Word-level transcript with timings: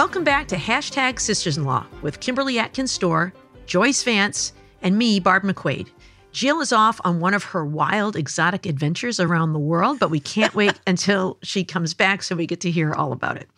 Welcome 0.00 0.24
back 0.24 0.48
to 0.48 0.56
Hashtag 0.56 1.20
Sisters 1.20 1.58
in 1.58 1.64
Law 1.64 1.84
with 2.00 2.20
Kimberly 2.20 2.58
Atkins 2.58 2.98
Stohr, 2.98 3.32
Joyce 3.66 4.02
Vance, 4.02 4.54
and 4.80 4.96
me, 4.96 5.20
Barb 5.20 5.42
McQuade. 5.42 5.90
Jill 6.32 6.62
is 6.62 6.72
off 6.72 7.02
on 7.04 7.20
one 7.20 7.34
of 7.34 7.44
her 7.44 7.66
wild, 7.66 8.16
exotic 8.16 8.64
adventures 8.64 9.20
around 9.20 9.52
the 9.52 9.58
world, 9.58 9.98
but 9.98 10.08
we 10.08 10.18
can't 10.18 10.54
wait 10.54 10.80
until 10.86 11.36
she 11.42 11.64
comes 11.64 11.92
back 11.92 12.22
so 12.22 12.34
we 12.34 12.46
get 12.46 12.62
to 12.62 12.70
hear 12.70 12.94
all 12.94 13.12
about 13.12 13.36
it. 13.36 13.50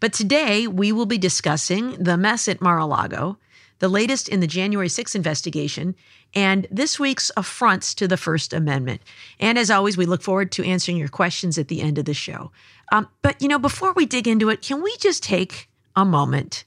But 0.00 0.12
today 0.12 0.66
we 0.66 0.90
will 0.90 1.06
be 1.06 1.16
discussing 1.16 1.92
the 1.92 2.16
mess 2.16 2.48
at 2.48 2.60
Mar 2.60 2.78
a 2.78 2.86
Lago, 2.86 3.38
the 3.78 3.88
latest 3.88 4.28
in 4.28 4.40
the 4.40 4.48
January 4.48 4.88
6th 4.88 5.14
investigation, 5.14 5.94
and 6.34 6.66
this 6.72 6.98
week's 6.98 7.30
affronts 7.36 7.94
to 7.94 8.08
the 8.08 8.16
First 8.16 8.52
Amendment. 8.52 9.00
And 9.38 9.56
as 9.58 9.70
always, 9.70 9.96
we 9.96 10.06
look 10.06 10.22
forward 10.22 10.50
to 10.52 10.64
answering 10.64 10.96
your 10.96 11.06
questions 11.06 11.56
at 11.56 11.68
the 11.68 11.82
end 11.82 11.98
of 11.98 12.04
the 12.04 12.14
show. 12.14 12.50
Um, 12.90 13.06
but, 13.22 13.40
you 13.40 13.46
know, 13.46 13.60
before 13.60 13.92
we 13.92 14.06
dig 14.06 14.26
into 14.26 14.48
it, 14.48 14.60
can 14.60 14.82
we 14.82 14.92
just 14.96 15.22
take 15.22 15.68
a 15.96 16.04
moment 16.04 16.64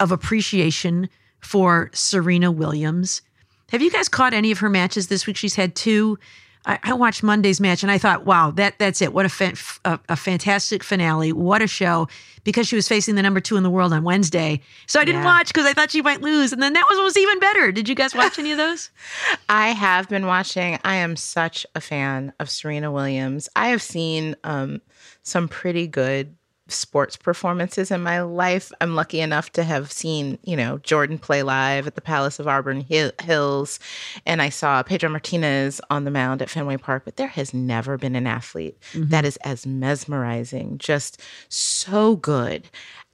of 0.00 0.12
appreciation 0.12 1.08
for 1.40 1.90
Serena 1.92 2.50
Williams? 2.50 3.22
Have 3.70 3.82
you 3.82 3.90
guys 3.90 4.08
caught 4.08 4.32
any 4.34 4.50
of 4.50 4.58
her 4.60 4.68
matches 4.68 5.08
this 5.08 5.26
week? 5.26 5.36
She's 5.36 5.54
had 5.54 5.74
two. 5.74 6.18
I, 6.66 6.78
I 6.82 6.92
watched 6.94 7.22
Monday's 7.22 7.60
match 7.60 7.82
and 7.82 7.92
I 7.92 7.98
thought, 7.98 8.26
wow, 8.26 8.50
that 8.52 8.78
that's 8.78 9.00
it. 9.00 9.12
What 9.12 9.26
a, 9.26 9.54
a, 9.84 10.00
a 10.10 10.16
fantastic 10.16 10.82
finale. 10.82 11.32
What 11.32 11.62
a 11.62 11.66
show. 11.66 12.08
Because 12.44 12.66
she 12.66 12.76
was 12.76 12.88
facing 12.88 13.14
the 13.14 13.22
number 13.22 13.40
two 13.40 13.56
in 13.56 13.62
the 13.62 13.70
world 13.70 13.92
on 13.92 14.04
Wednesday. 14.04 14.60
So 14.86 15.00
I 15.00 15.04
didn't 15.04 15.20
Yeah. 15.22 15.26
watch 15.36 15.48
because 15.48 15.66
I 15.66 15.72
thought 15.74 15.90
she 15.90 16.02
might 16.02 16.20
lose. 16.22 16.52
And 16.52 16.62
then 16.62 16.72
that 16.72 16.86
was, 16.90 16.98
was 16.98 17.16
even 17.16 17.38
better. 17.38 17.72
Did 17.72 17.88
you 17.88 17.94
guys 17.94 18.14
watch 18.14 18.38
any 18.38 18.50
of 18.52 18.58
those? 18.58 18.90
I 19.48 19.68
have 19.68 20.08
been 20.08 20.26
watching. 20.26 20.78
I 20.84 20.96
am 20.96 21.14
such 21.16 21.66
a 21.74 21.80
fan 21.80 22.32
of 22.40 22.48
Serena 22.50 22.90
Williams. 22.90 23.48
I 23.54 23.68
have 23.68 23.82
seen 23.82 24.34
um, 24.44 24.80
some 25.22 25.46
pretty 25.46 25.86
good 25.86 26.34
sports 26.68 27.16
performances 27.16 27.90
in 27.90 28.02
my 28.02 28.20
life. 28.20 28.70
I'm 28.80 28.94
lucky 28.94 29.20
enough 29.20 29.50
to 29.52 29.64
have 29.64 29.90
seen, 29.90 30.38
you 30.44 30.56
know, 30.56 30.78
Jordan 30.78 31.18
play 31.18 31.42
live 31.42 31.86
at 31.86 31.94
the 31.94 32.00
Palace 32.00 32.38
of 32.38 32.46
Auburn 32.46 32.82
Hill- 32.82 33.12
Hills, 33.22 33.80
and 34.26 34.40
I 34.40 34.48
saw 34.48 34.82
Pedro 34.82 35.10
Martinez 35.10 35.80
on 35.90 36.04
the 36.04 36.10
mound 36.10 36.42
at 36.42 36.50
Fenway 36.50 36.76
Park. 36.76 37.02
But 37.04 37.16
there 37.16 37.28
has 37.28 37.52
never 37.52 37.96
been 37.96 38.14
an 38.14 38.26
athlete 38.26 38.78
mm-hmm. 38.92 39.08
that 39.10 39.24
is 39.24 39.36
as 39.38 39.66
mesmerizing, 39.66 40.78
just 40.78 41.22
so 41.48 42.16
good 42.16 42.68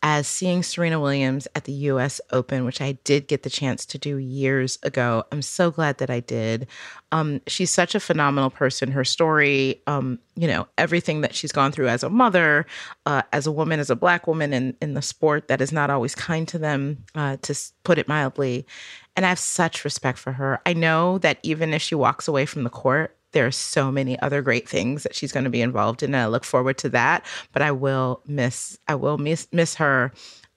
as 0.07 0.29
seeing 0.29 0.63
Serena 0.63 1.01
Williams 1.01 1.49
at 1.55 1.65
the 1.65 1.73
US 1.73 2.21
Open, 2.31 2.67
which 2.67 2.83
I 2.83 2.93
did 3.05 3.27
get 3.27 3.43
the 3.43 3.49
chance 3.49 3.87
to 3.87 3.97
do 3.97 4.19
years 4.19 4.79
ago. 4.83 5.25
I'm 5.33 5.41
so 5.41 5.71
glad 5.71 5.97
that 5.97 6.11
I 6.11 6.21
did. 6.21 6.67
Um, 7.11 7.41
she's 7.47 7.71
such 7.71 7.95
a 7.95 8.01
phenomenal 8.01 8.51
person. 8.51 8.93
Her 8.93 9.03
story, 9.03 9.81
um, 9.87 10.19
you 10.37 10.47
know, 10.47 10.69
everything 10.77 11.23
that 11.23 11.35
she's 11.35 11.53
gone 11.53 11.73
through 11.73 11.89
as 11.89 12.03
a 12.03 12.11
mother, 12.11 12.67
uh, 13.07 13.23
as 13.33 13.47
a 13.47 13.53
woman, 13.53 13.81
as 13.81 13.89
a 13.89 13.97
black 13.97 14.27
woman 14.27 14.53
in, 14.53 14.77
in 14.83 14.93
the 14.93 15.01
sport 15.01 15.49
that 15.49 15.63
is 15.63 15.73
not 15.73 15.89
always 15.89 16.15
kind 16.15 16.47
to 16.49 16.59
them, 16.59 17.03
uh, 17.15 17.39
to 17.41 17.59
put 17.83 17.97
it 17.97 18.07
mildly. 18.07 18.67
And 19.17 19.25
I 19.25 19.31
have 19.31 19.39
such 19.39 19.87
respect 19.87 20.19
for 20.19 20.33
her. 20.33 20.61
I 20.67 20.75
know 20.75 21.17
that 21.19 21.39
even 21.43 21.73
if 21.73 21.81
she 21.81 21.95
walks 21.95 22.29
away 22.29 22.45
from 22.45 22.65
the 22.65 22.71
court, 22.71 23.17
there 23.35 23.47
are 23.47 23.51
so 23.51 23.93
many 23.93 24.19
other 24.21 24.41
great 24.41 24.67
things 24.69 25.03
that 25.03 25.15
she's 25.15 25.31
going 25.33 25.45
to 25.45 25.51
be 25.51 25.61
involved 25.61 26.03
in 26.03 26.15
and 26.15 26.23
i 26.23 26.27
look 26.27 26.45
forward 26.45 26.79
to 26.79 26.89
that 26.89 27.25
but 27.53 27.61
i 27.61 27.71
will 27.71 28.23
miss 28.27 28.79
i 28.89 28.95
will 28.95 29.19
miss 29.19 29.47
miss 29.53 29.75
her 29.75 30.11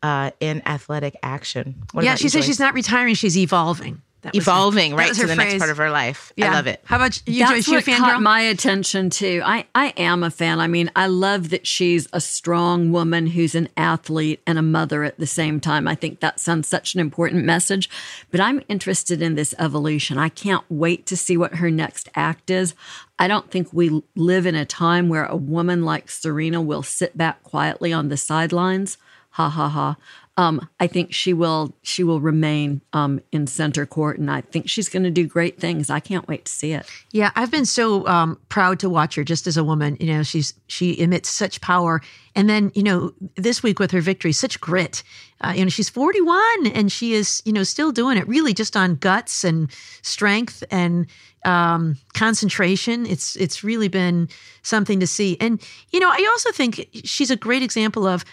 uh, 0.03 0.31
in 0.39 0.61
athletic 0.67 1.15
action 1.23 1.75
What 1.91 2.05
yeah, 2.05 2.15
she 2.15 2.29
says 2.29 2.45
she's 2.45 2.59
not 2.59 2.75
retiring. 2.75 3.15
She's 3.15 3.35
evolving. 3.37 4.01
That 4.27 4.35
was 4.35 4.45
her- 4.45 4.51
evolving 4.51 4.95
right 4.95 5.09
was 5.09 5.17
to 5.17 5.23
her 5.23 5.27
the 5.29 5.35
next 5.35 5.57
part 5.57 5.69
of 5.69 5.77
her 5.77 5.89
life 5.89 6.31
Yeah. 6.35 6.51
i 6.51 6.53
love 6.53 6.67
it 6.67 6.81
How 6.85 6.97
about 6.97 7.21
you, 7.27 7.39
That's 7.39 7.51
Joyce? 7.51 7.67
You 7.67 7.73
a 7.73 7.77
what 7.77 7.83
fan 7.85 7.99
caught 7.99 8.11
girl? 8.13 8.19
my 8.21 8.41
attention 8.41 9.09
too. 9.09 9.41
I, 9.45 9.65
I 9.73 9.87
am 9.97 10.23
a 10.23 10.29
fan. 10.31 10.59
I 10.59 10.67
mean, 10.67 10.91
I 10.95 11.07
love 11.07 11.49
that 11.49 11.65
she's 11.65 12.07
a 12.13 12.19
strong 12.21 12.91
woman 12.91 13.27
who's 13.27 13.55
an 13.55 13.69
athlete 13.77 14.41
and 14.45 14.57
a 14.57 14.61
mother 14.61 15.03
at 15.03 15.17
the 15.17 15.25
same 15.27 15.59
time. 15.59 15.87
I 15.87 15.95
think 15.95 16.19
that 16.19 16.39
sounds 16.39 16.67
such 16.67 16.93
an 16.93 16.99
important 17.01 17.45
message. 17.45 17.89
But 18.31 18.39
I'm 18.41 18.61
interested 18.69 19.21
in 19.21 19.35
this 19.35 19.53
evolution. 19.59 20.17
I 20.17 20.29
can't 20.29 20.63
wait 20.69 21.05
to 21.07 21.17
see 21.17 21.37
what 21.37 21.55
her 21.55 21.71
next 21.71 22.09
act 22.15 22.49
is. 22.49 22.75
I 23.19 23.27
don't 23.27 23.49
think 23.49 23.69
we 23.71 24.03
live 24.15 24.45
in 24.45 24.55
a 24.55 24.65
time 24.65 25.09
where 25.09 25.25
a 25.25 25.35
woman 25.35 25.83
like 25.83 26.09
Serena 26.09 26.61
will 26.61 26.83
sit 26.83 27.17
back 27.17 27.43
quietly 27.43 27.91
on 27.93 28.09
the 28.09 28.17
sidelines. 28.17 28.97
Ha 29.31 29.49
ha 29.49 29.69
ha. 29.69 29.95
Um, 30.37 30.69
I 30.79 30.85
think 30.85 31.13
she 31.13 31.33
will 31.33 31.75
she 31.81 32.03
will 32.03 32.21
remain 32.21 32.81
um, 32.93 33.19
in 33.31 33.47
center 33.47 33.87
court, 33.87 34.19
and 34.19 34.29
I 34.29 34.41
think 34.41 34.69
she's 34.69 34.87
going 34.87 35.03
to 35.03 35.09
do 35.09 35.25
great 35.25 35.59
things. 35.59 35.89
I 35.89 35.99
can't 35.99 36.27
wait 36.27 36.45
to 36.45 36.51
see 36.51 36.73
it. 36.73 36.85
Yeah, 37.11 37.31
I've 37.35 37.49
been 37.49 37.65
so 37.65 38.05
um, 38.07 38.39
proud 38.47 38.79
to 38.81 38.89
watch 38.89 39.15
her 39.15 39.23
just 39.23 39.47
as 39.47 39.57
a 39.57 39.63
woman. 39.63 39.97
You 39.99 40.13
know, 40.13 40.23
she's 40.23 40.53
she 40.67 40.99
emits 40.99 41.29
such 41.29 41.59
power, 41.59 42.01
and 42.35 42.47
then 42.47 42.71
you 42.75 42.83
know 42.83 43.13
this 43.35 43.63
week 43.63 43.79
with 43.79 43.89
her 43.91 44.01
victory, 44.01 44.31
such 44.31 44.61
grit. 44.61 45.01
Uh, 45.41 45.53
you 45.55 45.63
know, 45.63 45.69
she's 45.69 45.89
41 45.89 46.67
and 46.67 46.91
she 46.91 47.13
is 47.13 47.43
you 47.45 47.53
know 47.53 47.63
still 47.63 47.91
doing 47.91 48.17
it, 48.17 48.27
really 48.27 48.53
just 48.53 48.77
on 48.77 48.95
guts 48.95 49.43
and 49.43 49.71
strength 50.01 50.63
and 50.71 51.07
um, 51.45 51.95
concentration. 52.13 53.05
It's 53.05 53.35
it's 53.37 53.63
really 53.63 53.87
been 53.87 54.29
something 54.61 54.99
to 54.99 55.07
see. 55.07 55.37
And 55.39 55.61
you 55.91 55.99
know, 55.99 56.09
I 56.09 56.27
also 56.29 56.51
think 56.51 56.89
she's 57.05 57.31
a 57.31 57.35
great 57.35 57.63
example 57.63 58.05
of 58.05 58.25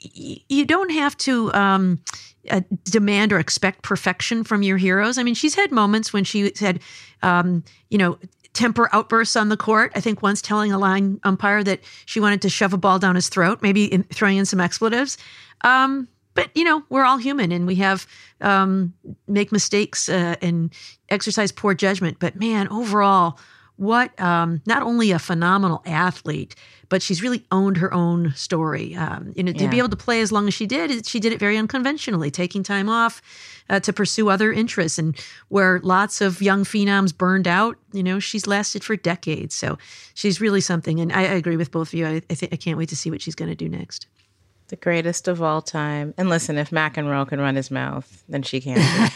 you 0.00 0.64
don't 0.64 0.90
have 0.90 1.16
to 1.18 1.52
um, 1.54 2.00
uh, 2.50 2.60
demand 2.84 3.32
or 3.32 3.38
expect 3.38 3.82
perfection 3.82 4.44
from 4.44 4.62
your 4.62 4.76
heroes. 4.76 5.18
I 5.18 5.22
mean, 5.22 5.34
she's 5.34 5.54
had 5.54 5.72
moments 5.72 6.12
when 6.12 6.24
she 6.24 6.52
had, 6.58 6.80
um, 7.22 7.64
you 7.90 7.98
know, 7.98 8.18
temper 8.52 8.88
outbursts 8.92 9.36
on 9.36 9.48
the 9.48 9.56
court. 9.56 9.92
I 9.94 10.00
think 10.00 10.22
once 10.22 10.40
telling 10.40 10.72
a 10.72 10.78
line 10.78 11.20
umpire 11.24 11.62
that 11.64 11.80
she 12.06 12.20
wanted 12.20 12.42
to 12.42 12.48
shove 12.48 12.72
a 12.72 12.78
ball 12.78 12.98
down 12.98 13.14
his 13.14 13.28
throat, 13.28 13.60
maybe 13.62 13.84
in, 13.84 14.04
throwing 14.04 14.36
in 14.36 14.46
some 14.46 14.60
expletives. 14.60 15.18
Um, 15.62 16.08
but 16.34 16.50
you 16.54 16.64
know, 16.64 16.84
we're 16.88 17.04
all 17.04 17.18
human, 17.18 17.50
and 17.50 17.66
we 17.66 17.76
have 17.76 18.06
um, 18.40 18.94
make 19.26 19.50
mistakes 19.50 20.08
uh, 20.08 20.36
and 20.40 20.72
exercise 21.08 21.50
poor 21.50 21.74
judgment. 21.74 22.18
But 22.20 22.36
man, 22.36 22.68
overall, 22.68 23.38
what 23.78 24.18
um, 24.20 24.60
not 24.66 24.82
only 24.82 25.12
a 25.12 25.18
phenomenal 25.18 25.82
athlete, 25.86 26.54
but 26.88 27.00
she's 27.00 27.22
really 27.22 27.44
owned 27.52 27.76
her 27.76 27.94
own 27.94 28.32
story. 28.34 28.94
Um, 28.96 29.32
you 29.36 29.42
know, 29.42 29.52
to 29.52 29.68
be 29.68 29.78
able 29.78 29.88
to 29.90 29.96
play 29.96 30.20
as 30.20 30.32
long 30.32 30.48
as 30.48 30.54
she 30.54 30.66
did, 30.66 31.06
she 31.06 31.20
did 31.20 31.32
it 31.32 31.38
very 31.38 31.56
unconventionally, 31.56 32.30
taking 32.30 32.62
time 32.62 32.88
off 32.88 33.22
uh, 33.70 33.78
to 33.80 33.92
pursue 33.92 34.30
other 34.30 34.52
interests. 34.52 34.98
And 34.98 35.16
where 35.48 35.80
lots 35.84 36.20
of 36.20 36.42
young 36.42 36.64
phenoms 36.64 37.16
burned 37.16 37.46
out, 37.46 37.76
you 37.92 38.02
know, 38.02 38.18
she's 38.18 38.46
lasted 38.48 38.82
for 38.82 38.96
decades. 38.96 39.54
So 39.54 39.78
she's 40.14 40.40
really 40.40 40.60
something. 40.60 40.98
And 40.98 41.12
I, 41.12 41.20
I 41.20 41.34
agree 41.34 41.56
with 41.56 41.70
both 41.70 41.88
of 41.88 41.94
you. 41.94 42.06
I, 42.06 42.22
I, 42.28 42.34
think 42.34 42.52
I 42.52 42.56
can't 42.56 42.78
wait 42.78 42.88
to 42.88 42.96
see 42.96 43.10
what 43.10 43.22
she's 43.22 43.36
going 43.36 43.50
to 43.50 43.54
do 43.54 43.68
next. 43.68 44.06
the 44.68 44.76
greatest 44.76 45.28
of 45.28 45.40
all 45.40 45.62
time 45.62 46.14
and 46.18 46.28
listen 46.28 46.58
if 46.58 46.70
mcenroe 46.70 47.28
can 47.28 47.40
run 47.40 47.54
his 47.54 47.70
mouth 47.70 48.24
then 48.28 48.42
she 48.42 48.60
can. 48.60 49.10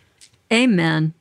Amen. 0.52 1.12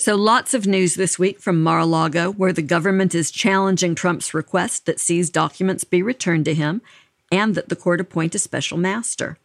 So, 0.00 0.16
lots 0.16 0.54
of 0.54 0.66
news 0.66 0.94
this 0.94 1.18
week 1.18 1.40
from 1.40 1.62
Mar 1.62 1.80
a 1.80 1.84
Lago, 1.84 2.32
where 2.32 2.54
the 2.54 2.62
government 2.62 3.14
is 3.14 3.30
challenging 3.30 3.94
Trump's 3.94 4.32
request 4.32 4.86
that 4.86 4.98
seized 4.98 5.34
documents 5.34 5.84
be 5.84 6.02
returned 6.02 6.46
to 6.46 6.54
him 6.54 6.80
and 7.30 7.54
that 7.54 7.68
the 7.68 7.76
court 7.76 8.00
appoint 8.00 8.34
a 8.34 8.38
special 8.38 8.78
master. 8.78 9.36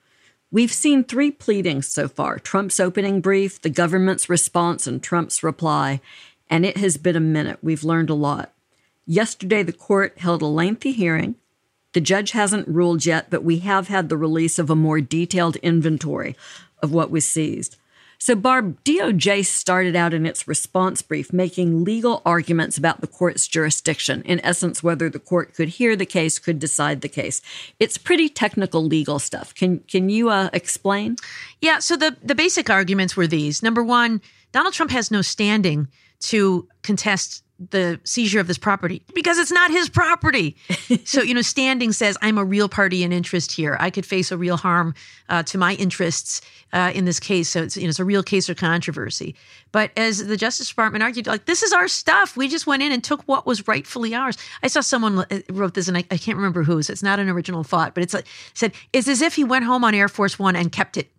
We've 0.51 0.71
seen 0.71 1.03
three 1.03 1.29
pleadings 1.29 1.89
so 1.89 2.07
far 2.07 2.39
Trump's 2.39 2.79
opening 2.79 3.19
brief, 3.19 3.61
the 3.61 3.69
government's 3.69 4.29
response, 4.29 4.87
and 4.87 5.03
Trump's 5.03 5.43
reply. 5.43 5.99
And 6.49 6.65
it 6.65 6.77
has 6.77 6.95
been 6.95 7.17
a 7.17 7.19
minute. 7.19 7.59
We've 7.61 7.83
learned 7.83 8.09
a 8.09 8.13
lot. 8.13 8.53
Yesterday, 9.05 9.61
the 9.61 9.73
court 9.73 10.19
held 10.19 10.41
a 10.41 10.45
lengthy 10.45 10.93
hearing. 10.93 11.35
The 11.91 11.99
judge 11.99 12.31
hasn't 12.31 12.69
ruled 12.69 13.05
yet, 13.05 13.29
but 13.29 13.43
we 13.43 13.59
have 13.59 13.89
had 13.89 14.07
the 14.07 14.15
release 14.15 14.57
of 14.57 14.69
a 14.69 14.75
more 14.75 15.01
detailed 15.01 15.57
inventory 15.57 16.33
of 16.81 16.93
what 16.93 17.11
was 17.11 17.27
seized. 17.27 17.75
So, 18.17 18.35
Barb, 18.35 18.83
DOJ 18.83 19.45
started 19.45 19.95
out 19.95 20.13
in 20.13 20.25
its 20.25 20.47
response 20.47 21.01
brief 21.01 21.31
making 21.31 21.83
legal 21.83 22.21
arguments 22.25 22.77
about 22.77 23.01
the 23.01 23.07
court's 23.07 23.47
jurisdiction, 23.47 24.21
in 24.23 24.39
essence, 24.43 24.83
whether 24.83 25.09
the 25.09 25.19
court 25.19 25.53
could 25.53 25.69
hear 25.69 25.95
the 25.95 26.05
case, 26.05 26.39
could 26.39 26.59
decide 26.59 27.01
the 27.01 27.09
case. 27.09 27.41
It's 27.79 27.97
pretty 27.97 28.29
technical 28.29 28.83
legal 28.83 29.19
stuff. 29.19 29.53
Can 29.53 29.79
can 29.79 30.09
you 30.09 30.29
uh, 30.29 30.49
explain? 30.53 31.15
Yeah. 31.61 31.79
So 31.79 31.95
the 31.95 32.17
the 32.23 32.35
basic 32.35 32.69
arguments 32.69 33.15
were 33.15 33.27
these: 33.27 33.63
number 33.63 33.83
one, 33.83 34.21
Donald 34.51 34.73
Trump 34.73 34.91
has 34.91 35.11
no 35.11 35.21
standing 35.21 35.87
to 36.19 36.67
contest 36.81 37.43
the 37.57 37.99
seizure 38.03 38.39
of 38.39 38.47
this 38.47 38.57
property 38.57 39.01
because 39.13 39.37
it's 39.37 39.51
not 39.51 39.71
his 39.71 39.87
property. 39.87 40.57
so, 41.05 41.21
you 41.21 41.33
know, 41.33 41.41
standing 41.41 41.91
says 41.91 42.17
I'm 42.21 42.37
a 42.37 42.43
real 42.43 42.67
party 42.67 43.03
in 43.03 43.13
interest 43.13 43.51
here. 43.51 43.77
I 43.79 43.89
could 43.89 44.05
face 44.05 44.31
a 44.31 44.37
real 44.37 44.57
harm 44.57 44.93
uh, 45.29 45.43
to 45.43 45.57
my 45.57 45.73
interests 45.75 46.41
uh, 46.73 46.91
in 46.93 47.05
this 47.05 47.19
case. 47.19 47.49
So 47.49 47.63
it's, 47.63 47.77
you 47.77 47.83
know, 47.83 47.89
it's 47.89 47.99
a 47.99 48.05
real 48.05 48.23
case 48.23 48.49
or 48.49 48.55
controversy. 48.55 49.35
But 49.71 49.91
as 49.97 50.25
the 50.25 50.35
Justice 50.35 50.67
Department 50.67 51.03
argued, 51.03 51.27
like, 51.27 51.45
this 51.45 51.63
is 51.63 51.71
our 51.71 51.87
stuff. 51.87 52.35
We 52.35 52.49
just 52.49 52.67
went 52.67 52.83
in 52.83 52.91
and 52.91 53.03
took 53.03 53.21
what 53.23 53.45
was 53.45 53.67
rightfully 53.67 54.13
ours. 54.13 54.37
I 54.61 54.67
saw 54.67 54.81
someone 54.81 55.19
uh, 55.19 55.39
wrote 55.49 55.75
this 55.75 55.87
and 55.87 55.97
I, 55.97 56.03
I 56.11 56.17
can't 56.17 56.37
remember 56.37 56.63
whose. 56.63 56.89
It's 56.89 57.03
not 57.03 57.19
an 57.19 57.29
original 57.29 57.63
thought, 57.63 57.93
but 57.93 58.03
it's 58.03 58.13
like, 58.13 58.25
said, 58.53 58.73
it's 58.91 59.07
as 59.07 59.21
if 59.21 59.35
he 59.35 59.45
went 59.45 59.65
home 59.65 59.83
on 59.85 59.95
Air 59.95 60.09
Force 60.09 60.37
One 60.37 60.55
and 60.55 60.71
kept 60.71 60.97
it 60.97 61.09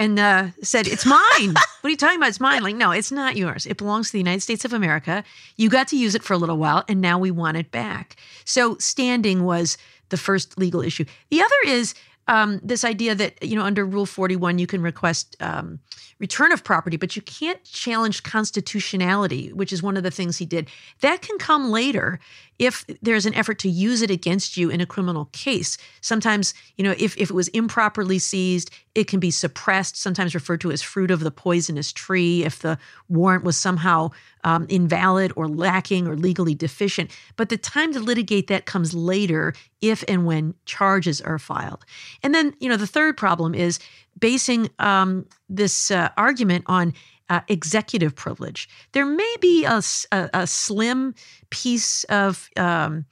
and 0.00 0.18
uh, 0.18 0.48
said, 0.62 0.88
It's 0.88 1.04
mine. 1.04 1.20
what 1.80 1.84
are 1.84 1.90
you 1.90 1.96
talking 1.96 2.16
about? 2.16 2.30
It's 2.30 2.40
mine. 2.40 2.62
Like, 2.62 2.74
no, 2.74 2.90
it's 2.90 3.12
not 3.12 3.36
yours. 3.36 3.66
It 3.66 3.76
belongs 3.76 4.08
to 4.08 4.12
the 4.12 4.18
United 4.18 4.40
States 4.40 4.64
of 4.64 4.72
America. 4.72 5.22
You 5.56 5.68
got 5.68 5.86
to 5.88 5.96
use 5.96 6.14
it 6.14 6.24
for 6.24 6.32
a 6.32 6.38
little 6.38 6.56
while, 6.56 6.84
and 6.88 7.00
now 7.00 7.18
we 7.18 7.30
want 7.30 7.58
it 7.58 7.70
back. 7.70 8.16
So, 8.46 8.78
standing 8.78 9.44
was 9.44 9.76
the 10.08 10.16
first 10.16 10.58
legal 10.58 10.80
issue. 10.80 11.04
The 11.30 11.42
other 11.42 11.54
is 11.66 11.94
um, 12.28 12.60
this 12.62 12.82
idea 12.82 13.14
that, 13.14 13.42
you 13.42 13.56
know, 13.56 13.62
under 13.62 13.84
Rule 13.84 14.06
41, 14.06 14.58
you 14.58 14.66
can 14.66 14.82
request 14.82 15.36
um, 15.40 15.80
return 16.18 16.52
of 16.52 16.64
property, 16.64 16.96
but 16.96 17.14
you 17.14 17.22
can't 17.22 17.62
challenge 17.64 18.22
constitutionality, 18.22 19.52
which 19.52 19.72
is 19.72 19.82
one 19.82 19.96
of 19.96 20.02
the 20.02 20.10
things 20.10 20.38
he 20.38 20.46
did. 20.46 20.68
That 21.00 21.22
can 21.22 21.38
come 21.38 21.70
later 21.70 22.20
if 22.60 22.84
there's 23.00 23.24
an 23.24 23.34
effort 23.34 23.58
to 23.58 23.70
use 23.70 24.02
it 24.02 24.10
against 24.10 24.58
you 24.58 24.68
in 24.68 24.82
a 24.82 24.86
criminal 24.86 25.30
case. 25.32 25.78
Sometimes, 26.02 26.52
you 26.76 26.84
know, 26.84 26.94
if, 26.98 27.16
if 27.16 27.30
it 27.30 27.34
was 27.34 27.48
improperly 27.48 28.18
seized, 28.18 28.70
it 28.94 29.04
can 29.08 29.18
be 29.18 29.30
suppressed, 29.30 29.96
sometimes 29.96 30.34
referred 30.34 30.60
to 30.60 30.70
as 30.70 30.82
fruit 30.82 31.10
of 31.10 31.20
the 31.20 31.30
poisonous 31.30 31.90
tree, 31.90 32.44
if 32.44 32.58
the 32.58 32.78
warrant 33.08 33.44
was 33.44 33.56
somehow 33.56 34.10
um, 34.44 34.66
invalid 34.68 35.32
or 35.36 35.48
lacking 35.48 36.06
or 36.06 36.16
legally 36.16 36.54
deficient. 36.54 37.10
But 37.36 37.48
the 37.48 37.56
time 37.56 37.94
to 37.94 38.00
litigate 38.00 38.48
that 38.48 38.66
comes 38.66 38.92
later 38.92 39.54
if 39.80 40.04
and 40.06 40.26
when 40.26 40.54
charges 40.66 41.22
are 41.22 41.38
filed. 41.38 41.86
And 42.22 42.34
then, 42.34 42.54
you 42.60 42.68
know, 42.68 42.76
the 42.76 42.86
third 42.86 43.16
problem 43.16 43.54
is 43.54 43.78
basing 44.18 44.68
um, 44.78 45.24
this 45.48 45.90
uh, 45.90 46.10
argument 46.18 46.64
on 46.66 46.92
uh, 47.30 47.40
executive 47.48 48.14
privilege. 48.14 48.68
There 48.92 49.06
may 49.06 49.34
be 49.40 49.64
a, 49.64 49.80
a, 50.12 50.30
a 50.34 50.46
slim 50.46 51.14
piece 51.48 52.04
of 52.04 52.50
um, 52.56 53.06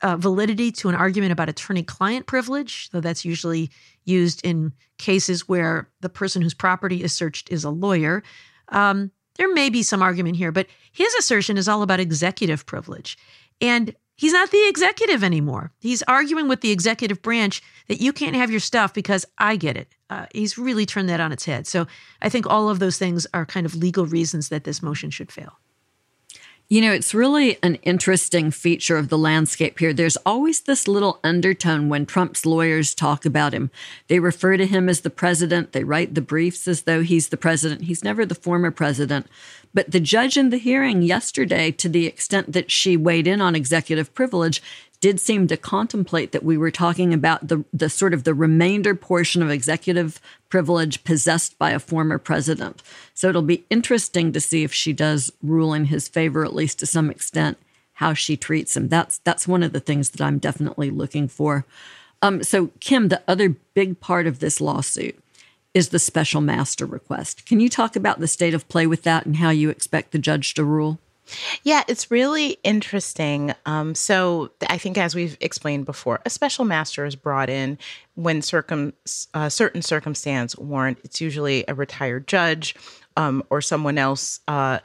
uh, 0.00 0.16
validity 0.16 0.70
to 0.72 0.88
an 0.88 0.94
argument 0.94 1.32
about 1.32 1.48
attorney 1.48 1.82
client 1.82 2.26
privilege, 2.26 2.88
though 2.90 3.00
that's 3.00 3.24
usually 3.24 3.70
used 4.04 4.44
in 4.46 4.72
cases 4.98 5.48
where 5.48 5.88
the 6.00 6.08
person 6.08 6.40
whose 6.40 6.54
property 6.54 7.02
is 7.02 7.12
searched 7.12 7.50
is 7.50 7.64
a 7.64 7.70
lawyer. 7.70 8.22
Um, 8.68 9.10
there 9.36 9.52
may 9.52 9.68
be 9.68 9.82
some 9.82 10.02
argument 10.02 10.36
here, 10.36 10.52
but 10.52 10.68
his 10.92 11.12
assertion 11.14 11.56
is 11.58 11.68
all 11.68 11.82
about 11.82 12.00
executive 12.00 12.64
privilege. 12.66 13.18
And 13.60 13.94
he's 14.14 14.32
not 14.32 14.52
the 14.52 14.68
executive 14.68 15.24
anymore. 15.24 15.72
He's 15.80 16.02
arguing 16.04 16.48
with 16.48 16.60
the 16.60 16.70
executive 16.70 17.20
branch 17.20 17.60
that 17.88 18.00
you 18.00 18.12
can't 18.12 18.36
have 18.36 18.50
your 18.50 18.60
stuff 18.60 18.94
because 18.94 19.26
I 19.36 19.56
get 19.56 19.76
it. 19.76 19.88
Uh, 20.14 20.26
he's 20.32 20.56
really 20.56 20.86
turned 20.86 21.08
that 21.08 21.18
on 21.18 21.32
its 21.32 21.44
head. 21.44 21.66
So 21.66 21.88
I 22.22 22.28
think 22.28 22.46
all 22.46 22.68
of 22.68 22.78
those 22.78 22.98
things 22.98 23.26
are 23.34 23.44
kind 23.44 23.66
of 23.66 23.74
legal 23.74 24.06
reasons 24.06 24.48
that 24.48 24.62
this 24.62 24.80
motion 24.80 25.10
should 25.10 25.32
fail. 25.32 25.58
You 26.68 26.80
know, 26.80 26.92
it's 26.92 27.12
really 27.12 27.58
an 27.62 27.74
interesting 27.82 28.52
feature 28.52 28.96
of 28.96 29.08
the 29.08 29.18
landscape 29.18 29.78
here. 29.80 29.92
There's 29.92 30.16
always 30.24 30.60
this 30.60 30.86
little 30.86 31.18
undertone 31.24 31.88
when 31.88 32.06
Trump's 32.06 32.46
lawyers 32.46 32.94
talk 32.94 33.26
about 33.26 33.52
him. 33.52 33.72
They 34.06 34.20
refer 34.20 34.56
to 34.56 34.66
him 34.66 34.88
as 34.88 35.00
the 35.00 35.10
president, 35.10 35.72
they 35.72 35.84
write 35.84 36.14
the 36.14 36.22
briefs 36.22 36.66
as 36.68 36.82
though 36.82 37.02
he's 37.02 37.28
the 37.28 37.36
president. 37.36 37.82
He's 37.82 38.04
never 38.04 38.24
the 38.24 38.34
former 38.36 38.70
president. 38.70 39.26
But 39.74 39.90
the 39.90 40.00
judge 40.00 40.36
in 40.36 40.50
the 40.50 40.56
hearing 40.56 41.02
yesterday, 41.02 41.72
to 41.72 41.88
the 41.88 42.06
extent 42.06 42.52
that 42.52 42.70
she 42.70 42.96
weighed 42.96 43.26
in 43.26 43.40
on 43.40 43.56
executive 43.56 44.14
privilege, 44.14 44.62
did 45.00 45.20
seem 45.20 45.46
to 45.48 45.56
contemplate 45.56 46.32
that 46.32 46.42
we 46.42 46.56
were 46.56 46.70
talking 46.70 47.12
about 47.12 47.48
the, 47.48 47.64
the 47.72 47.90
sort 47.90 48.14
of 48.14 48.24
the 48.24 48.34
remainder 48.34 48.94
portion 48.94 49.42
of 49.42 49.50
executive 49.50 50.20
privilege 50.48 51.04
possessed 51.04 51.58
by 51.58 51.70
a 51.70 51.78
former 51.78 52.18
president. 52.18 52.82
So 53.12 53.28
it'll 53.28 53.42
be 53.42 53.64
interesting 53.68 54.32
to 54.32 54.40
see 54.40 54.62
if 54.62 54.72
she 54.72 54.92
does 54.92 55.32
rule 55.42 55.74
in 55.74 55.86
his 55.86 56.08
favor, 56.08 56.44
at 56.44 56.54
least 56.54 56.78
to 56.78 56.86
some 56.86 57.10
extent, 57.10 57.58
how 57.94 58.14
she 58.14 58.36
treats 58.36 58.76
him. 58.76 58.88
That's 58.88 59.18
that's 59.18 59.46
one 59.46 59.62
of 59.62 59.72
the 59.72 59.80
things 59.80 60.10
that 60.10 60.20
I'm 60.20 60.38
definitely 60.38 60.90
looking 60.90 61.28
for. 61.28 61.64
Um, 62.22 62.42
so 62.42 62.70
Kim, 62.80 63.08
the 63.08 63.22
other 63.28 63.50
big 63.74 64.00
part 64.00 64.26
of 64.26 64.38
this 64.38 64.60
lawsuit 64.60 65.18
is 65.74 65.88
the 65.88 65.98
special 65.98 66.40
master 66.40 66.86
request. 66.86 67.44
Can 67.46 67.60
you 67.60 67.68
talk 67.68 67.96
about 67.96 68.20
the 68.20 68.28
state 68.28 68.54
of 68.54 68.68
play 68.68 68.86
with 68.86 69.02
that 69.02 69.26
and 69.26 69.36
how 69.36 69.50
you 69.50 69.70
expect 69.70 70.12
the 70.12 70.18
judge 70.18 70.54
to 70.54 70.64
rule? 70.64 70.98
Yeah, 71.62 71.82
it's 71.88 72.10
really 72.10 72.58
interesting. 72.62 73.54
Um, 73.66 73.94
so 73.94 74.50
I 74.68 74.78
think, 74.78 74.98
as 74.98 75.14
we've 75.14 75.36
explained 75.40 75.86
before, 75.86 76.20
a 76.26 76.30
special 76.30 76.64
master 76.64 77.04
is 77.04 77.16
brought 77.16 77.48
in 77.48 77.78
when 78.14 78.42
circum 78.42 78.92
uh, 79.32 79.48
certain 79.48 79.82
circumstance 79.82 80.56
warrant. 80.56 80.98
It's 81.04 81.20
usually 81.20 81.64
a 81.66 81.74
retired 81.74 82.28
judge 82.28 82.74
um, 83.16 83.42
or 83.50 83.60
someone 83.60 83.98
else. 83.98 84.40
Uh, 84.48 84.78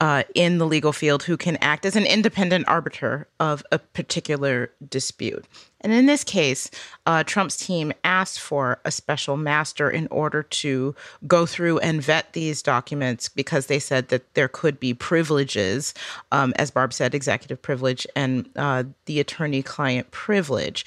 uh, 0.00 0.24
in 0.34 0.58
the 0.58 0.66
legal 0.66 0.92
field 0.92 1.22
who 1.22 1.36
can 1.36 1.56
act 1.58 1.86
as 1.86 1.94
an 1.94 2.04
independent 2.04 2.66
arbiter 2.66 3.28
of 3.38 3.62
a 3.70 3.78
particular 3.78 4.72
dispute. 4.88 5.44
And 5.82 5.92
in 5.92 6.06
this 6.06 6.24
case, 6.24 6.70
uh, 7.06 7.24
Trump's 7.24 7.56
team 7.56 7.92
asked 8.04 8.40
for 8.40 8.80
a 8.84 8.90
special 8.90 9.36
master 9.36 9.90
in 9.90 10.06
order 10.08 10.42
to 10.42 10.94
go 11.26 11.46
through 11.46 11.78
and 11.78 12.02
vet 12.02 12.32
these 12.32 12.62
documents 12.62 13.28
because 13.28 13.66
they 13.66 13.78
said 13.78 14.08
that 14.08 14.34
there 14.34 14.48
could 14.48 14.78
be 14.78 14.94
privileges, 14.94 15.94
um, 16.30 16.52
as 16.56 16.70
Barb 16.70 16.92
said, 16.92 17.14
executive 17.14 17.60
privilege 17.60 18.06
and 18.14 18.48
uh, 18.56 18.84
the 19.06 19.20
attorney-client 19.20 20.10
privilege. 20.10 20.84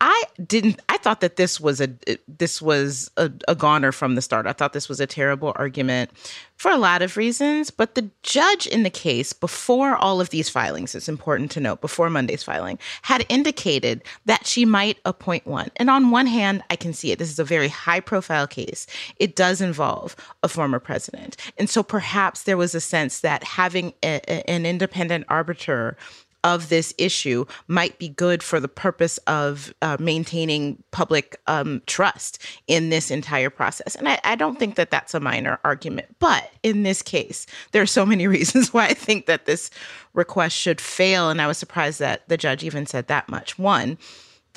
I 0.00 0.22
didn't. 0.46 0.80
I 0.88 0.96
thought 0.98 1.20
that 1.22 1.34
this 1.34 1.60
was 1.60 1.80
a 1.80 1.88
this 2.28 2.62
was 2.62 3.10
a, 3.16 3.32
a 3.48 3.56
goner 3.56 3.90
from 3.90 4.14
the 4.14 4.22
start. 4.22 4.46
I 4.46 4.52
thought 4.52 4.72
this 4.72 4.88
was 4.88 5.00
a 5.00 5.08
terrible 5.08 5.52
argument 5.56 6.10
for 6.54 6.70
a 6.70 6.76
lot 6.76 7.02
of 7.02 7.16
reasons. 7.16 7.72
But 7.72 7.96
the 7.96 8.08
judge 8.22 8.68
in 8.68 8.84
the 8.84 8.90
case, 8.90 9.32
before 9.32 9.96
all 9.96 10.20
of 10.20 10.30
these 10.30 10.48
filings, 10.48 10.94
it's 10.94 11.08
important 11.08 11.50
to 11.52 11.60
note, 11.60 11.80
before 11.80 12.10
Monday's 12.10 12.44
filing, 12.44 12.78
had 13.02 13.26
indicated 13.28 14.04
that 14.26 14.37
she 14.46 14.64
might 14.64 14.98
appoint 15.04 15.46
one. 15.46 15.70
And 15.76 15.90
on 15.90 16.10
one 16.10 16.26
hand, 16.26 16.62
I 16.70 16.76
can 16.76 16.92
see 16.92 17.12
it. 17.12 17.18
This 17.18 17.30
is 17.30 17.38
a 17.38 17.44
very 17.44 17.68
high 17.68 18.00
profile 18.00 18.46
case. 18.46 18.86
It 19.16 19.36
does 19.36 19.60
involve 19.60 20.16
a 20.42 20.48
former 20.48 20.78
president, 20.78 21.36
and 21.56 21.68
so 21.68 21.82
perhaps 21.82 22.44
there 22.44 22.56
was 22.56 22.74
a 22.74 22.80
sense 22.80 23.20
that 23.20 23.44
having 23.44 23.92
a, 24.02 24.20
a, 24.28 24.50
an 24.50 24.66
independent 24.66 25.24
arbiter 25.28 25.96
of 26.44 26.68
this 26.68 26.94
issue 26.98 27.44
might 27.66 27.98
be 27.98 28.08
good 28.08 28.42
for 28.42 28.60
the 28.60 28.68
purpose 28.68 29.18
of 29.26 29.74
uh, 29.82 29.96
maintaining 29.98 30.82
public 30.92 31.40
um, 31.46 31.82
trust 31.86 32.38
in 32.66 32.90
this 32.90 33.10
entire 33.10 33.50
process. 33.50 33.94
And 33.96 34.08
I, 34.08 34.20
I, 34.24 34.36
don't 34.36 34.58
think 34.58 34.76
that 34.76 34.90
that's 34.90 35.14
a 35.14 35.20
minor 35.20 35.58
argument. 35.64 36.14
But 36.20 36.50
in 36.62 36.84
this 36.84 37.02
case, 37.02 37.46
there 37.72 37.82
are 37.82 37.86
so 37.86 38.06
many 38.06 38.26
reasons 38.28 38.72
why 38.72 38.86
I 38.86 38.94
think 38.94 39.26
that 39.26 39.46
this 39.46 39.70
request 40.14 40.56
should 40.56 40.80
fail. 40.80 41.28
And 41.28 41.42
I 41.42 41.46
was 41.46 41.58
surprised 41.58 41.98
that 41.98 42.28
the 42.28 42.36
judge 42.36 42.62
even 42.62 42.86
said 42.86 43.08
that 43.08 43.28
much. 43.28 43.58
One, 43.58 43.98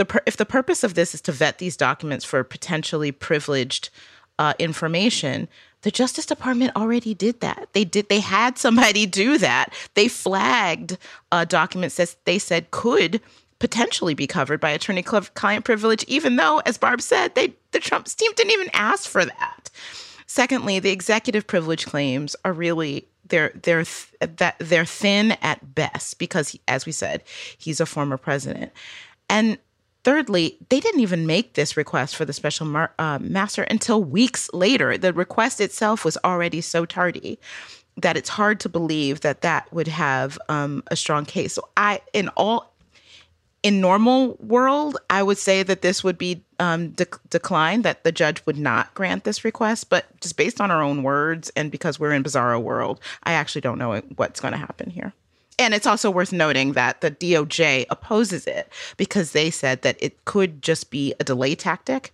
the 0.02 0.24
if 0.26 0.38
the 0.38 0.46
purpose 0.46 0.84
of 0.84 0.94
this 0.94 1.14
is 1.14 1.22
to 1.22 1.32
vet 1.32 1.58
these 1.58 1.78
documents 1.78 2.26
for 2.26 2.44
potentially 2.44 3.12
privileged 3.12 3.90
uh, 4.40 4.54
information, 4.60 5.48
the 5.82 5.92
Justice 5.92 6.26
Department 6.26 6.76
already 6.76 7.14
did 7.14 7.40
that. 7.42 7.70
They 7.74 7.86
did. 7.86 8.10
They 8.10 8.20
had 8.20 8.58
somebody 8.58 9.06
do 9.06 9.38
that. 9.38 9.74
They 9.94 10.08
flagged 10.08 10.98
uh, 11.32 11.46
documents 11.46 11.96
that 11.96 12.16
they 12.26 12.40
said 12.40 12.72
could 12.72 13.22
potentially 13.60 14.16
be 14.16 14.26
covered 14.26 14.60
by 14.60 14.72
attorney-client 14.72 15.66
privilege, 15.66 16.04
even 16.08 16.36
though, 16.36 16.62
as 16.66 16.80
Barb 16.80 17.02
said, 17.02 17.36
they 17.36 17.54
the 17.72 17.80
Trump 17.80 18.06
team 18.08 18.32
didn't 18.36 18.54
even 18.54 18.70
ask 18.74 19.08
for 19.08 19.24
that. 19.24 19.70
Secondly, 20.26 20.80
the 20.80 20.92
executive 20.92 21.46
privilege 21.46 21.86
claims 21.86 22.36
are 22.44 22.54
really 22.54 23.08
they're 23.28 23.52
they're 23.64 23.84
th- 23.84 24.38
that 24.38 24.56
they're 24.60 24.86
thin 24.86 25.38
at 25.42 25.76
best 25.76 26.20
because, 26.20 26.50
he, 26.50 26.62
as 26.68 26.86
we 26.86 26.92
said, 26.92 27.24
he's 27.58 27.80
a 27.80 27.86
former 27.86 28.18
president, 28.18 28.72
and 29.30 29.58
Thirdly, 30.04 30.58
they 30.70 30.80
didn't 30.80 31.02
even 31.02 31.28
make 31.28 31.54
this 31.54 31.78
request 31.78 32.16
for 32.16 32.26
the 32.26 32.34
special 32.34 32.66
mar- 32.66 32.94
uh, 32.98 33.20
master 33.22 33.64
until 33.64 34.04
weeks 34.04 34.50
later. 34.52 34.98
The 34.98 35.14
request 35.14 35.62
itself 35.62 36.04
was 36.04 36.18
already 36.24 36.62
so 36.62 36.86
tardy 36.86 37.38
that 37.98 38.18
it's 38.18 38.30
hard 38.30 38.60
to 38.62 38.70
believe 38.70 39.22
that 39.22 39.42
that 39.42 39.72
would 39.72 39.88
have 39.88 40.40
um, 40.50 40.84
a 40.88 40.96
strong 40.96 41.26
case. 41.26 41.54
So 41.54 41.68
I, 41.78 42.02
in 42.14 42.30
all, 42.30 42.74
in 43.62 43.80
normal 43.80 44.38
world, 44.40 44.98
I 45.10 45.22
would 45.22 45.38
say 45.38 45.62
that 45.62 45.84
this 45.84 46.04
would 46.04 46.18
be 46.18 46.44
um, 46.60 46.90
de- 46.92 47.06
declined, 47.30 47.84
that 47.84 48.04
the 48.04 48.12
judge 48.12 48.44
would 48.48 48.58
not 48.58 48.92
grant 48.96 49.24
this 49.24 49.46
request. 49.46 49.90
But 49.90 50.06
just 50.20 50.36
based 50.36 50.60
on 50.60 50.72
our 50.72 50.82
own 50.82 51.04
words 51.04 51.52
and 51.56 51.70
because 51.70 52.00
we're 52.00 52.14
in 52.14 52.24
bizarro 52.24 52.60
world, 52.60 53.00
I 53.24 53.34
actually 53.34 53.62
don't 53.62 53.78
know 53.78 54.00
what's 54.16 54.40
going 54.40 54.54
to 54.54 54.58
happen 54.58 54.90
here. 54.90 55.14
And 55.60 55.74
it's 55.74 55.88
also 55.88 56.10
worth 56.10 56.32
noting 56.32 56.74
that 56.74 57.02
the 57.02 57.12
DOJ 57.12 57.86
opposes 57.90 58.48
it 58.48 58.72
because 58.98 59.32
they 59.32 59.52
said 59.52 59.82
that 59.84 59.98
it 60.00 60.26
could 60.26 60.62
just 60.62 60.90
be 60.90 61.14
a 61.20 61.24
delay 61.24 61.56
tactic. 61.56 62.14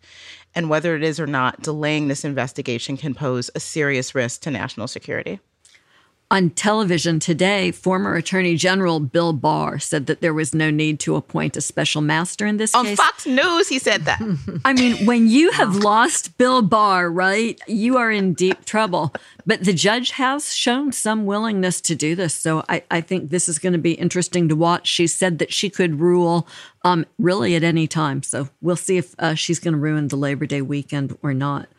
And 0.55 0.69
whether 0.69 0.95
it 0.95 1.03
is 1.03 1.19
or 1.19 1.27
not, 1.27 1.61
delaying 1.61 2.07
this 2.07 2.25
investigation 2.25 2.97
can 2.97 3.13
pose 3.13 3.49
a 3.53 3.59
serious 3.59 4.15
risk 4.15 4.41
to 4.41 4.51
national 4.51 4.87
security. 4.87 5.39
On 6.29 6.49
television 6.49 7.19
today, 7.21 7.71
former 7.71 8.15
Attorney 8.15 8.57
General 8.57 8.99
Bill 8.99 9.31
Barr 9.31 9.79
said 9.79 10.07
that 10.07 10.19
there 10.19 10.33
was 10.33 10.53
no 10.53 10.69
need 10.69 10.99
to 10.99 11.15
appoint 11.15 11.55
a 11.55 11.61
special 11.61 12.01
master 12.01 12.45
in 12.45 12.57
this 12.57 12.75
On 12.75 12.83
case. 12.83 12.97
Fox 12.97 13.25
News, 13.25 13.69
he 13.69 13.79
said 13.79 14.03
that. 14.03 14.19
I 14.65 14.73
mean, 14.73 15.05
when 15.05 15.29
you 15.29 15.51
have 15.51 15.77
lost 15.77 16.37
Bill 16.37 16.61
Barr, 16.61 17.09
right, 17.09 17.57
you 17.65 17.95
are 17.95 18.11
in 18.11 18.33
deep 18.33 18.65
trouble. 18.65 19.13
But 19.45 19.63
the 19.63 19.71
judge 19.71 20.11
has 20.11 20.53
shown 20.53 20.91
some 20.91 21.25
willingness 21.25 21.79
to 21.79 21.95
do 21.95 22.13
this. 22.13 22.33
So 22.33 22.65
I, 22.67 22.83
I 22.91 22.99
think 22.99 23.29
this 23.29 23.47
is 23.47 23.57
going 23.57 23.71
to 23.71 23.79
be 23.79 23.93
interesting 23.93 24.49
to 24.49 24.55
watch. 24.55 24.85
She 24.85 25.07
said 25.07 25.39
that 25.39 25.53
she 25.53 25.69
could 25.69 26.01
rule 26.01 26.45
um, 26.83 27.05
really 27.17 27.55
at 27.55 27.63
any 27.63 27.87
time. 27.87 28.21
So 28.21 28.49
we'll 28.59 28.75
see 28.75 28.97
if 28.97 29.15
uh, 29.17 29.35
she's 29.35 29.59
going 29.59 29.75
to 29.75 29.79
ruin 29.79 30.09
the 30.09 30.17
Labor 30.17 30.45
Day 30.45 30.61
weekend 30.61 31.17
or 31.23 31.33
not. 31.33 31.69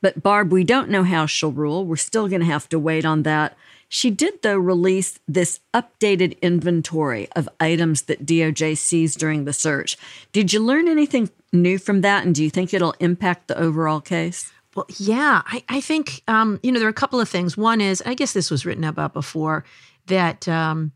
But 0.00 0.22
Barb, 0.22 0.52
we 0.52 0.62
don't 0.62 0.90
know 0.90 1.02
how 1.02 1.26
she'll 1.26 1.50
rule. 1.50 1.84
We're 1.84 1.96
still 1.96 2.28
going 2.28 2.42
to 2.42 2.46
have 2.46 2.68
to 2.68 2.78
wait 2.78 3.04
on 3.04 3.24
that. 3.24 3.56
She 3.88 4.10
did, 4.10 4.42
though, 4.42 4.56
release 4.56 5.18
this 5.28 5.60
updated 5.72 6.40
inventory 6.40 7.28
of 7.36 7.48
items 7.60 8.02
that 8.02 8.26
DOJ 8.26 8.76
seized 8.76 9.18
during 9.18 9.44
the 9.44 9.52
search. 9.52 9.96
Did 10.32 10.52
you 10.52 10.60
learn 10.60 10.88
anything 10.88 11.30
new 11.52 11.78
from 11.78 12.00
that? 12.00 12.24
And 12.24 12.34
do 12.34 12.42
you 12.42 12.50
think 12.50 12.74
it'll 12.74 12.94
impact 12.98 13.48
the 13.48 13.58
overall 13.58 14.00
case? 14.00 14.52
Well, 14.74 14.86
yeah, 14.98 15.42
I, 15.46 15.64
I 15.68 15.80
think, 15.80 16.22
um, 16.28 16.60
you 16.62 16.72
know, 16.72 16.78
there 16.78 16.88
are 16.88 16.90
a 16.90 16.94
couple 16.94 17.20
of 17.20 17.28
things. 17.28 17.56
One 17.56 17.80
is, 17.80 18.02
I 18.04 18.14
guess 18.14 18.32
this 18.32 18.50
was 18.50 18.66
written 18.66 18.84
about 18.84 19.14
before, 19.14 19.64
that, 20.06 20.46
um, 20.48 20.92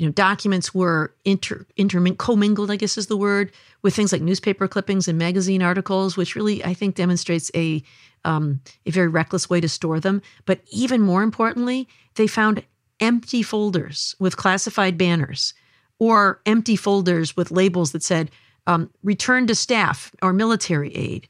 you 0.00 0.06
know, 0.06 0.12
documents 0.12 0.74
were 0.74 1.14
inter, 1.26 1.66
intermin- 1.76 2.16
commingled, 2.16 2.70
I 2.70 2.76
guess 2.76 2.96
is 2.96 3.08
the 3.08 3.18
word, 3.18 3.52
with 3.82 3.94
things 3.94 4.12
like 4.12 4.22
newspaper 4.22 4.66
clippings 4.66 5.06
and 5.08 5.18
magazine 5.18 5.60
articles, 5.60 6.16
which 6.16 6.34
really, 6.34 6.64
I 6.64 6.72
think, 6.72 6.94
demonstrates 6.94 7.50
a 7.54 7.82
um, 8.24 8.62
a 8.86 8.90
very 8.90 9.08
reckless 9.08 9.50
way 9.50 9.60
to 9.60 9.68
store 9.68 10.00
them. 10.00 10.22
But 10.46 10.60
even 10.70 11.02
more 11.02 11.22
importantly, 11.22 11.86
they 12.14 12.26
found 12.26 12.64
empty 12.98 13.42
folders 13.42 14.14
with 14.18 14.38
classified 14.38 14.96
banners 14.96 15.52
or 15.98 16.40
empty 16.46 16.76
folders 16.76 17.36
with 17.36 17.50
labels 17.50 17.92
that 17.92 18.02
said 18.02 18.30
um, 18.66 18.90
return 19.02 19.46
to 19.48 19.54
staff 19.54 20.12
or 20.22 20.32
military 20.32 20.96
aide, 20.96 21.28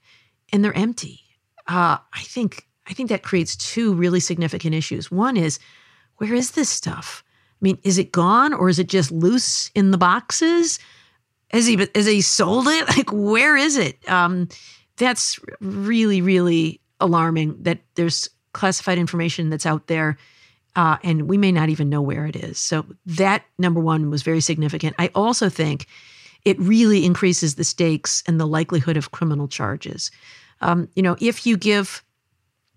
and 0.52 0.64
they're 0.64 0.76
empty. 0.76 1.20
Uh, 1.66 1.98
I 2.12 2.22
think 2.22 2.68
I 2.86 2.92
think 2.92 3.08
that 3.08 3.24
creates 3.24 3.56
two 3.56 3.94
really 3.94 4.20
significant 4.20 4.76
issues. 4.76 5.10
One 5.10 5.36
is 5.36 5.58
where 6.18 6.34
is 6.34 6.52
this 6.52 6.68
stuff? 6.68 7.24
I 7.60 7.62
mean, 7.62 7.78
is 7.82 7.98
it 7.98 8.12
gone 8.12 8.52
or 8.52 8.68
is 8.68 8.78
it 8.78 8.88
just 8.88 9.10
loose 9.10 9.70
in 9.74 9.90
the 9.90 9.98
boxes? 9.98 10.78
Has 11.50 11.66
he 11.66 11.88
has 11.94 12.06
he 12.06 12.20
sold 12.20 12.66
it? 12.68 12.88
Like 12.96 13.10
where 13.12 13.56
is 13.56 13.76
it? 13.76 14.08
Um, 14.08 14.48
that's 14.96 15.38
really 15.60 16.20
really 16.22 16.80
alarming 17.00 17.62
that 17.62 17.80
there's 17.94 18.28
classified 18.52 18.98
information 18.98 19.50
that's 19.50 19.66
out 19.66 19.86
there 19.86 20.18
uh, 20.76 20.96
and 21.02 21.28
we 21.28 21.36
may 21.36 21.52
not 21.52 21.68
even 21.68 21.88
know 21.88 22.02
where 22.02 22.26
it 22.26 22.36
is. 22.36 22.58
So 22.58 22.86
that 23.06 23.44
number 23.58 23.80
one 23.80 24.10
was 24.10 24.22
very 24.22 24.40
significant. 24.40 24.94
I 24.98 25.10
also 25.14 25.48
think 25.48 25.86
it 26.44 26.58
really 26.60 27.04
increases 27.04 27.56
the 27.56 27.64
stakes 27.64 28.22
and 28.26 28.40
the 28.40 28.46
likelihood 28.46 28.96
of 28.96 29.10
criminal 29.10 29.48
charges. 29.48 30.10
Um, 30.60 30.88
you 30.94 31.02
know, 31.02 31.16
if 31.20 31.46
you 31.46 31.56
give 31.56 32.02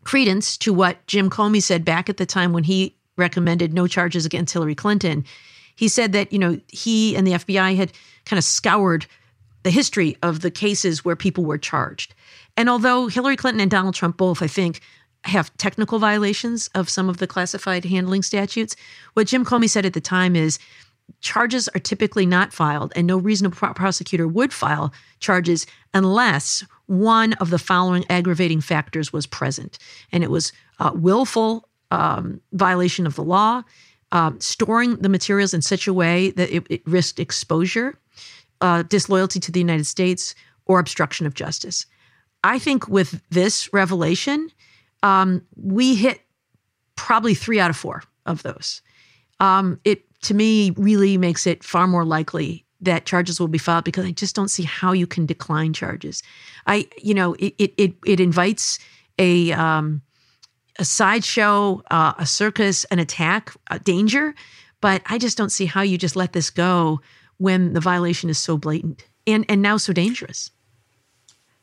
credence 0.03 0.57
to 0.57 0.73
what 0.73 1.05
Jim 1.07 1.29
Comey 1.29 1.61
said 1.61 1.85
back 1.85 2.09
at 2.09 2.17
the 2.17 2.25
time 2.25 2.51
when 2.51 2.63
he 2.63 2.95
recommended 3.17 3.73
no 3.73 3.87
charges 3.87 4.25
against 4.25 4.53
Hillary 4.53 4.75
Clinton, 4.75 5.25
he 5.75 5.87
said 5.87 6.11
that 6.13 6.31
you 6.31 6.39
know 6.39 6.59
he 6.67 7.15
and 7.15 7.25
the 7.25 7.33
FBI 7.33 7.75
had 7.75 7.91
kind 8.25 8.37
of 8.37 8.43
scoured 8.43 9.05
the 9.63 9.71
history 9.71 10.17
of 10.21 10.41
the 10.41 10.51
cases 10.51 11.03
where 11.03 11.15
people 11.15 11.45
were 11.45 11.57
charged. 11.57 12.13
And 12.57 12.69
although 12.69 13.07
Hillary 13.07 13.35
Clinton 13.35 13.61
and 13.61 13.71
Donald 13.71 13.95
Trump 13.95 14.17
both, 14.17 14.41
I 14.41 14.47
think, 14.47 14.81
have 15.23 15.55
technical 15.57 15.99
violations 15.99 16.69
of 16.75 16.89
some 16.89 17.09
of 17.09 17.17
the 17.17 17.27
classified 17.27 17.85
handling 17.85 18.21
statutes, 18.23 18.75
what 19.13 19.27
Jim 19.27 19.45
Comey 19.45 19.69
said 19.69 19.85
at 19.85 19.93
the 19.93 20.01
time 20.01 20.35
is 20.35 20.59
charges 21.21 21.69
are 21.69 21.79
typically 21.79 22.25
not 22.25 22.53
filed, 22.53 22.93
and 22.95 23.07
no 23.07 23.17
reasonable 23.17 23.73
prosecutor 23.73 24.27
would 24.27 24.53
file 24.53 24.93
charges 25.19 25.65
unless 25.93 26.63
one 26.87 27.33
of 27.33 27.49
the 27.49 27.59
following 27.59 28.05
aggravating 28.09 28.61
factors 28.61 29.13
was 29.13 29.25
present. 29.25 29.77
And 30.11 30.23
it 30.23 30.31
was 30.31 30.51
uh, 30.79 30.91
willful 30.93 31.67
um, 31.93 32.41
violation 32.53 33.05
of 33.05 33.15
the 33.15 33.23
law, 33.23 33.63
um, 34.11 34.39
storing 34.39 34.95
the 34.97 35.09
materials 35.09 35.53
in 35.53 35.61
such 35.61 35.87
a 35.87 35.93
way 35.93 36.31
that 36.31 36.49
it, 36.49 36.65
it 36.69 36.81
risked 36.87 37.19
exposure, 37.19 37.99
uh, 38.61 38.81
disloyalty 38.83 39.39
to 39.39 39.51
the 39.51 39.59
United 39.59 39.85
States, 39.85 40.33
or 40.65 40.79
obstruction 40.79 41.27
of 41.27 41.35
justice. 41.35 41.85
I 42.43 42.57
think 42.57 42.87
with 42.87 43.21
this 43.29 43.71
revelation, 43.73 44.49
um, 45.03 45.45
we 45.55 45.95
hit 45.95 46.21
probably 46.95 47.35
three 47.35 47.59
out 47.59 47.69
of 47.69 47.77
four 47.77 48.03
of 48.25 48.41
those. 48.41 48.81
Um, 49.39 49.79
it 49.85 50.03
to 50.23 50.33
me 50.33 50.71
really 50.71 51.17
makes 51.17 51.45
it 51.45 51.63
far 51.63 51.85
more 51.85 52.05
likely 52.05 52.65
that 52.81 53.05
charges 53.05 53.39
will 53.39 53.47
be 53.47 53.57
filed 53.57 53.83
because 53.83 54.05
I 54.05 54.11
just 54.11 54.35
don't 54.35 54.49
see 54.49 54.63
how 54.63 54.93
you 54.93 55.05
can 55.05 55.25
decline 55.25 55.73
charges. 55.73 56.23
I, 56.65 56.87
you 57.01 57.13
know, 57.13 57.33
it 57.35 57.53
it 57.59 57.73
it, 57.77 57.93
it 58.05 58.19
invites 58.19 58.79
a 59.19 59.51
um, 59.51 60.01
a 60.79 60.85
sideshow, 60.85 61.81
uh, 61.91 62.13
a 62.17 62.25
circus, 62.25 62.83
an 62.85 62.99
attack, 62.99 63.53
a 63.69 63.79
danger, 63.79 64.33
but 64.81 65.01
I 65.05 65.17
just 65.17 65.37
don't 65.37 65.51
see 65.51 65.65
how 65.65 65.81
you 65.81 65.97
just 65.97 66.15
let 66.15 66.33
this 66.33 66.49
go 66.49 67.01
when 67.37 67.73
the 67.73 67.79
violation 67.79 68.29
is 68.29 68.37
so 68.37 68.57
blatant 68.57 69.05
and 69.25 69.45
and 69.47 69.61
now 69.61 69.77
so 69.77 69.93
dangerous. 69.93 70.51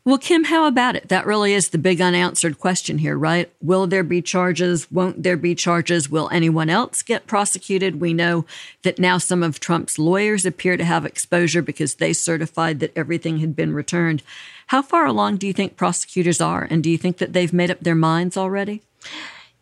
Well, 0.02 0.16
Kim, 0.16 0.44
how 0.44 0.66
about 0.66 0.96
it? 0.96 1.10
That 1.10 1.26
really 1.26 1.52
is 1.52 1.68
the 1.68 1.78
big 1.78 2.00
unanswered 2.00 2.58
question 2.58 2.96
here, 2.96 3.18
right? 3.18 3.52
Will 3.60 3.86
there 3.86 4.02
be 4.02 4.22
charges? 4.22 4.90
Won't 4.90 5.22
there 5.22 5.36
be 5.36 5.54
charges? 5.54 6.08
Will 6.08 6.30
anyone 6.32 6.70
else 6.70 7.02
get 7.02 7.26
prosecuted? 7.26 8.00
We 8.00 8.14
know 8.14 8.46
that 8.82 8.98
now 8.98 9.18
some 9.18 9.42
of 9.42 9.60
Trump's 9.60 9.98
lawyers 9.98 10.46
appear 10.46 10.78
to 10.78 10.84
have 10.84 11.04
exposure 11.04 11.60
because 11.60 11.96
they 11.96 12.14
certified 12.14 12.80
that 12.80 12.96
everything 12.96 13.38
had 13.38 13.54
been 13.54 13.74
returned. 13.74 14.22
How 14.68 14.80
far 14.80 15.04
along 15.04 15.36
do 15.36 15.46
you 15.46 15.52
think 15.52 15.76
prosecutors 15.76 16.40
are? 16.40 16.66
And 16.70 16.82
do 16.82 16.88
you 16.88 16.96
think 16.96 17.18
that 17.18 17.34
they've 17.34 17.52
made 17.52 17.70
up 17.70 17.80
their 17.80 17.94
minds 17.94 18.38
already? 18.38 18.82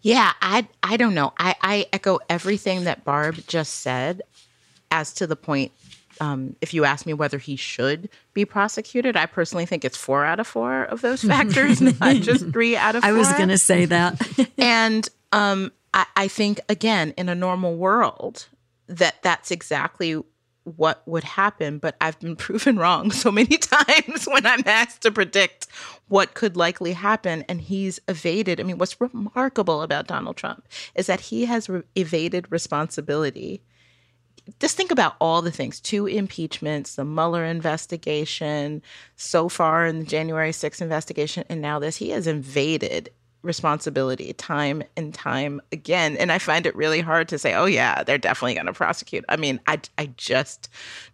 Yeah, 0.01 0.33
I 0.41 0.67
I 0.83 0.97
don't 0.97 1.15
know. 1.15 1.33
I, 1.39 1.55
I 1.61 1.87
echo 1.93 2.19
everything 2.29 2.85
that 2.85 3.05
Barb 3.05 3.37
just 3.47 3.81
said 3.81 4.23
as 4.91 5.13
to 5.15 5.27
the 5.27 5.37
point 5.37 5.73
um, 6.21 6.57
if 6.61 6.75
you 6.75 6.85
ask 6.85 7.07
me 7.07 7.15
whether 7.15 7.39
he 7.39 7.57
should 7.57 8.09
be 8.35 8.45
prosecuted, 8.45 9.17
I 9.17 9.27
personally 9.27 9.67
think 9.67 9.85
it's 9.85 9.97
four 9.97 10.25
out 10.25 10.41
of 10.41 10.47
four 10.47 10.85
of 10.85 11.01
those 11.01 11.23
factors, 11.25 11.81
not 11.81 12.17
just 12.17 12.51
three 12.51 12.77
out 12.77 12.97
of 12.97 13.03
four. 13.03 13.11
I 13.11 13.13
was 13.13 13.33
going 13.35 13.49
to 13.49 13.59
say 13.59 13.85
that. 13.87 14.21
and 14.59 15.09
um, 15.33 15.73
I, 15.95 16.07
I 16.17 16.29
think, 16.29 16.61
again, 16.69 17.15
in 17.17 17.29
a 17.29 17.35
normal 17.35 17.77
world, 17.77 18.47
that 18.89 19.23
that's 19.23 19.51
exactly 19.51 20.23
what 20.77 21.03
would 21.07 21.25
happen. 21.25 21.79
But 21.79 21.97
I've 22.01 22.19
been 22.21 22.37
proven 22.47 22.79
wrong 22.79 23.11
so 23.11 23.31
many 23.31 23.57
times 23.59 24.27
when 24.27 24.47
I'm 24.47 24.63
asked 24.67 25.03
to 25.03 25.11
predict 25.11 25.67
what 26.09 26.35
could 26.35 26.57
likely 26.57 26.93
happen. 26.93 27.45
And 27.49 27.61
he's 27.61 28.01
evaded. 28.09 28.61
I 28.61 28.63
mean, 28.63 28.79
what's 28.79 29.01
remarkable 29.01 29.83
about 29.83 30.07
Donald 30.07 30.37
Trump 30.37 30.67
is 30.95 31.07
that 31.07 31.21
he 31.21 31.47
has 31.47 31.69
re- 31.69 31.83
evaded 31.95 32.51
responsibility 32.51 33.63
just 34.61 34.77
think 34.77 34.91
about 34.91 35.17
all 35.21 35.43
the 35.43 35.51
things 35.51 35.81
two 35.81 36.07
impeachments, 36.07 36.95
the 36.95 37.05
Mueller 37.05 37.45
investigation, 37.45 38.83
so 39.17 39.49
far 39.49 39.87
in 39.87 40.01
the 40.01 40.07
January 40.07 40.53
6th 40.53 40.81
investigation, 40.81 41.45
and 41.49 41.61
now 41.61 41.79
this. 41.79 41.97
He 41.97 42.11
has 42.11 42.27
invaded 42.27 43.11
responsibility 43.49 44.33
time 44.35 44.85
and 44.97 45.13
time 45.13 45.61
again. 45.73 46.17
And 46.17 46.31
I 46.31 46.39
find 46.39 46.67
it 46.67 46.77
really 46.77 47.01
hard 47.01 47.29
to 47.31 47.39
say, 47.39 47.55
oh, 47.55 47.65
yeah, 47.65 48.05
they're 48.05 48.19
definitely 48.19 48.55
going 48.55 48.67
to 48.67 48.73
prosecute. 48.73 49.25
I 49.29 49.37
mean, 49.37 49.59
I, 49.67 49.81
I 49.97 50.11
just 50.17 50.69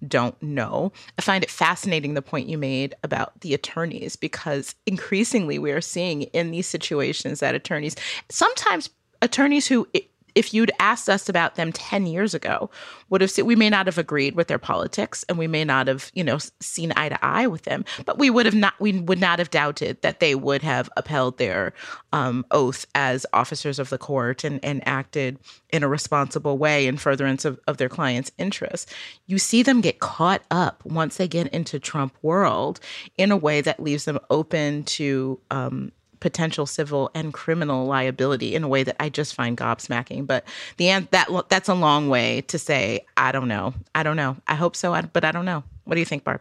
don't 0.06 0.40
know. 0.42 0.92
I 1.18 1.22
find 1.22 1.42
it 1.42 1.50
fascinating 1.50 2.12
the 2.12 2.20
point 2.20 2.48
you 2.48 2.58
made 2.58 2.94
about 3.02 3.40
the 3.40 3.54
attorneys, 3.54 4.16
because 4.16 4.74
increasingly 4.84 5.58
we 5.58 5.72
are 5.72 5.80
seeing 5.80 6.22
in 6.22 6.50
these 6.50 6.66
situations 6.66 7.40
that 7.40 7.54
attorneys, 7.54 7.96
sometimes 8.28 8.90
attorneys 9.22 9.66
who 9.66 9.88
if 10.34 10.52
you'd 10.52 10.72
asked 10.78 11.08
us 11.08 11.28
about 11.28 11.54
them 11.54 11.72
10 11.72 12.06
years 12.06 12.34
ago, 12.34 12.70
would 13.10 13.20
have 13.20 13.32
we 13.38 13.56
may 13.56 13.70
not 13.70 13.86
have 13.86 13.98
agreed 13.98 14.34
with 14.34 14.48
their 14.48 14.58
politics 14.58 15.24
and 15.28 15.38
we 15.38 15.46
may 15.46 15.64
not 15.64 15.86
have, 15.86 16.10
you 16.14 16.24
know, 16.24 16.38
seen 16.60 16.92
eye 16.96 17.08
to 17.08 17.24
eye 17.24 17.46
with 17.46 17.62
them, 17.62 17.84
but 18.04 18.18
we 18.18 18.30
would 18.30 18.46
have 18.46 18.54
not 18.54 18.74
we 18.80 19.00
would 19.00 19.20
not 19.20 19.38
have 19.38 19.50
doubted 19.50 20.00
that 20.02 20.20
they 20.20 20.34
would 20.34 20.62
have 20.62 20.88
upheld 20.96 21.38
their 21.38 21.72
um, 22.12 22.44
oath 22.50 22.86
as 22.94 23.26
officers 23.32 23.78
of 23.78 23.90
the 23.90 23.98
court 23.98 24.44
and, 24.44 24.64
and 24.64 24.86
acted 24.86 25.38
in 25.70 25.82
a 25.82 25.88
responsible 25.88 26.58
way 26.58 26.86
in 26.86 26.96
furtherance 26.96 27.44
of, 27.44 27.58
of 27.66 27.76
their 27.76 27.88
clients' 27.88 28.32
interests. 28.38 28.92
You 29.26 29.38
see 29.38 29.62
them 29.62 29.80
get 29.80 30.00
caught 30.00 30.42
up 30.50 30.84
once 30.84 31.16
they 31.16 31.28
get 31.28 31.48
into 31.48 31.78
Trump 31.78 32.16
world 32.22 32.80
in 33.16 33.30
a 33.30 33.36
way 33.36 33.60
that 33.60 33.80
leaves 33.80 34.04
them 34.04 34.18
open 34.30 34.84
to 34.84 35.40
um, 35.50 35.92
potential 36.24 36.64
civil 36.64 37.10
and 37.14 37.34
criminal 37.34 37.84
liability 37.84 38.54
in 38.54 38.64
a 38.64 38.68
way 38.68 38.82
that 38.82 38.96
I 38.98 39.10
just 39.10 39.34
find 39.34 39.58
gobsmacking. 39.58 40.26
But 40.26 40.46
the 40.78 40.88
end 40.88 41.08
that 41.10 41.28
that's 41.50 41.68
a 41.68 41.74
long 41.74 42.08
way 42.08 42.40
to 42.48 42.58
say 42.58 43.04
I 43.14 43.30
don't 43.30 43.46
know. 43.46 43.74
I 43.94 44.02
don't 44.02 44.16
know. 44.16 44.38
I 44.48 44.54
hope 44.54 44.74
so, 44.74 44.98
but 45.12 45.22
I 45.22 45.32
don't 45.32 45.44
know. 45.44 45.64
What 45.84 45.96
do 45.96 46.00
you 46.00 46.06
think, 46.06 46.24
Barb? 46.24 46.40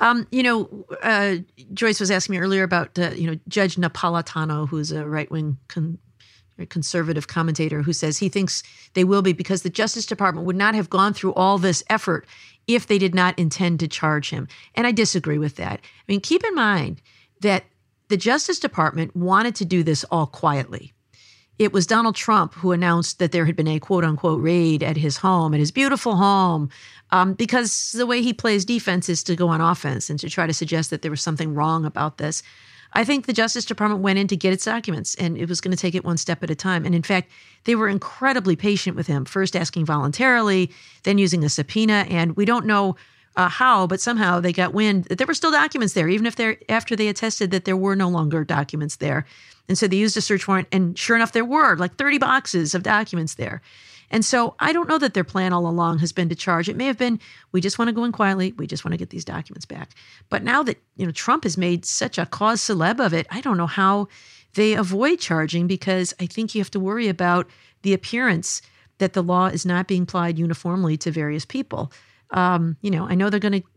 Um, 0.00 0.26
you 0.30 0.42
know, 0.42 0.86
uh, 1.02 1.36
Joyce 1.74 2.00
was 2.00 2.10
asking 2.10 2.32
me 2.32 2.38
earlier 2.38 2.62
about 2.62 2.98
uh, 2.98 3.10
you 3.10 3.30
know 3.30 3.38
Judge 3.46 3.76
Napolitano, 3.76 4.66
who's 4.66 4.90
a 4.90 5.06
right 5.06 5.30
wing 5.30 5.58
con- 5.68 5.98
conservative 6.70 7.28
commentator, 7.28 7.82
who 7.82 7.92
says 7.92 8.16
he 8.16 8.30
thinks 8.30 8.62
they 8.94 9.04
will 9.04 9.20
be 9.20 9.34
because 9.34 9.60
the 9.60 9.68
Justice 9.68 10.06
Department 10.06 10.46
would 10.46 10.56
not 10.56 10.74
have 10.74 10.88
gone 10.88 11.12
through 11.12 11.34
all 11.34 11.58
this 11.58 11.84
effort 11.90 12.26
if 12.66 12.86
they 12.86 12.96
did 12.96 13.14
not 13.14 13.38
intend 13.38 13.80
to 13.80 13.86
charge 13.86 14.30
him. 14.30 14.48
And 14.74 14.86
I 14.86 14.92
disagree 14.92 15.36
with 15.36 15.56
that. 15.56 15.78
I 15.82 16.04
mean, 16.08 16.20
keep 16.22 16.42
in 16.42 16.54
mind 16.54 17.02
that 17.42 17.64
the 18.08 18.16
Justice 18.16 18.58
Department 18.58 19.16
wanted 19.16 19.54
to 19.56 19.64
do 19.64 19.82
this 19.82 20.04
all 20.04 20.26
quietly. 20.26 20.92
It 21.58 21.72
was 21.72 21.86
Donald 21.86 22.14
Trump 22.14 22.54
who 22.54 22.72
announced 22.72 23.18
that 23.18 23.32
there 23.32 23.46
had 23.46 23.56
been 23.56 23.68
a 23.68 23.80
quote 23.80 24.04
unquote 24.04 24.42
raid 24.42 24.82
at 24.82 24.96
his 24.96 25.16
home, 25.16 25.54
at 25.54 25.60
his 25.60 25.70
beautiful 25.70 26.16
home, 26.16 26.68
um, 27.10 27.32
because 27.32 27.92
the 27.92 28.06
way 28.06 28.20
he 28.20 28.34
plays 28.34 28.64
defense 28.64 29.08
is 29.08 29.22
to 29.24 29.36
go 29.36 29.48
on 29.48 29.60
offense 29.60 30.10
and 30.10 30.18
to 30.20 30.28
try 30.28 30.46
to 30.46 30.52
suggest 30.52 30.90
that 30.90 31.02
there 31.02 31.10
was 31.10 31.22
something 31.22 31.54
wrong 31.54 31.86
about 31.86 32.18
this. 32.18 32.42
I 32.92 33.04
think 33.04 33.26
the 33.26 33.32
Justice 33.32 33.64
Department 33.64 34.02
went 34.02 34.18
in 34.18 34.28
to 34.28 34.36
get 34.36 34.52
its 34.52 34.64
documents 34.64 35.14
and 35.16 35.36
it 35.36 35.48
was 35.48 35.60
going 35.60 35.74
to 35.74 35.80
take 35.80 35.94
it 35.94 36.04
one 36.04 36.16
step 36.18 36.42
at 36.42 36.50
a 36.50 36.54
time. 36.54 36.84
And 36.84 36.94
in 36.94 37.02
fact, 37.02 37.30
they 37.64 37.74
were 37.74 37.88
incredibly 37.88 38.54
patient 38.54 38.96
with 38.96 39.06
him, 39.06 39.24
first 39.24 39.56
asking 39.56 39.86
voluntarily, 39.86 40.70
then 41.02 41.18
using 41.18 41.42
a 41.42 41.48
subpoena. 41.48 42.06
And 42.08 42.36
we 42.36 42.44
don't 42.44 42.66
know 42.66 42.96
uh, 43.36 43.48
how, 43.48 43.86
but 43.86 44.00
somehow 44.00 44.40
they 44.40 44.52
got 44.52 44.72
wind 44.72 45.04
that 45.04 45.18
there 45.18 45.26
were 45.26 45.34
still 45.34 45.50
documents 45.50 45.94
there, 45.94 46.08
even 46.08 46.26
if 46.26 46.36
they're 46.36 46.56
after 46.68 46.96
they 46.96 47.08
attested 47.08 47.50
that 47.50 47.64
there 47.64 47.76
were 47.76 47.96
no 47.96 48.08
longer 48.08 48.44
documents 48.44 48.96
there. 48.96 49.26
And 49.68 49.76
so 49.76 49.86
they 49.86 49.96
used 49.96 50.16
a 50.16 50.20
search 50.20 50.46
warrant, 50.46 50.68
and 50.72 50.98
sure 50.98 51.16
enough, 51.16 51.32
there 51.32 51.44
were 51.44 51.76
like 51.76 51.96
30 51.96 52.18
boxes 52.18 52.74
of 52.74 52.82
documents 52.82 53.34
there. 53.34 53.60
And 54.10 54.24
so 54.24 54.54
I 54.60 54.72
don't 54.72 54.88
know 54.88 54.98
that 54.98 55.14
their 55.14 55.24
plan 55.24 55.52
all 55.52 55.66
along 55.66 55.98
has 55.98 56.12
been 56.12 56.28
to 56.28 56.34
charge. 56.36 56.68
It 56.68 56.76
may 56.76 56.86
have 56.86 56.98
been 56.98 57.20
we 57.52 57.60
just 57.60 57.78
want 57.78 57.88
to 57.88 57.92
go 57.92 58.04
in 58.04 58.12
quietly, 58.12 58.52
we 58.52 58.66
just 58.66 58.84
want 58.84 58.92
to 58.92 58.98
get 58.98 59.10
these 59.10 59.24
documents 59.24 59.66
back. 59.66 59.90
But 60.30 60.44
now 60.44 60.62
that 60.62 60.80
you 60.96 61.04
know 61.04 61.12
Trump 61.12 61.44
has 61.44 61.58
made 61.58 61.84
such 61.84 62.16
a 62.16 62.26
cause 62.26 62.60
celeb 62.60 63.04
of 63.04 63.12
it, 63.12 63.26
I 63.30 63.40
don't 63.40 63.56
know 63.56 63.66
how 63.66 64.08
they 64.54 64.74
avoid 64.74 65.18
charging 65.18 65.66
because 65.66 66.14
I 66.20 66.26
think 66.26 66.54
you 66.54 66.60
have 66.60 66.70
to 66.70 66.80
worry 66.80 67.08
about 67.08 67.48
the 67.82 67.92
appearance 67.92 68.62
that 68.98 69.12
the 69.12 69.22
law 69.22 69.46
is 69.46 69.66
not 69.66 69.88
being 69.88 70.04
applied 70.04 70.38
uniformly 70.38 70.96
to 70.98 71.10
various 71.10 71.44
people. 71.44 71.92
Um, 72.30 72.76
you 72.82 72.90
know, 72.90 73.06
I 73.08 73.14
know 73.14 73.30
they're 73.30 73.40
going 73.40 73.62
to 73.62 73.68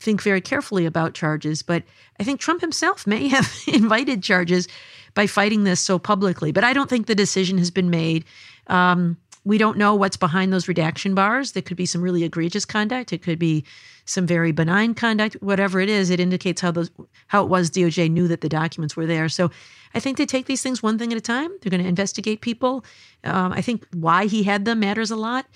think 0.00 0.22
very 0.22 0.40
carefully 0.40 0.86
about 0.86 1.14
charges, 1.14 1.62
but 1.62 1.82
I 2.18 2.24
think 2.24 2.40
Trump 2.40 2.60
himself 2.60 3.06
may 3.06 3.28
have 3.28 3.52
invited 3.66 4.22
charges 4.22 4.68
by 5.14 5.26
fighting 5.26 5.64
this 5.64 5.80
so 5.80 5.98
publicly. 5.98 6.52
But 6.52 6.64
I 6.64 6.72
don't 6.72 6.88
think 6.88 7.06
the 7.06 7.14
decision 7.14 7.58
has 7.58 7.70
been 7.70 7.90
made. 7.90 8.24
Um, 8.68 9.16
we 9.44 9.58
don't 9.58 9.78
know 9.78 9.94
what's 9.94 10.16
behind 10.16 10.52
those 10.52 10.68
redaction 10.68 11.14
bars. 11.14 11.52
There 11.52 11.62
could 11.62 11.76
be 11.76 11.86
some 11.86 12.02
really 12.02 12.24
egregious 12.24 12.64
conduct. 12.64 13.12
It 13.12 13.22
could 13.22 13.38
be 13.38 13.64
some 14.04 14.26
very 14.26 14.52
benign 14.52 14.94
conduct. 14.94 15.36
Whatever 15.40 15.80
it 15.80 15.88
is, 15.88 16.10
it 16.10 16.20
indicates 16.20 16.60
how 16.60 16.70
those 16.70 16.90
how 17.28 17.42
it 17.42 17.48
was 17.48 17.70
DOJ 17.70 18.10
knew 18.10 18.28
that 18.28 18.42
the 18.42 18.48
documents 18.48 18.96
were 18.96 19.06
there. 19.06 19.28
So 19.28 19.50
I 19.94 20.00
think 20.00 20.18
they 20.18 20.26
take 20.26 20.46
these 20.46 20.62
things 20.62 20.82
one 20.82 20.98
thing 20.98 21.12
at 21.12 21.18
a 21.18 21.22
time. 21.22 21.50
They're 21.60 21.70
going 21.70 21.82
to 21.82 21.88
investigate 21.88 22.42
people. 22.42 22.84
Um, 23.24 23.52
I 23.52 23.62
think 23.62 23.86
why 23.94 24.26
he 24.26 24.42
had 24.42 24.64
them 24.64 24.80
matters 24.80 25.10
a 25.10 25.16
lot 25.16 25.46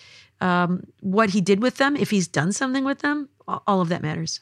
um, 0.45 0.87
what 1.01 1.31
he 1.31 1.41
did 1.41 1.63
with 1.63 1.79
them, 1.79 1.97
if 1.97 2.11
he's 2.11 2.29
done 2.29 2.53
something 2.53 2.85
with 2.85 2.99
them, 2.99 3.31
all 3.49 3.81
of 3.81 3.89
that 3.89 4.03
matters. 4.03 4.41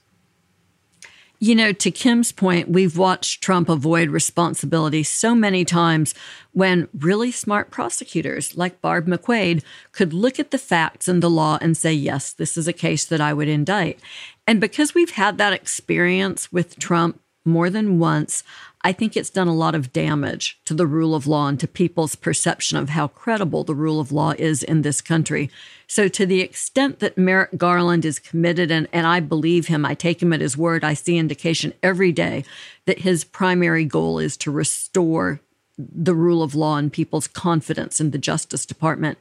You 1.38 1.54
know, 1.54 1.72
to 1.72 1.90
Kim's 1.92 2.32
point, 2.32 2.68
we've 2.68 2.98
watched 2.98 3.40
Trump 3.40 3.68
avoid 3.68 4.10
responsibility 4.10 5.04
so 5.04 5.34
many 5.34 5.64
times 5.64 6.12
when 6.52 6.88
really 6.96 7.30
smart 7.30 7.70
prosecutors 7.70 8.56
like 8.56 8.80
Barb 8.80 9.06
McQuade 9.06 9.62
could 9.92 10.12
look 10.12 10.40
at 10.40 10.50
the 10.50 10.58
facts 10.58 11.06
and 11.06 11.22
the 11.22 11.30
law 11.30 11.58
and 11.60 11.76
say, 11.76 11.92
yes, 11.92 12.32
this 12.32 12.56
is 12.56 12.66
a 12.66 12.72
case 12.72 13.04
that 13.04 13.20
I 13.20 13.32
would 13.32 13.48
indict. 13.48 14.00
And 14.46 14.60
because 14.60 14.94
we've 14.94 15.10
had 15.10 15.38
that 15.38 15.52
experience 15.52 16.52
with 16.52 16.78
Trump 16.80 17.20
more 17.44 17.70
than 17.70 17.98
once, 17.98 18.44
I 18.84 18.92
think 18.92 19.16
it's 19.16 19.30
done 19.30 19.46
a 19.46 19.54
lot 19.54 19.76
of 19.76 19.92
damage 19.92 20.58
to 20.64 20.74
the 20.74 20.86
rule 20.86 21.14
of 21.14 21.26
law 21.26 21.46
and 21.46 21.58
to 21.60 21.68
people's 21.68 22.16
perception 22.16 22.78
of 22.78 22.88
how 22.88 23.08
credible 23.08 23.62
the 23.62 23.74
rule 23.74 24.00
of 24.00 24.10
law 24.10 24.32
is 24.36 24.62
in 24.62 24.82
this 24.82 25.00
country. 25.00 25.50
So, 25.86 26.08
to 26.08 26.26
the 26.26 26.40
extent 26.40 26.98
that 26.98 27.16
Merrick 27.16 27.56
Garland 27.56 28.04
is 28.04 28.18
committed, 28.18 28.70
and, 28.70 28.88
and 28.92 29.06
I 29.06 29.20
believe 29.20 29.68
him, 29.68 29.86
I 29.86 29.94
take 29.94 30.20
him 30.20 30.32
at 30.32 30.40
his 30.40 30.56
word, 30.56 30.82
I 30.82 30.94
see 30.94 31.16
indication 31.16 31.74
every 31.82 32.10
day 32.10 32.44
that 32.86 33.00
his 33.00 33.24
primary 33.24 33.84
goal 33.84 34.18
is 34.18 34.36
to 34.38 34.50
restore 34.50 35.40
the 35.78 36.14
rule 36.14 36.42
of 36.42 36.54
law 36.54 36.76
and 36.76 36.92
people's 36.92 37.28
confidence 37.28 38.00
in 38.00 38.10
the 38.10 38.18
Justice 38.18 38.66
Department 38.66 39.18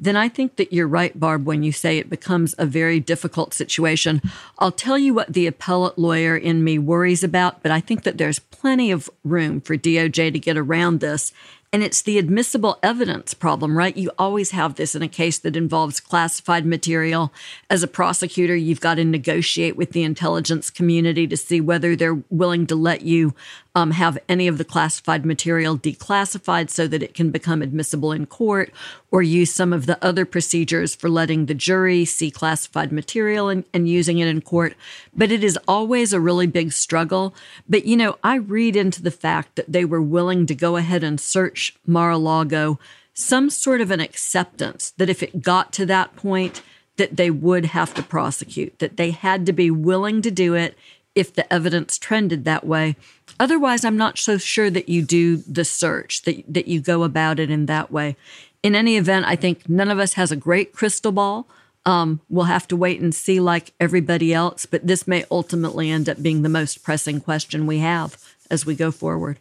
then 0.00 0.16
I 0.16 0.28
think 0.28 0.56
that 0.56 0.72
you're 0.72 0.88
right, 0.88 1.18
Barb, 1.18 1.46
when 1.46 1.62
you 1.62 1.72
say 1.72 1.98
it 1.98 2.08
becomes 2.08 2.54
a 2.58 2.64
very 2.64 2.98
difficult 2.98 3.52
situation. 3.52 4.22
I'll 4.58 4.72
tell 4.72 4.98
you 4.98 5.12
what 5.12 5.32
the 5.32 5.46
appellate 5.46 5.98
lawyer 5.98 6.36
in 6.36 6.64
me 6.64 6.78
worries 6.78 7.22
about, 7.22 7.62
but 7.62 7.70
I 7.70 7.80
think 7.80 8.04
that 8.04 8.16
there's 8.16 8.38
plenty 8.38 8.90
of 8.90 9.10
room 9.22 9.60
for 9.60 9.76
DOJ 9.76 10.32
to 10.32 10.38
get 10.38 10.56
around 10.56 11.00
this 11.00 11.32
and 11.72 11.84
it's 11.84 12.02
the 12.02 12.18
admissible 12.18 12.80
evidence 12.82 13.32
problem, 13.32 13.78
right? 13.78 13.96
You 13.96 14.10
always 14.18 14.50
have 14.50 14.74
this 14.74 14.96
in 14.96 15.02
a 15.02 15.08
case 15.08 15.38
that 15.38 15.54
involves 15.54 16.00
classified 16.00 16.66
material. 16.66 17.32
As 17.68 17.84
a 17.84 17.88
prosecutor, 17.88 18.56
you've 18.56 18.80
got 18.80 18.96
to 18.96 19.04
negotiate 19.04 19.76
with 19.76 19.92
the 19.92 20.02
intelligence 20.02 20.68
community 20.68 21.28
to 21.28 21.36
see 21.36 21.60
whether 21.60 21.94
they're 21.94 22.24
willing 22.28 22.66
to 22.66 22.74
let 22.74 23.02
you 23.02 23.34
um, 23.74 23.92
have 23.92 24.18
any 24.28 24.48
of 24.48 24.58
the 24.58 24.64
classified 24.64 25.24
material 25.24 25.78
declassified 25.78 26.70
so 26.70 26.86
that 26.88 27.02
it 27.02 27.14
can 27.14 27.30
become 27.30 27.62
admissible 27.62 28.12
in 28.12 28.26
court, 28.26 28.72
or 29.10 29.22
use 29.22 29.52
some 29.52 29.72
of 29.72 29.86
the 29.86 30.02
other 30.04 30.24
procedures 30.24 30.94
for 30.94 31.08
letting 31.08 31.46
the 31.46 31.54
jury 31.54 32.04
see 32.04 32.30
classified 32.30 32.92
material 32.92 33.48
and, 33.48 33.64
and 33.72 33.88
using 33.88 34.18
it 34.18 34.28
in 34.28 34.40
court. 34.40 34.74
But 35.14 35.30
it 35.30 35.44
is 35.44 35.58
always 35.68 36.12
a 36.12 36.20
really 36.20 36.46
big 36.46 36.72
struggle. 36.72 37.34
But, 37.68 37.84
you 37.84 37.96
know, 37.96 38.18
I 38.24 38.36
read 38.36 38.76
into 38.76 39.02
the 39.02 39.10
fact 39.10 39.56
that 39.56 39.72
they 39.72 39.84
were 39.84 40.02
willing 40.02 40.46
to 40.46 40.54
go 40.54 40.76
ahead 40.76 41.04
and 41.04 41.20
search 41.20 41.76
Mar 41.86 42.10
a 42.10 42.18
Lago 42.18 42.78
some 43.12 43.50
sort 43.50 43.80
of 43.80 43.90
an 43.90 44.00
acceptance 44.00 44.92
that 44.96 45.10
if 45.10 45.22
it 45.22 45.42
got 45.42 45.72
to 45.72 45.86
that 45.86 46.16
point, 46.16 46.62
that 46.96 47.16
they 47.16 47.30
would 47.30 47.66
have 47.66 47.94
to 47.94 48.02
prosecute, 48.02 48.78
that 48.78 48.96
they 48.96 49.10
had 49.10 49.46
to 49.46 49.52
be 49.52 49.70
willing 49.70 50.22
to 50.22 50.30
do 50.30 50.54
it 50.54 50.76
if 51.14 51.32
the 51.32 51.50
evidence 51.52 51.98
trended 51.98 52.44
that 52.44 52.66
way. 52.66 52.96
Otherwise, 53.40 53.86
I'm 53.86 53.96
not 53.96 54.18
so 54.18 54.36
sure 54.36 54.68
that 54.68 54.90
you 54.90 55.00
do 55.00 55.38
the 55.38 55.64
search, 55.64 56.22
that, 56.22 56.44
that 56.46 56.68
you 56.68 56.78
go 56.78 57.02
about 57.04 57.40
it 57.40 57.50
in 57.50 57.64
that 57.66 57.90
way. 57.90 58.14
In 58.62 58.74
any 58.74 58.98
event, 58.98 59.24
I 59.26 59.34
think 59.34 59.66
none 59.66 59.90
of 59.90 59.98
us 59.98 60.12
has 60.12 60.30
a 60.30 60.36
great 60.36 60.74
crystal 60.74 61.10
ball. 61.10 61.48
Um, 61.86 62.20
we'll 62.28 62.44
have 62.44 62.68
to 62.68 62.76
wait 62.76 63.00
and 63.00 63.14
see, 63.14 63.40
like 63.40 63.72
everybody 63.80 64.34
else, 64.34 64.66
but 64.66 64.86
this 64.86 65.08
may 65.08 65.24
ultimately 65.30 65.90
end 65.90 66.06
up 66.06 66.22
being 66.22 66.42
the 66.42 66.50
most 66.50 66.84
pressing 66.84 67.18
question 67.18 67.66
we 67.66 67.78
have 67.78 68.22
as 68.50 68.66
we 68.66 68.74
go 68.74 68.90
forward. 68.90 69.38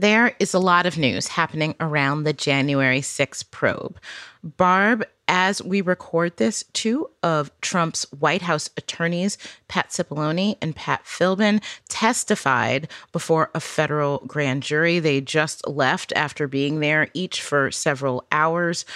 There 0.00 0.34
is 0.38 0.54
a 0.54 0.58
lot 0.58 0.86
of 0.86 0.96
news 0.96 1.26
happening 1.26 1.74
around 1.78 2.22
the 2.22 2.32
January 2.32 3.02
6th 3.02 3.50
probe. 3.50 4.00
Barb, 4.42 5.04
as 5.28 5.62
we 5.62 5.82
record 5.82 6.38
this, 6.38 6.64
two 6.72 7.10
of 7.22 7.50
Trump's 7.60 8.04
White 8.10 8.40
House 8.40 8.70
attorneys, 8.78 9.36
Pat 9.68 9.90
Cipollone 9.90 10.56
and 10.62 10.74
Pat 10.74 11.04
Philbin, 11.04 11.62
testified 11.90 12.88
before 13.12 13.50
a 13.54 13.60
federal 13.60 14.22
grand 14.26 14.62
jury. 14.62 15.00
They 15.00 15.20
just 15.20 15.68
left 15.68 16.14
after 16.16 16.48
being 16.48 16.80
there 16.80 17.08
each 17.12 17.42
for 17.42 17.70
several 17.70 18.24
hours 18.32 18.86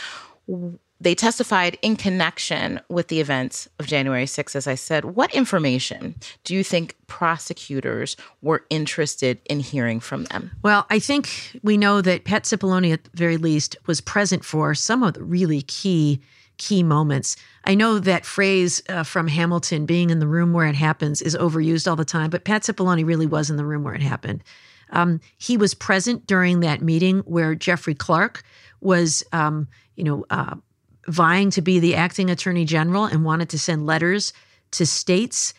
they 1.05 1.15
testified 1.15 1.79
in 1.83 1.97
connection 1.97 2.81
with 2.89 3.09
the 3.09 3.21
events 3.21 3.69
of 3.79 3.87
January 3.87 4.25
6th, 4.25 4.57
as 4.57 4.67
I 4.67 4.75
said. 4.75 5.05
What 5.05 5.35
information 5.35 6.15
do 6.45 6.55
you 6.55 6.65
think 6.65 6.97
prosecutors 7.07 8.17
were 8.43 8.65
interested 8.71 9.39
in 9.45 9.61
hearing 9.61 10.01
from 10.01 10.25
them? 10.25 10.51
Well, 10.63 10.87
I 10.91 10.99
think 10.99 11.59
we 11.63 11.77
know 11.77 12.01
that 12.01 12.25
Pat 12.25 12.45
Cipollone, 12.45 12.93
at 12.93 13.05
the 13.05 13.11
very 13.15 13.37
least, 13.37 13.77
was 13.87 14.01
present 14.01 14.45
for 14.45 14.75
some 14.75 15.03
of 15.03 15.15
the 15.15 15.23
really 15.23 15.63
key 15.63 16.21
key 16.57 16.85
moments. 16.85 17.37
I 17.65 17.75
know 17.75 17.99
that 17.99 18.25
phrase 18.25 18.81
uh, 18.89 19.03
from 19.03 19.27
Hamilton, 19.27 19.87
being 19.87 20.11
in 20.11 20.21
the 20.21 20.27
room 20.29 20.53
where 20.53 20.67
it 20.67 20.77
happens, 20.77 21.21
is 21.21 21.35
overused 21.37 21.89
all 21.89 21.97
the 21.97 22.05
time, 22.05 22.31
but 22.31 22.45
Pat 22.45 22.63
Cipollone 22.63 23.05
really 23.05 23.27
was 23.27 23.51
in 23.51 23.57
the 23.57 23.65
room 23.65 23.83
where 23.83 23.95
it 23.95 24.03
happened. 24.03 24.45
Um, 24.91 25.21
he 25.37 25.57
was 25.57 25.75
present 25.75 26.29
during 26.29 26.61
that 26.61 26.81
meeting 26.81 27.19
where 27.21 27.57
Jeffrey 27.57 27.95
Clark 27.95 28.45
was, 28.81 29.25
um, 29.33 29.67
you 29.97 30.05
know, 30.05 30.25
uh, 30.31 30.55
vying 31.09 31.51
to 31.51 31.63
be 31.63 31.79
the 31.79 31.95
acting 31.95 32.31
attorney 32.31 32.65
general 32.65 33.05
and 33.05 33.25
wanted 33.25 33.49
to 33.51 33.59
send 33.59 33.87
letters 33.87 34.33
to 34.73 34.87
states 34.87 35.55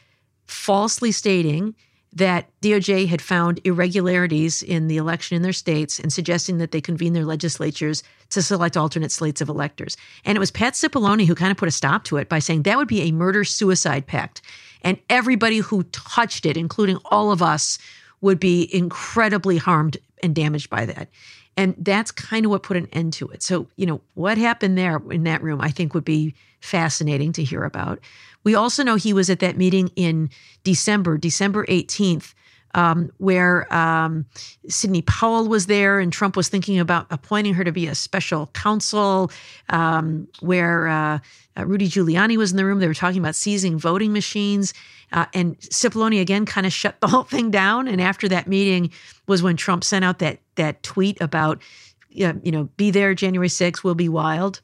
falsely 0.45 1.11
stating 1.11 1.75
that 2.15 2.49
DOJ 2.61 3.07
had 3.07 3.21
found 3.21 3.59
irregularities 3.65 4.63
in 4.63 4.87
the 4.87 4.95
election 4.95 5.35
in 5.35 5.41
their 5.41 5.51
states 5.51 5.99
and 5.99 6.13
suggesting 6.13 6.59
that 6.59 6.71
they 6.71 6.79
convene 6.79 7.11
their 7.11 7.25
legislatures 7.25 8.03
to 8.29 8.41
select 8.41 8.77
alternate 8.77 9.11
slates 9.11 9.41
of 9.41 9.49
electors. 9.49 9.97
And 10.23 10.37
it 10.37 10.39
was 10.39 10.49
Pat 10.49 10.73
Cipollone 10.73 11.25
who 11.25 11.35
kind 11.35 11.51
of 11.51 11.57
put 11.57 11.67
a 11.67 11.71
stop 11.71 12.05
to 12.05 12.17
it 12.17 12.29
by 12.29 12.39
saying 12.39 12.63
that 12.63 12.77
would 12.77 12.87
be 12.87 13.01
a 13.01 13.11
murder 13.11 13.43
suicide 13.43 14.07
pact. 14.07 14.41
And 14.81 14.97
everybody 15.09 15.57
who 15.57 15.83
touched 15.83 16.45
it, 16.45 16.55
including 16.55 16.99
all 17.05 17.31
of 17.31 17.41
us, 17.41 17.77
would 18.21 18.39
be 18.39 18.73
incredibly 18.73 19.57
harmed 19.57 19.97
and 20.23 20.33
damaged 20.33 20.69
by 20.69 20.85
that. 20.85 21.09
And 21.57 21.75
that's 21.77 22.11
kind 22.11 22.45
of 22.45 22.51
what 22.51 22.63
put 22.63 22.77
an 22.77 22.87
end 22.91 23.13
to 23.13 23.27
it. 23.29 23.41
So, 23.41 23.67
you 23.77 23.85
know, 23.85 24.01
what 24.13 24.37
happened 24.37 24.77
there 24.77 25.01
in 25.09 25.23
that 25.23 25.41
room, 25.41 25.61
I 25.61 25.69
think 25.69 25.93
would 25.93 26.05
be 26.05 26.35
fascinating 26.59 27.31
to 27.33 27.43
hear 27.43 27.63
about. 27.63 27.99
We 28.43 28.55
also 28.55 28.83
know 28.83 28.95
he 28.95 29.13
was 29.13 29.29
at 29.29 29.39
that 29.39 29.57
meeting 29.57 29.89
in 29.95 30.29
December, 30.63 31.17
December 31.17 31.65
18th, 31.67 32.33
um, 32.75 33.09
where 33.17 33.73
um, 33.73 34.25
Sidney 34.67 35.01
Powell 35.01 35.47
was 35.47 35.65
there 35.65 35.99
and 35.99 36.13
Trump 36.13 36.35
was 36.35 36.49
thinking 36.49 36.77
about 36.77 37.07
appointing 37.09 37.53
her 37.55 37.63
to 37.63 37.71
be 37.71 37.87
a 37.87 37.95
special 37.95 38.47
counsel, 38.47 39.31
um, 39.69 40.27
where 40.41 40.87
uh, 40.87 41.19
uh, 41.57 41.65
Rudy 41.65 41.87
Giuliani 41.87 42.37
was 42.37 42.51
in 42.51 42.57
the 42.57 42.65
room. 42.65 42.79
They 42.79 42.87
were 42.87 42.93
talking 42.93 43.19
about 43.19 43.33
seizing 43.33 43.79
voting 43.79 44.11
machines. 44.11 44.73
Uh, 45.13 45.25
and 45.33 45.57
Cipollone 45.59 46.19
again 46.19 46.45
kind 46.45 46.67
of 46.67 46.73
shut 46.73 46.99
the 46.99 47.07
whole 47.15 47.23
thing 47.23 47.49
down. 47.49 47.87
And 47.87 48.01
after 48.01 48.27
that 48.27 48.45
meeting 48.45 48.91
was 49.25 49.41
when 49.41 49.55
Trump 49.55 49.83
sent 49.83 50.03
out 50.03 50.19
that 50.19 50.39
that 50.55 50.83
tweet 50.83 51.19
about, 51.21 51.61
you 52.09 52.33
know, 52.45 52.65
be 52.77 52.91
there 52.91 53.13
January 53.13 53.49
6th, 53.49 53.83
we'll 53.83 53.95
be 53.95 54.09
wild. 54.09 54.61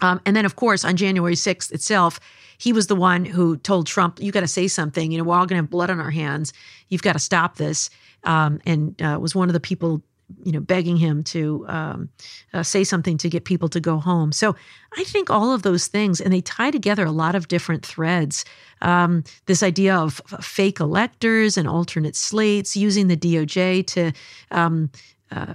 Um, 0.00 0.20
and 0.24 0.36
then, 0.36 0.44
of 0.44 0.56
course, 0.56 0.84
on 0.84 0.96
January 0.96 1.34
6th 1.34 1.72
itself, 1.72 2.20
he 2.58 2.72
was 2.72 2.88
the 2.88 2.96
one 2.96 3.24
who 3.24 3.56
told 3.56 3.86
Trump, 3.86 4.20
"You 4.20 4.32
got 4.32 4.40
to 4.40 4.48
say 4.48 4.68
something. 4.68 5.10
You 5.10 5.18
know, 5.18 5.24
we're 5.24 5.36
all 5.36 5.46
going 5.46 5.58
to 5.58 5.62
have 5.62 5.70
blood 5.70 5.90
on 5.90 5.98
our 5.98 6.10
hands. 6.10 6.52
You've 6.88 7.02
got 7.02 7.14
to 7.14 7.18
stop 7.18 7.56
this." 7.56 7.88
Um, 8.24 8.60
and 8.66 9.00
uh, 9.00 9.18
was 9.18 9.34
one 9.34 9.48
of 9.48 9.54
the 9.54 9.60
people, 9.60 10.02
you 10.44 10.52
know, 10.52 10.60
begging 10.60 10.98
him 10.98 11.22
to 11.22 11.64
um, 11.68 12.10
uh, 12.52 12.62
say 12.62 12.84
something 12.84 13.16
to 13.16 13.30
get 13.30 13.46
people 13.46 13.70
to 13.70 13.80
go 13.80 13.96
home. 13.96 14.30
So 14.30 14.54
I 14.98 15.04
think 15.04 15.30
all 15.30 15.54
of 15.54 15.62
those 15.62 15.86
things, 15.86 16.20
and 16.20 16.34
they 16.34 16.42
tie 16.42 16.70
together 16.70 17.06
a 17.06 17.10
lot 17.12 17.34
of 17.34 17.48
different 17.48 17.84
threads. 17.84 18.44
Um, 18.82 19.24
this 19.46 19.62
idea 19.62 19.96
of 19.96 20.20
fake 20.42 20.80
electors 20.80 21.56
and 21.56 21.66
alternate 21.66 22.14
slates, 22.14 22.76
using 22.76 23.08
the 23.08 23.16
DOJ 23.16 23.86
to 23.86 24.12
um, 24.50 24.90
uh, 25.30 25.54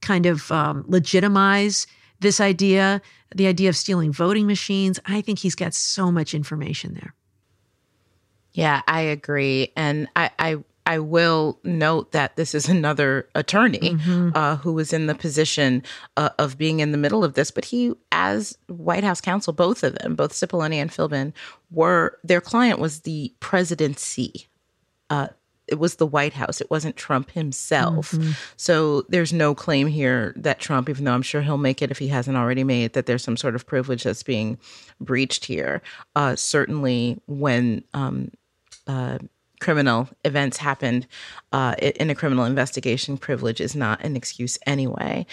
kind 0.00 0.24
of 0.24 0.50
um, 0.50 0.84
legitimize 0.88 1.86
this 2.20 2.40
idea, 2.40 3.00
the 3.34 3.46
idea 3.46 3.68
of 3.68 3.76
stealing 3.76 4.12
voting 4.12 4.46
machines. 4.46 4.98
I 5.06 5.20
think 5.20 5.38
he's 5.38 5.54
got 5.54 5.74
so 5.74 6.10
much 6.10 6.34
information 6.34 6.94
there. 6.94 7.14
Yeah, 8.52 8.82
I 8.88 9.02
agree. 9.02 9.72
And 9.76 10.08
I, 10.16 10.30
I 10.38 10.58
I 10.88 11.00
will 11.00 11.60
note 11.64 12.12
that 12.12 12.36
this 12.36 12.54
is 12.54 12.66
another 12.68 13.28
attorney 13.34 13.78
mm-hmm. 13.78 14.30
uh, 14.34 14.56
who 14.56 14.72
was 14.72 14.92
in 14.92 15.06
the 15.06 15.14
position 15.14 15.82
uh, 16.16 16.30
of 16.38 16.56
being 16.56 16.80
in 16.80 16.92
the 16.92 16.98
middle 16.98 17.22
of 17.22 17.34
this, 17.34 17.50
but 17.50 17.66
he, 17.66 17.92
as 18.10 18.56
White 18.68 19.04
House 19.04 19.20
counsel, 19.20 19.52
both 19.52 19.84
of 19.84 19.94
them, 19.96 20.16
both 20.16 20.32
Cipollone 20.32 20.74
and 20.74 20.90
Philbin, 20.90 21.34
were 21.70 22.18
their 22.24 22.40
client 22.40 22.78
was 22.78 23.00
the 23.00 23.34
presidency. 23.38 24.48
Uh, 25.10 25.28
it 25.68 25.78
was 25.78 25.96
the 25.96 26.06
White 26.06 26.32
House. 26.32 26.60
It 26.60 26.70
wasn't 26.70 26.96
Trump 26.96 27.30
himself. 27.30 28.12
Mm-hmm. 28.12 28.32
So 28.56 29.02
there's 29.08 29.32
no 29.32 29.54
claim 29.54 29.86
here 29.86 30.32
that 30.36 30.58
Trump, 30.58 30.88
even 30.88 31.04
though 31.04 31.12
I'm 31.12 31.22
sure 31.22 31.42
he'll 31.42 31.58
make 31.58 31.82
it 31.82 31.90
if 31.90 31.98
he 31.98 32.08
hasn't 32.08 32.36
already 32.36 32.64
made, 32.64 32.94
that 32.94 33.06
there's 33.06 33.22
some 33.22 33.36
sort 33.36 33.54
of 33.54 33.66
privilege 33.66 34.02
that's 34.02 34.22
being 34.22 34.58
breached 35.00 35.44
here. 35.44 35.82
Uh, 36.16 36.36
certainly, 36.36 37.20
when 37.26 37.84
um, 37.94 38.30
uh, 38.86 39.18
criminal 39.60 40.08
events 40.24 40.56
happened 40.56 41.06
uh, 41.52 41.74
in 41.80 42.10
a 42.10 42.14
criminal 42.14 42.44
investigation, 42.44 43.18
privilege 43.18 43.60
is 43.60 43.76
not 43.76 44.02
an 44.02 44.16
excuse 44.16 44.58
anyway. 44.66 45.26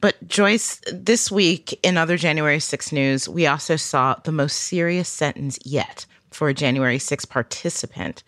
But 0.00 0.28
Joyce, 0.28 0.80
this 0.92 1.30
week 1.30 1.78
in 1.82 1.96
other 1.96 2.16
January 2.16 2.60
6 2.60 2.92
news, 2.92 3.28
we 3.28 3.46
also 3.46 3.76
saw 3.76 4.14
the 4.22 4.32
most 4.32 4.54
serious 4.54 5.08
sentence 5.08 5.58
yet 5.64 6.06
for 6.30 6.48
a 6.48 6.54
January 6.54 6.98
6 6.98 7.24
participant. 7.24 8.22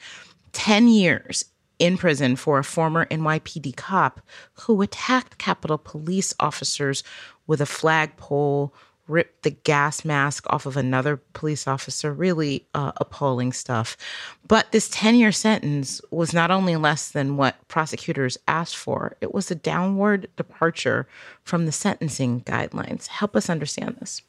10 0.53 0.89
years 0.89 1.45
in 1.79 1.97
prison 1.97 2.37
for 2.37 2.59
a 2.59 2.65
former 2.65 3.07
NYPD 3.07 3.75
cop 3.75 4.21
who 4.53 4.83
attacked 4.83 5.39
Capitol 5.39 5.79
Police 5.79 6.35
officers 6.39 7.03
with 7.47 7.61
a 7.61 7.67
flagpole, 7.67 8.73
ripped 9.09 9.43
the 9.43 9.51
gas 9.51 10.05
mask 10.05 10.45
off 10.51 10.67
of 10.67 10.77
another 10.77 11.17
police 11.33 11.67
officer. 11.67 12.13
Really 12.13 12.67
uh, 12.75 12.93
appalling 12.99 13.53
stuff. 13.53 13.97
But 14.47 14.71
this 14.71 14.89
10 14.91 15.17
year 15.17 15.33
sentence 15.33 16.01
was 16.11 16.33
not 16.33 16.51
only 16.51 16.77
less 16.77 17.11
than 17.11 17.37
what 17.37 17.57
prosecutors 17.67 18.39
asked 18.47 18.77
for, 18.77 19.17
it 19.21 19.35
was 19.35 19.51
a 19.51 19.57
downward 19.57 20.29
departure 20.37 21.09
from 21.43 21.67
the 21.67 21.73
sentencing 21.73 22.43
guidelines. 22.43 23.09
Help 23.09 23.35
us 23.35 23.51
understand 23.51 23.97
this. 24.01 24.23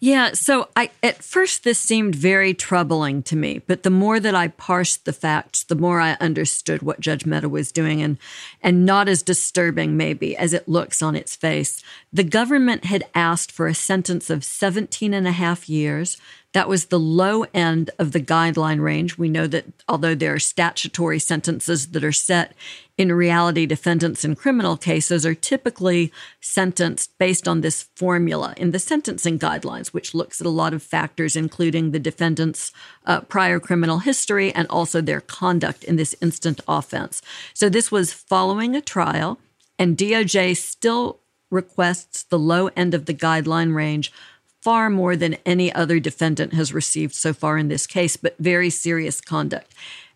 Yeah, 0.00 0.32
so 0.32 0.68
I 0.76 0.90
at 1.02 1.24
first 1.24 1.64
this 1.64 1.78
seemed 1.78 2.14
very 2.14 2.54
troubling 2.54 3.20
to 3.24 3.34
me, 3.34 3.62
but 3.66 3.82
the 3.82 3.90
more 3.90 4.20
that 4.20 4.34
I 4.34 4.48
parsed 4.48 5.04
the 5.04 5.12
facts, 5.12 5.64
the 5.64 5.74
more 5.74 6.00
I 6.00 6.12
understood 6.20 6.82
what 6.82 7.00
Judge 7.00 7.26
Mehta 7.26 7.48
was 7.48 7.72
doing 7.72 8.00
and 8.00 8.16
and 8.62 8.86
not 8.86 9.08
as 9.08 9.24
disturbing 9.24 9.96
maybe 9.96 10.36
as 10.36 10.52
it 10.52 10.68
looks 10.68 11.02
on 11.02 11.16
its 11.16 11.34
face. 11.34 11.82
The 12.12 12.22
government 12.22 12.84
had 12.84 13.04
asked 13.12 13.50
for 13.50 13.66
a 13.66 13.74
sentence 13.74 14.30
of 14.30 14.44
17 14.44 15.12
and 15.12 15.26
a 15.26 15.32
half 15.32 15.68
years 15.68 16.16
that 16.54 16.68
was 16.68 16.86
the 16.86 16.98
low 16.98 17.44
end 17.52 17.90
of 17.98 18.12
the 18.12 18.20
guideline 18.20 18.80
range. 18.80 19.18
We 19.18 19.28
know 19.28 19.46
that 19.48 19.66
although 19.86 20.14
there 20.14 20.34
are 20.34 20.38
statutory 20.38 21.18
sentences 21.18 21.88
that 21.88 22.02
are 22.02 22.12
set, 22.12 22.54
in 22.96 23.12
reality, 23.12 23.66
defendants 23.66 24.24
in 24.24 24.34
criminal 24.34 24.76
cases 24.76 25.26
are 25.26 25.34
typically 25.34 26.10
sentenced 26.40 27.16
based 27.18 27.46
on 27.46 27.60
this 27.60 27.84
formula 27.94 28.54
in 28.56 28.70
the 28.70 28.78
sentencing 28.78 29.38
guidelines, 29.38 29.88
which 29.88 30.14
looks 30.14 30.40
at 30.40 30.46
a 30.46 30.50
lot 30.50 30.72
of 30.72 30.82
factors, 30.82 31.36
including 31.36 31.90
the 31.90 32.00
defendant's 32.00 32.72
uh, 33.04 33.20
prior 33.20 33.60
criminal 33.60 33.98
history 33.98 34.52
and 34.52 34.66
also 34.68 35.00
their 35.00 35.20
conduct 35.20 35.84
in 35.84 35.96
this 35.96 36.16
instant 36.22 36.60
offense. 36.66 37.20
So 37.52 37.68
this 37.68 37.92
was 37.92 38.12
following 38.12 38.74
a 38.74 38.80
trial, 38.80 39.38
and 39.78 39.96
DOJ 39.98 40.56
still 40.56 41.20
requests 41.50 42.24
the 42.24 42.38
low 42.38 42.68
end 42.68 42.94
of 42.94 43.06
the 43.06 43.14
guideline 43.14 43.74
range 43.74 44.12
far 44.60 44.90
more 44.90 45.16
than 45.16 45.36
any 45.46 45.72
other 45.72 46.00
defendant 46.00 46.52
has 46.52 46.72
received 46.72 47.14
so 47.14 47.32
far 47.32 47.58
in 47.58 47.68
this 47.68 47.86
case, 47.86 48.16
but 48.16 48.36
very 48.38 48.70
serious 48.70 49.20
conduct. 49.20 49.72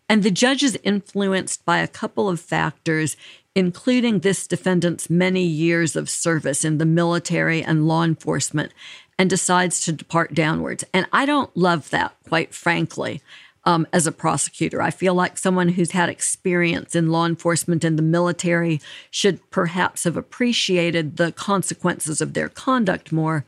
And 0.09 0.23
the 0.23 0.31
judge 0.31 0.63
is 0.63 0.77
influenced 0.83 1.65
by 1.65 1.79
a 1.79 1.87
couple 1.87 2.29
of 2.29 2.39
factors, 2.39 3.15
including 3.55 4.19
this 4.19 4.47
defendant's 4.47 5.09
many 5.09 5.43
years 5.43 5.95
of 5.95 6.09
service 6.09 6.65
in 6.65 6.77
the 6.77 6.85
military 6.85 7.63
and 7.63 7.87
law 7.87 8.03
enforcement, 8.03 8.73
and 9.17 9.29
decides 9.29 9.79
to 9.81 9.91
depart 9.91 10.33
downwards. 10.33 10.83
And 10.93 11.07
I 11.13 11.25
don't 11.25 11.55
love 11.55 11.89
that, 11.91 12.15
quite 12.27 12.53
frankly. 12.53 13.21
Um, 13.65 13.87
as 13.93 14.05
a 14.05 14.11
prosecutor. 14.11 14.81
I 14.81 14.91
feel 14.91 15.13
like 15.13 15.37
someone 15.37 15.69
who's 15.69 15.91
had 15.91 16.09
experience 16.09 16.95
in 16.95 17.11
law 17.11 17.25
enforcement 17.25 17.85
and 17.85 17.97
the 17.97 18.03
military 18.03 18.81
should 19.09 19.39
perhaps 19.51 20.03
have 20.03 20.17
appreciated 20.17 21.15
the 21.15 21.31
consequences 21.31 22.19
of 22.19 22.33
their 22.33 22.49
conduct 22.49 23.13
more. 23.13 23.45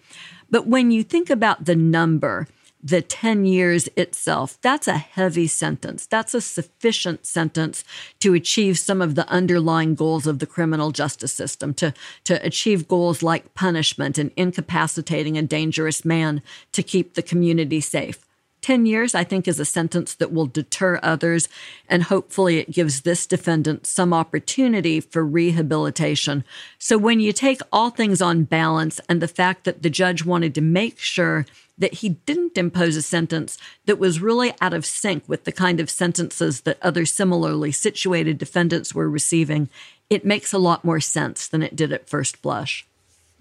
But 0.50 0.68
when 0.68 0.92
you 0.92 1.04
think 1.04 1.30
about 1.30 1.66
the 1.66 1.76
number, 1.76 2.48
the 2.86 3.02
10 3.02 3.46
years 3.46 3.90
itself, 3.96 4.60
that's 4.62 4.88
a 4.88 4.98
heavy 4.98 5.48
sentence. 5.48 6.06
That's 6.06 6.36
a 6.36 6.42
sufficient 6.42 7.26
sentence 7.26 7.84
to 8.20 8.36
achieve 8.36 8.78
some 8.78 9.02
of 9.02 9.16
the 9.16 9.28
underlying 9.28 9.96
goals 9.96 10.28
of 10.28 10.38
the 10.38 10.46
criminal 10.46 10.92
justice 10.92 11.34
system, 11.34 11.74
to, 11.76 11.96
to 12.26 12.46
achieve 12.46 12.88
goals 12.88 13.24
like 13.24 13.56
punishment 13.56 14.20
and 14.20 14.32
incapacitating 14.38 15.36
a 15.36 15.42
dangerous 15.42 16.06
man 16.06 16.44
to 16.74 16.84
keep 16.84 17.16
the 17.16 17.24
community 17.24 17.82
safe. 17.82 18.26
10 18.66 18.88
years, 18.88 19.14
I 19.14 19.24
think, 19.24 19.48
is 19.48 19.60
a 19.60 19.64
sentence 19.64 20.16
that 20.16 20.34
will 20.34 20.48
deter 20.48 21.00
others, 21.04 21.48
and 21.88 22.02
hopefully 22.02 22.58
it 22.58 22.72
gives 22.72 23.02
this 23.02 23.28
defendant 23.28 23.86
some 23.86 24.12
opportunity 24.12 25.00
for 25.00 25.24
rehabilitation. 25.24 26.44
So, 26.80 26.98
when 26.98 27.20
you 27.20 27.32
take 27.32 27.62
all 27.72 27.92
things 27.92 28.24
on 28.24 28.46
balance 28.46 29.00
and 29.08 29.22
the 29.22 29.28
fact 29.28 29.66
that 29.66 29.84
the 29.84 29.92
judge 29.92 30.26
wanted 30.26 30.56
to 30.56 30.62
make 30.62 30.98
sure 30.98 31.46
that 31.78 31.94
he 31.96 32.10
didn't 32.10 32.58
impose 32.58 32.96
a 32.96 33.04
sentence 33.04 33.60
that 33.86 34.00
was 34.00 34.20
really 34.20 34.52
out 34.60 34.74
of 34.74 34.84
sync 34.84 35.30
with 35.30 35.44
the 35.44 35.52
kind 35.52 35.80
of 35.80 35.88
sentences 35.88 36.62
that 36.62 36.82
other 36.82 37.06
similarly 37.06 37.72
situated 37.72 38.40
defendants 38.40 38.96
were 38.96 39.08
receiving, 39.08 39.70
it 40.10 40.26
makes 40.26 40.52
a 40.52 40.58
lot 40.58 40.84
more 40.84 41.00
sense 41.00 41.48
than 41.48 41.62
it 41.62 41.76
did 41.76 41.94
at 41.94 42.10
first 42.10 42.42
blush. 42.42 42.88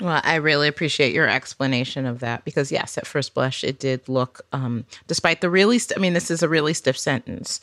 Well, 0.01 0.21
I 0.25 0.37
really 0.37 0.67
appreciate 0.67 1.15
your 1.15 1.29
explanation 1.29 2.05
of 2.05 2.19
that 2.19 2.45
because, 2.45 2.73
yes, 2.73 2.99
at 2.99 3.07
first 3.07 3.33
blush, 3.33 3.63
it 3.63 3.79
did 3.79 4.09
look, 4.09 4.45
um, 4.53 4.87
despite 5.07 5.41
the 5.41 5.49
really, 5.49 5.79
st- 5.79 5.97
I 5.97 6.01
mean, 6.01 6.15
this 6.15 6.33
is 6.33 6.43
a 6.43 6.49
really 6.49 6.75
stiff 6.75 6.99
sentence, 6.99 7.61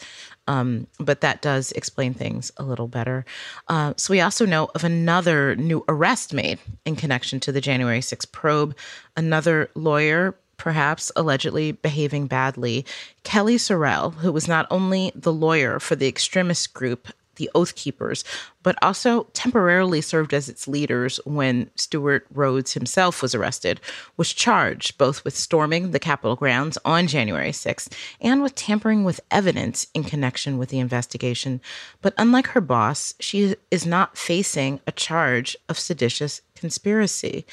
um, 0.48 0.88
but 0.98 1.20
that 1.22 1.42
does 1.42 1.74
explain 1.74 2.14
things 2.14 2.50
a 2.56 2.64
little 2.64 2.88
better. 2.88 3.26
Uh, 3.68 3.94
so, 3.98 4.14
we 4.14 4.22
also 4.22 4.46
know 4.46 4.70
of 4.76 4.86
another 4.86 5.58
new 5.58 5.84
arrest 5.90 6.34
made 6.34 6.60
in 6.86 6.96
connection 6.96 7.42
to 7.42 7.52
the 7.52 7.60
January 7.60 8.00
6th 8.00 8.32
probe. 8.32 8.78
Another 9.18 9.70
lawyer, 9.76 10.34
perhaps 10.56 11.12
allegedly 11.18 11.74
behaving 11.74 12.28
badly, 12.28 12.86
Kellye 13.26 13.56
SoRelle, 13.56 14.14
who 14.16 14.32
was 14.32 14.48
not 14.48 14.68
only 14.72 15.12
the 15.16 15.34
lawyer 15.34 15.82
for 15.82 15.98
the 15.98 16.08
extremist 16.08 16.74
group 16.74 17.10
the 17.42 17.50
Oath 17.56 17.74
Keepers, 17.74 18.24
but 18.62 18.78
also 18.84 19.24
temporarily 19.34 20.00
served 20.00 20.32
as 20.32 20.48
its 20.48 20.68
leaders 20.68 21.20
when 21.26 21.72
Stewart 21.76 22.28
Rhodes 22.32 22.74
himself 22.74 23.24
was 23.24 23.34
arrested, 23.34 23.82
was 24.16 24.32
charged 24.32 25.00
both 25.00 25.26
with 25.26 25.36
storming 25.36 25.90
the 25.90 25.98
Capitol 25.98 26.36
grounds 26.36 26.78
on 26.86 27.08
January 27.08 27.50
6th 27.50 27.92
and 28.22 28.44
with 28.44 28.54
tampering 28.54 29.04
with 29.04 29.20
evidence 29.32 29.88
in 29.96 30.04
connection 30.04 30.60
with 30.60 30.70
the 30.70 30.78
investigation. 30.78 31.62
But 32.04 32.14
unlike 32.16 32.48
her 32.50 32.62
boss, 32.62 33.16
she 33.20 33.56
is 33.72 33.88
not 33.88 34.16
facing 34.16 34.80
a 34.86 34.92
charge 34.92 35.58
of 35.68 35.80
seditious 35.80 36.42
conspiracy. 36.54 37.48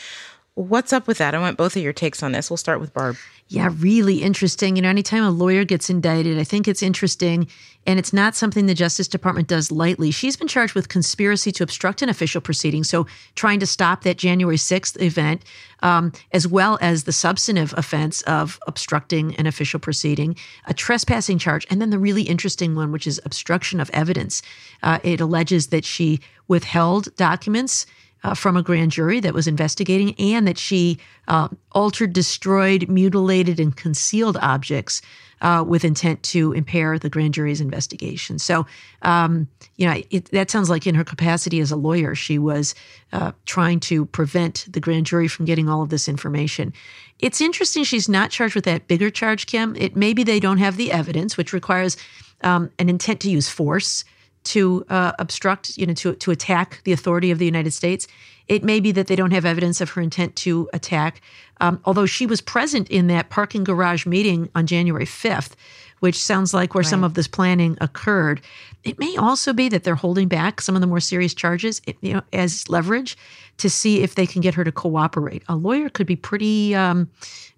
What's 0.59 0.93
up 0.93 1.07
with 1.07 1.19
that? 1.19 1.37
I 1.37 1.39
want 1.39 1.57
both 1.57 1.77
of 1.77 1.83
your 1.85 1.93
takes 1.93 2.21
on 2.21 2.33
this. 2.33 2.51
We'll 2.51 2.57
start 2.57 2.81
with 2.81 2.93
Barb. 2.93 3.17
Yeah, 3.47 3.73
really 3.79 4.23
interesting. 4.23 4.75
You 4.75 4.83
know, 4.83 4.89
anytime 4.89 5.23
a 5.23 5.31
lawyer 5.31 5.65
gets 5.65 5.89
indicted, 5.89 6.37
I 6.37 6.43
think 6.43 6.67
it's 6.67 6.83
interesting. 6.83 7.47
And 7.87 7.97
it's 7.97 8.13
not 8.13 8.35
something 8.35 8.67
the 8.67 8.75
Justice 8.75 9.07
Department 9.07 9.47
does 9.47 9.71
lightly. 9.71 10.11
She's 10.11 10.37
been 10.37 10.49
charged 10.49 10.75
with 10.75 10.89
conspiracy 10.89 11.53
to 11.53 11.63
obstruct 11.63 12.03
an 12.03 12.09
official 12.09 12.41
proceeding. 12.41 12.83
So, 12.83 13.07
trying 13.37 13.61
to 13.61 13.67
stop 13.67 14.03
that 14.03 14.19
January 14.19 14.57
6th 14.57 15.01
event, 15.01 15.45
um, 15.81 16.11
as 16.33 16.49
well 16.49 16.77
as 16.81 17.05
the 17.05 17.13
substantive 17.13 17.73
offense 17.77 18.23
of 18.23 18.59
obstructing 18.67 19.37
an 19.37 19.47
official 19.47 19.79
proceeding, 19.79 20.35
a 20.67 20.75
trespassing 20.75 21.39
charge, 21.39 21.69
and 21.71 21.81
then 21.81 21.91
the 21.91 22.01
really 22.01 22.23
interesting 22.23 22.75
one, 22.75 22.91
which 22.91 23.07
is 23.07 23.21
obstruction 23.25 23.79
of 23.79 23.91
evidence. 23.91 24.43
Uh, 24.83 24.99
it 25.05 25.21
alleges 25.21 25.69
that 25.69 25.85
she 25.85 26.19
withheld 26.49 27.15
documents 27.15 27.87
uh, 28.25 28.35
from 28.35 28.57
a 28.57 28.63
grand 28.63 28.91
jury 28.93 29.21
that 29.21 29.35
was 29.35 29.47
investigating, 29.47 30.15
and 30.19 30.47
that 30.47 30.59
she 30.59 30.99
uh, 31.29 31.49
altered, 31.73 32.13
destroyed, 32.13 32.89
mutilated, 32.89 33.61
and 33.61 33.77
concealed 33.77 34.37
objects 34.39 35.03
uh, 35.41 35.65
with 35.67 35.85
intent 35.85 36.23
to 36.25 36.53
impair 36.53 36.99
the 36.99 37.09
grand 37.09 37.35
jury's 37.35 37.61
investigation. 37.61 38.39
So, 38.39 38.67
um, 39.03 39.47
you 39.77 39.87
know, 39.87 40.03
it, 40.11 40.27
that 40.33 40.51
sounds 40.51 40.69
like 40.69 40.87
in 40.87 40.95
her 40.95 41.05
capacity 41.05 41.61
as 41.61 41.71
a 41.71 41.77
lawyer, 41.77 42.15
she 42.15 42.39
was 42.39 42.75
uh, 43.13 43.33
trying 43.47 43.81
to 43.81 44.07
prevent 44.07 44.67
the 44.69 44.81
grand 44.81 45.07
jury 45.07 45.29
from 45.29 45.47
getting 45.47 45.69
all 45.69 45.83
of 45.83 45.91
this 45.91 46.09
information. 46.09 46.73
It's 47.21 47.41
interesting 47.41 47.85
she's 47.85 48.09
not 48.09 48.31
charged 48.31 48.55
with 48.55 48.65
that 48.65 48.89
bigger 48.89 49.11
charge, 49.11 49.47
Kim. 49.47 49.77
It 49.77 49.97
maybe 49.97 50.25
they 50.25 50.41
don't 50.41 50.59
have 50.59 50.77
the 50.77 50.93
evidence, 50.93 51.37
which 51.37 51.53
requires 51.53 51.97
um, 52.43 52.71
an 52.79 52.89
intent 52.89 53.21
to 53.21 53.31
use 53.31 53.49
force 53.49 54.05
to 54.45 54.85
uh, 54.89 55.13
obstruct, 55.19 55.77
you 55.77 55.87
know, 55.87 55.95
to 55.95 56.15
to 56.15 56.31
attack 56.31 56.81
the 56.85 56.93
authority 56.93 57.31
of 57.31 57.39
the 57.39 57.45
United 57.45 57.73
States. 57.73 58.07
It 58.47 58.65
may 58.65 58.81
be 58.81 58.93
that 58.93 59.09
they 59.09 59.17
don't 59.17 59.33
have 59.33 59.45
evidence 59.45 59.81
of 59.81 59.91
her 59.91 60.01
intent 60.01 60.35
to 60.37 60.71
attack, 60.73 61.21
um, 61.61 61.81
although 61.85 62.07
she 62.07 62.25
was 62.25 62.41
present 62.41 62.89
in 62.89 63.07
that 63.09 63.29
parking 63.29 63.63
garage 63.63 64.07
meeting 64.07 64.49
on 64.55 64.67
January 64.67 65.05
5th, 65.05 65.53
which 66.01 66.19
sounds 66.19 66.55
like 66.55 66.75
where 66.75 66.83
right. 66.83 66.89
some 66.89 67.05
of 67.05 67.13
this 67.15 67.29
planning 67.29 67.77
occurred. 67.81 68.41
It 68.85 68.99
may 68.99 69.17
also 69.17 69.53
be 69.53 69.69
that 69.69 69.85
they're 69.85 69.95
holding 69.95 70.29
back 70.29 70.63
some 70.63 70.75
of 70.75 70.81
the 70.81 70.87
more 70.87 71.01
serious 71.01 71.35
charges, 71.35 71.83
you 72.01 72.15
know, 72.15 72.23
as 72.33 72.69
leverage 72.69 73.19
to 73.59 73.69
see 73.69 74.03
if 74.03 74.15
they 74.15 74.27
can 74.27 74.41
get 74.41 74.55
her 74.55 74.65
to 74.65 74.73
cooperate. 74.73 75.43
A 75.49 75.57
lawyer 75.57 75.89
could 75.89 76.07
be 76.07 76.17
pretty 76.17 76.75
um, 76.75 77.11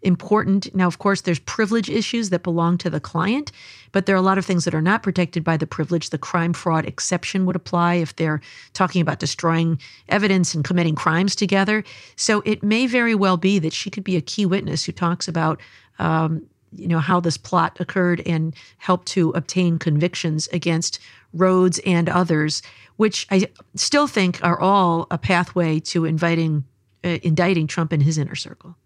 important. 0.02 0.74
Now, 0.74 0.86
of 0.86 0.98
course, 0.98 1.20
there's 1.20 1.38
privilege 1.40 1.90
issues 1.90 2.30
that 2.30 2.42
belong 2.42 2.78
to 2.78 2.90
the 2.90 3.00
client, 3.00 3.52
but 3.92 4.06
there 4.06 4.14
are 4.14 4.18
a 4.18 4.22
lot 4.22 4.38
of 4.38 4.46
things 4.46 4.64
that 4.64 4.74
are 4.74 4.82
not 4.82 5.02
protected 5.02 5.44
by 5.44 5.56
the 5.56 5.66
privilege. 5.66 6.10
The 6.10 6.18
crime 6.18 6.52
fraud 6.52 6.86
exception 6.86 7.46
would 7.46 7.56
apply 7.56 7.94
if 7.94 8.16
they're 8.16 8.40
talking 8.72 9.02
about 9.02 9.18
destroying 9.18 9.80
evidence 10.08 10.54
and 10.54 10.64
committing 10.64 10.94
crimes 10.94 11.34
together. 11.34 11.84
So 12.16 12.42
it 12.44 12.62
may 12.62 12.86
very 12.86 13.14
well 13.14 13.36
be 13.36 13.58
that 13.58 13.72
she 13.72 13.90
could 13.90 14.04
be 14.04 14.16
a 14.16 14.22
key 14.22 14.46
witness 14.46 14.84
who 14.84 14.92
talks 14.92 15.28
about. 15.28 15.60
Um, 15.98 16.46
you 16.72 16.86
know 16.86 17.00
how 17.00 17.18
this 17.18 17.36
plot 17.36 17.76
occurred 17.80 18.22
and 18.26 18.54
helped 18.78 19.08
to 19.08 19.30
obtain 19.30 19.76
convictions 19.76 20.46
against 20.52 21.00
Rhodes 21.32 21.80
and 21.84 22.08
others 22.08 22.62
which 23.00 23.26
I 23.30 23.48
still 23.76 24.06
think 24.06 24.44
are 24.44 24.60
all 24.60 25.06
a 25.10 25.16
pathway 25.16 25.80
to 25.80 26.04
inviting, 26.04 26.64
uh, 27.02 27.16
indicting 27.22 27.66
Trump 27.66 27.94
in 27.94 28.02
his 28.02 28.18
inner 28.18 28.34
circle. 28.34 28.76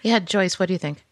Yeah, 0.00 0.18
Joyce, 0.18 0.58
what 0.58 0.68
do 0.68 0.72
you 0.72 0.78
think? 0.78 1.04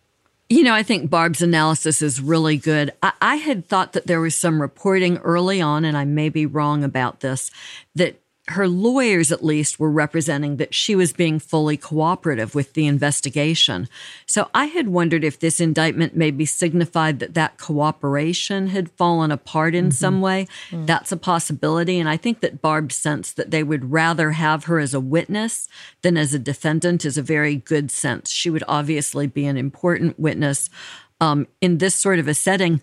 You 0.52 0.64
know, 0.64 0.74
I 0.74 0.82
think 0.82 1.08
Barb's 1.08 1.40
analysis 1.40 2.02
is 2.02 2.20
really 2.20 2.58
good. 2.58 2.92
I, 3.02 3.12
I, 3.22 3.36
had 3.36 3.66
thought 3.66 3.94
that 3.94 4.06
there 4.06 4.20
was 4.20 4.36
some 4.36 4.60
reporting 4.60 5.16
early 5.16 5.62
on, 5.62 5.86
and 5.86 5.96
I 5.96 6.04
may 6.04 6.28
be 6.28 6.44
wrong 6.44 6.84
about 6.84 7.20
this, 7.20 7.50
that 7.94 8.20
her 8.48 8.66
lawyers 8.66 9.30
at 9.30 9.44
least 9.44 9.78
were 9.78 9.90
representing 9.90 10.56
that 10.56 10.74
she 10.74 10.96
was 10.96 11.12
being 11.12 11.38
fully 11.38 11.76
cooperative 11.76 12.56
with 12.56 12.72
the 12.72 12.88
investigation. 12.88 13.88
So 14.26 14.50
I 14.52 14.64
had 14.64 14.88
wondered 14.88 15.22
if 15.22 15.38
this 15.38 15.60
indictment 15.60 16.16
maybe 16.16 16.44
signified 16.44 17.20
that 17.20 17.34
that 17.34 17.56
cooperation 17.56 18.68
had 18.68 18.90
fallen 18.90 19.30
apart 19.30 19.76
in 19.76 19.86
mm-hmm. 19.86 19.92
some 19.92 20.20
way. 20.20 20.48
Mm-hmm. 20.70 20.86
That's 20.86 21.12
a 21.12 21.16
possibility. 21.16 22.00
And 22.00 22.08
I 22.08 22.16
think 22.16 22.40
that 22.40 22.60
Barb's 22.60 22.96
sense 22.96 23.32
that 23.32 23.52
they 23.52 23.62
would 23.62 23.92
rather 23.92 24.32
have 24.32 24.64
her 24.64 24.80
as 24.80 24.92
a 24.92 25.00
witness 25.00 25.68
than 26.02 26.16
as 26.16 26.34
a 26.34 26.38
defendant 26.38 27.04
is 27.04 27.16
a 27.16 27.22
very 27.22 27.54
good 27.54 27.92
sense. 27.92 28.32
She 28.32 28.50
would 28.50 28.64
obviously 28.66 29.28
be 29.28 29.46
an 29.46 29.56
important 29.56 30.18
witness 30.18 30.68
um, 31.20 31.46
in 31.60 31.78
this 31.78 31.94
sort 31.94 32.18
of 32.18 32.26
a 32.26 32.34
setting. 32.34 32.80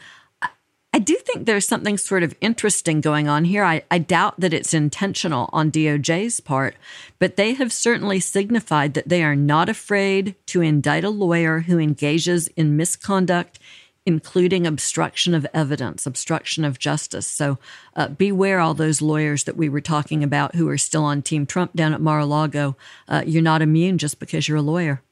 I 0.92 0.98
do 0.98 1.16
think 1.16 1.46
there's 1.46 1.68
something 1.68 1.98
sort 1.98 2.24
of 2.24 2.36
interesting 2.42 3.00
going 3.00 3.28
on 3.28 3.46
here. 3.46 3.64
I, 3.64 3.84
I, 3.92 4.00
doubt 4.00 4.40
that 4.40 4.56
it's 4.56 4.74
intentional 4.74 5.48
on 5.54 5.72
DOJ's 5.72 6.40
part, 6.40 6.76
but 7.20 7.36
they 7.36 7.54
have 7.54 7.72
certainly 7.72 8.20
signified 8.20 8.96
that 8.96 9.08
they 9.08 9.24
are 9.24 9.36
not 9.36 9.70
afraid 9.70 10.36
to 10.48 10.62
indict 10.62 11.04
a 11.04 11.12
lawyer 11.12 11.60
who 11.60 11.78
engages 11.78 12.48
in 12.50 12.76
misconduct, 12.76 13.60
including 14.08 14.66
obstruction 14.66 15.36
of 15.36 15.46
evidence, 15.54 16.08
obstruction 16.08 16.66
of 16.66 16.80
justice. 16.80 17.28
So 17.28 17.60
uh, 17.96 18.08
beware 18.08 18.60
all 18.60 18.74
those 18.74 19.00
lawyers 19.00 19.44
that 19.44 19.58
we 19.58 19.70
were 19.70 19.82
talking 19.82 20.24
about 20.24 20.56
who 20.56 20.68
are 20.70 20.78
still 20.78 21.04
on 21.04 21.22
Team 21.22 21.46
Trump 21.46 21.74
down 21.74 21.94
at 21.94 22.02
Mar 22.02 22.20
a 22.20 22.26
Lago. 22.26 22.76
Uh, 23.08 23.24
you're 23.28 23.44
not 23.44 23.62
immune 23.62 24.00
just 24.00 24.20
because 24.20 24.48
you're 24.48 24.58
a 24.58 24.64
lawyer. 24.64 25.04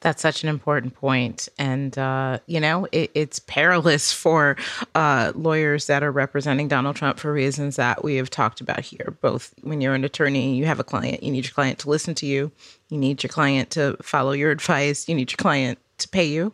That's 0.00 0.22
such 0.22 0.42
an 0.42 0.48
important 0.48 0.94
point. 0.94 1.48
And, 1.58 1.96
uh, 1.98 2.38
you 2.46 2.58
know, 2.58 2.86
it, 2.90 3.10
it's 3.14 3.38
perilous 3.38 4.12
for 4.20 4.56
uh, 4.94 5.32
lawyers 5.34 5.86
that 5.86 6.02
are 6.02 6.12
representing 6.12 6.68
Donald 6.68 6.96
Trump 6.96 7.18
for 7.18 7.32
reasons 7.32 7.76
that 7.76 8.02
we 8.02 8.16
have 8.16 8.30
talked 8.30 8.60
about 8.60 8.80
here. 8.80 9.16
Both 9.20 9.54
when 9.62 9.80
you're 9.80 9.94
an 9.94 10.04
attorney, 10.04 10.56
you 10.56 10.66
have 10.66 10.80
a 10.80 10.84
client, 10.84 11.22
you 11.22 11.30
need 11.30 11.44
your 11.44 11.52
client 11.52 11.78
to 11.80 11.90
listen 11.90 12.14
to 12.16 12.26
you, 12.26 12.50
you 12.88 12.98
need 12.98 13.22
your 13.22 13.28
client 13.28 13.70
to 13.70 13.96
follow 14.02 14.32
your 14.32 14.50
advice, 14.50 15.08
you 15.08 15.14
need 15.14 15.30
your 15.30 15.36
client 15.36 15.78
to 15.98 16.08
pay 16.08 16.24
you. 16.24 16.52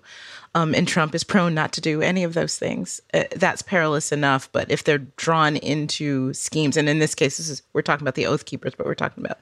Um, 0.57 0.75
and 0.75 0.89
Trump 0.89 1.15
is 1.15 1.23
prone 1.23 1.53
not 1.53 1.73
to 1.75 1.83
do 1.83 2.01
any 2.01 2.25
of 2.25 2.33
those 2.33 2.57
things. 2.57 2.99
Uh, 3.13 3.25
that's 3.37 3.61
perilous 3.61 4.11
enough. 4.11 4.51
But 4.53 4.71
if 4.71 4.85
they're 4.85 5.07
drawn 5.19 5.57
into 5.57 6.33
schemes, 6.33 6.79
and 6.79 6.89
in 6.89 6.99
this 6.99 7.15
case, 7.15 7.37
this 7.37 7.51
is 7.51 7.63
we're 7.75 7.83
talking 7.83 8.05
about 8.05 8.15
the 8.15 8.25
Oath 8.25 8.47
Keepers, 8.47 8.75
but 8.75 8.87
we're 8.87 8.95
talking 8.95 9.23
about 9.23 9.39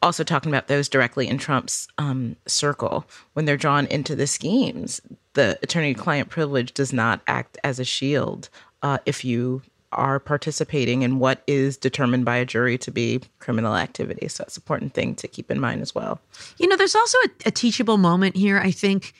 also 0.00 0.24
talking 0.24 0.50
about 0.50 0.68
those 0.68 0.88
directly 0.88 1.28
in 1.28 1.36
Trump's 1.36 1.88
um, 1.98 2.36
circle 2.46 3.04
when 3.34 3.44
they're 3.44 3.58
drawn 3.58 3.84
into 3.88 4.16
the 4.16 4.26
schemes. 4.26 5.02
The 5.34 5.58
attorney-client 5.62 6.30
privilege 6.30 6.72
does 6.72 6.90
not 6.90 7.20
act 7.26 7.58
as 7.62 7.78
a 7.78 7.84
shield 7.84 8.48
uh, 8.82 8.96
if 9.04 9.26
you 9.26 9.60
are 9.92 10.18
participating 10.18 11.02
in 11.02 11.18
what 11.18 11.42
is 11.46 11.76
determined 11.76 12.24
by 12.24 12.36
a 12.36 12.46
jury 12.46 12.78
to 12.78 12.90
be 12.90 13.20
criminal 13.40 13.76
activity. 13.76 14.26
So 14.28 14.42
that's 14.42 14.56
an 14.56 14.62
important 14.62 14.94
thing 14.94 15.14
to 15.16 15.28
keep 15.28 15.50
in 15.50 15.60
mind 15.60 15.82
as 15.82 15.94
well. 15.94 16.18
You 16.58 16.66
know, 16.66 16.76
there's 16.76 16.96
also 16.96 17.18
a, 17.18 17.48
a 17.48 17.50
teachable 17.50 17.98
moment 17.98 18.36
here, 18.36 18.58
I 18.58 18.70
think 18.70 19.12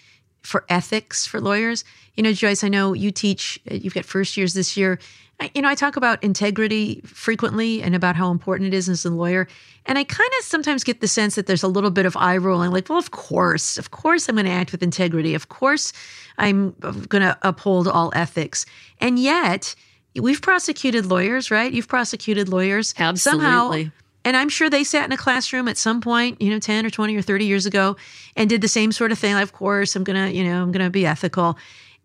for 0.46 0.64
ethics 0.68 1.26
for 1.26 1.40
lawyers. 1.40 1.84
You 2.14 2.22
know, 2.22 2.32
Joyce, 2.32 2.64
I 2.64 2.68
know 2.68 2.92
you 2.92 3.10
teach, 3.10 3.60
uh, 3.70 3.74
you've 3.74 3.94
got 3.94 4.04
first 4.04 4.36
years 4.36 4.54
this 4.54 4.76
year. 4.76 4.98
I, 5.38 5.50
you 5.54 5.60
know, 5.60 5.68
I 5.68 5.74
talk 5.74 5.96
about 5.96 6.22
integrity 6.24 7.02
frequently 7.04 7.82
and 7.82 7.94
about 7.94 8.16
how 8.16 8.30
important 8.30 8.72
it 8.72 8.76
is 8.76 8.88
as 8.88 9.04
a 9.04 9.10
lawyer. 9.10 9.46
And 9.84 9.98
I 9.98 10.04
kind 10.04 10.30
of 10.38 10.44
sometimes 10.44 10.82
get 10.82 11.00
the 11.00 11.08
sense 11.08 11.34
that 11.34 11.46
there's 11.46 11.62
a 11.62 11.68
little 11.68 11.90
bit 11.90 12.06
of 12.06 12.16
eye 12.16 12.38
rolling, 12.38 12.70
like, 12.70 12.88
well, 12.88 12.98
of 12.98 13.10
course, 13.10 13.76
of 13.76 13.90
course 13.90 14.28
I'm 14.28 14.36
going 14.36 14.46
to 14.46 14.52
act 14.52 14.72
with 14.72 14.82
integrity. 14.82 15.34
Of 15.34 15.48
course 15.48 15.92
I'm 16.38 16.70
going 16.80 17.22
to 17.22 17.36
uphold 17.42 17.86
all 17.86 18.12
ethics. 18.14 18.64
And 18.98 19.18
yet, 19.18 19.74
we've 20.14 20.40
prosecuted 20.40 21.06
lawyers, 21.06 21.50
right? 21.50 21.70
You've 21.70 21.88
prosecuted 21.88 22.48
lawyers. 22.48 22.94
Absolutely. 22.98 23.44
Somehow, 23.44 23.90
and 24.26 24.36
I'm 24.36 24.48
sure 24.48 24.68
they 24.68 24.82
sat 24.82 25.04
in 25.04 25.12
a 25.12 25.16
classroom 25.16 25.68
at 25.68 25.78
some 25.78 26.00
point, 26.00 26.42
you 26.42 26.50
know, 26.50 26.58
10 26.58 26.84
or 26.84 26.90
20 26.90 27.14
or 27.14 27.22
30 27.22 27.44
years 27.44 27.64
ago 27.64 27.96
and 28.34 28.50
did 28.50 28.60
the 28.60 28.66
same 28.66 28.90
sort 28.90 29.12
of 29.12 29.20
thing. 29.20 29.36
Of 29.36 29.52
course, 29.52 29.94
I'm 29.94 30.02
going 30.02 30.16
to, 30.16 30.36
you 30.36 30.42
know, 30.42 30.60
I'm 30.60 30.72
going 30.72 30.84
to 30.84 30.90
be 30.90 31.06
ethical. 31.06 31.56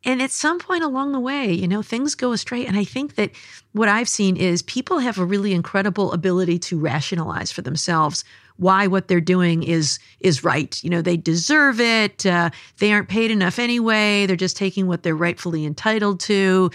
and 0.04 0.22
at 0.22 0.30
some 0.30 0.60
point 0.60 0.84
along 0.84 1.14
the 1.14 1.20
way, 1.20 1.52
you 1.52 1.68
know, 1.68 1.82
things 1.82 2.14
go 2.14 2.32
astray. 2.32 2.64
And 2.68 2.78
I 2.78 2.84
think 2.84 3.16
that 3.16 3.32
what 3.72 3.90
I've 3.90 4.08
seen 4.08 4.38
is 4.38 4.62
people 4.62 5.00
have 5.00 5.18
a 5.18 5.26
really 5.26 5.52
incredible 5.52 6.12
ability 6.12 6.60
to 6.60 6.80
rationalize 6.80 7.52
for 7.52 7.64
themselves 7.64 8.24
why 8.58 8.86
what 8.86 9.08
they're 9.08 9.20
doing 9.20 9.64
is 9.64 9.98
is 10.20 10.44
right. 10.44 10.84
You 10.84 10.92
know, 10.92 11.02
they 11.02 11.18
deserve 11.18 11.80
it. 11.80 12.24
Uh, 12.24 12.52
they 12.78 12.94
aren't 12.94 13.10
paid 13.10 13.32
enough 13.32 13.58
anyway. 13.58 14.28
They're 14.28 14.36
just 14.36 14.58
taking 14.58 14.86
what 14.86 15.02
they're 15.02 15.16
rightfully 15.16 15.66
entitled 15.66 16.20
to. 16.22 16.70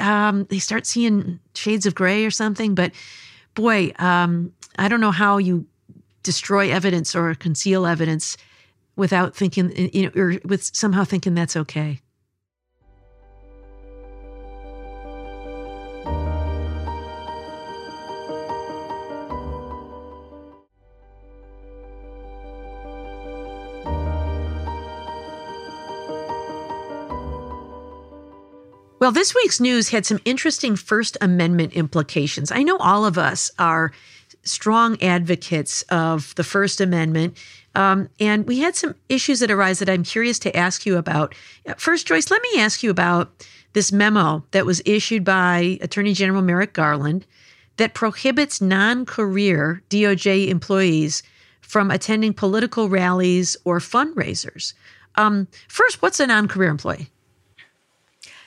Um, 0.00 0.44
they 0.50 0.58
start 0.58 0.86
seeing 0.86 1.38
shades 1.54 1.86
of 1.86 1.94
gray 1.94 2.24
or 2.24 2.32
something. 2.32 2.74
But 2.74 2.90
boy, 3.54 3.92
um, 3.98 4.52
I 4.78 4.88
don't 4.88 5.00
know 5.00 5.10
how 5.10 5.38
you 5.38 5.66
destroy 6.22 6.70
evidence 6.70 7.14
or 7.14 7.34
conceal 7.34 7.86
evidence 7.86 8.36
without 8.96 9.34
thinking, 9.34 9.90
you 9.92 10.04
know, 10.04 10.10
or 10.14 10.38
with 10.44 10.62
somehow 10.62 11.04
thinking 11.04 11.34
that's 11.34 11.56
okay. 11.56 12.00
Well, 29.02 29.10
this 29.10 29.34
week's 29.34 29.58
news 29.58 29.88
had 29.88 30.06
some 30.06 30.20
interesting 30.24 30.76
First 30.76 31.18
Amendment 31.20 31.72
implications. 31.72 32.52
I 32.52 32.62
know 32.62 32.76
all 32.76 33.04
of 33.04 33.18
us 33.18 33.50
are 33.58 33.90
strong 34.44 35.00
advocates 35.02 35.82
of 35.82 36.34
the 36.34 36.44
First 36.44 36.80
Amendment. 36.80 37.36
Um, 37.74 38.08
and 38.20 38.46
we 38.46 38.58
had 38.58 38.76
some 38.76 38.94
issues 39.08 39.40
that 39.40 39.50
arise 39.50 39.78
that 39.78 39.88
I'm 39.88 40.02
curious 40.02 40.38
to 40.40 40.56
ask 40.56 40.84
you 40.84 40.96
about. 40.96 41.34
First, 41.76 42.06
Joyce, 42.06 42.30
let 42.30 42.42
me 42.42 42.60
ask 42.60 42.82
you 42.82 42.90
about 42.90 43.46
this 43.72 43.92
memo 43.92 44.44
that 44.50 44.66
was 44.66 44.82
issued 44.84 45.24
by 45.24 45.78
Attorney 45.80 46.12
General 46.12 46.42
Merrick 46.42 46.74
Garland 46.74 47.26
that 47.76 47.94
prohibits 47.94 48.60
non 48.60 49.06
career 49.06 49.82
DOJ 49.88 50.48
employees 50.48 51.22
from 51.60 51.90
attending 51.90 52.34
political 52.34 52.88
rallies 52.88 53.56
or 53.64 53.78
fundraisers. 53.78 54.74
Um, 55.14 55.48
first, 55.68 56.02
what's 56.02 56.20
a 56.20 56.26
non 56.26 56.48
career 56.48 56.68
employee? 56.68 57.08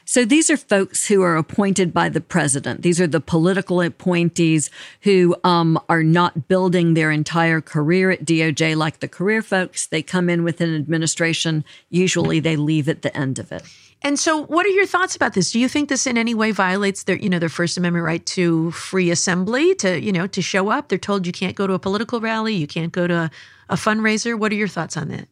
So 0.06 0.24
these 0.24 0.52
are 0.52 0.58
folks 0.58 1.08
who 1.08 1.24
are 1.24 1.36
appointed 1.36 1.92
by 1.92 2.10
the 2.10 2.22
president. 2.22 2.84
These 2.84 3.02
are 3.02 3.08
the 3.08 3.20
political 3.20 3.82
appointees 3.82 4.70
who 5.02 5.36
um, 5.44 5.80
are 5.90 6.04
not 6.04 6.48
building 6.48 6.94
their 6.94 7.10
entire 7.10 7.60
career 7.60 8.12
at 8.12 8.24
DOJ 8.24 8.76
like 8.76 9.00
the 9.00 9.08
career 9.08 9.42
folks. 9.42 9.88
They 9.88 10.04
come 10.04 10.30
in 10.30 10.44
with 10.44 10.62
an 10.62 10.76
administration. 10.76 11.66
Usually 11.90 12.40
they 12.40 12.56
leave 12.56 12.88
at 12.88 13.02
the 13.02 13.16
end 13.18 13.40
of 13.40 13.52
it. 13.52 13.64
And 14.04 14.20
so, 14.20 14.44
what 14.44 14.68
are 14.68 14.70
your 14.70 14.86
thoughts 14.86 15.16
about 15.16 15.34
this? 15.34 15.52
Do 15.52 15.60
you 15.60 15.68
think 15.68 15.90
this 15.90 16.06
in 16.06 16.18
any 16.18 16.36
way 16.36 16.52
violates 16.52 17.04
their, 17.04 17.16
you 17.16 17.28
know, 17.28 17.40
their 17.40 17.50
First 17.50 17.76
Amendment 17.76 18.06
right 18.06 18.24
to 18.28 18.70
free 18.72 19.10
assembly, 19.10 19.74
to, 19.76 20.00
you 20.00 20.12
know, 20.12 20.28
to 20.28 20.42
show 20.44 20.70
up? 20.70 20.90
They're 20.90 21.00
told 21.00 21.26
you 21.26 21.34
can't 21.34 21.56
go 21.56 21.66
to 21.66 21.74
a 21.74 21.80
political 21.80 22.22
rally, 22.22 22.54
you 22.54 22.68
can't 22.68 22.92
go 22.92 23.08
to 23.08 23.32
a 23.68 23.76
fundraiser. 23.76 24.38
What 24.38 24.52
are 24.52 24.56
your 24.56 24.68
thoughts 24.68 24.96
on 24.96 25.08
that? 25.08 25.28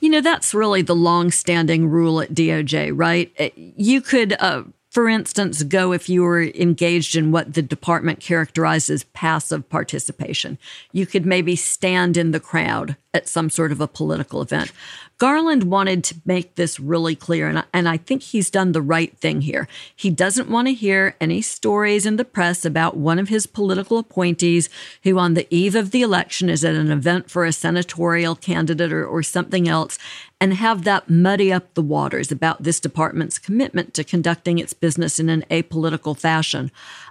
You 0.00 0.08
know, 0.08 0.20
that's 0.20 0.54
really 0.54 0.82
the 0.82 0.94
long-standing 0.94 1.88
rule 1.88 2.20
at 2.20 2.34
DOJ, 2.34 2.92
right? 2.94 3.32
Uh, 3.38 3.50
you 3.56 4.00
could, 4.00 4.34
uh, 4.40 4.64
for 4.90 5.08
instance, 5.08 5.62
go 5.62 5.92
if 5.92 6.08
you 6.08 6.22
were 6.22 6.42
engaged 6.42 7.14
in 7.14 7.30
what 7.30 7.54
the 7.54 7.62
department 7.62 8.18
characterizes 8.18 9.04
passive 9.12 9.68
participation. 9.68 10.58
You 10.92 11.06
could 11.06 11.26
maybe 11.26 11.54
stand 11.54 12.16
in 12.16 12.32
the 12.32 12.40
crowd 12.40 12.96
at 13.14 13.28
some 13.28 13.50
sort 13.50 13.72
of 13.72 13.80
a 13.80 13.86
political 13.86 14.42
event. 14.42 14.72
Garland 15.20 15.64
wanted 15.64 16.02
to 16.04 16.14
make 16.24 16.54
this 16.54 16.80
really 16.80 17.14
clear, 17.14 17.46
and 17.46 17.58
I, 17.58 17.64
and 17.74 17.86
I 17.86 17.98
think 17.98 18.22
he's 18.22 18.48
done 18.48 18.72
the 18.72 18.80
right 18.80 19.14
thing 19.18 19.42
here. 19.42 19.68
He 19.94 20.08
doesn't 20.08 20.48
want 20.48 20.68
to 20.68 20.72
hear 20.72 21.14
any 21.20 21.42
stories 21.42 22.06
in 22.06 22.16
the 22.16 22.24
press 22.24 22.64
about 22.64 22.96
one 22.96 23.18
of 23.18 23.28
his 23.28 23.46
political 23.46 23.98
appointees 23.98 24.70
who, 25.02 25.18
on 25.18 25.34
the 25.34 25.46
eve 25.54 25.74
of 25.74 25.90
the 25.90 26.00
election, 26.00 26.48
is 26.48 26.64
at 26.64 26.74
an 26.74 26.90
event 26.90 27.30
for 27.30 27.44
a 27.44 27.52
senatorial 27.52 28.34
candidate 28.34 28.94
or, 28.94 29.06
or 29.06 29.22
something 29.22 29.68
else, 29.68 29.98
and 30.40 30.54
have 30.54 30.84
that 30.84 31.10
muddy 31.10 31.52
up 31.52 31.74
the 31.74 31.82
waters 31.82 32.32
about 32.32 32.62
this 32.62 32.80
department's 32.80 33.38
commitment 33.38 33.92
to 33.92 34.02
conducting 34.02 34.58
its 34.58 34.72
business 34.72 35.20
in 35.20 35.28
an 35.28 35.44
apolitical 35.50 36.16
fashion. 36.16 36.70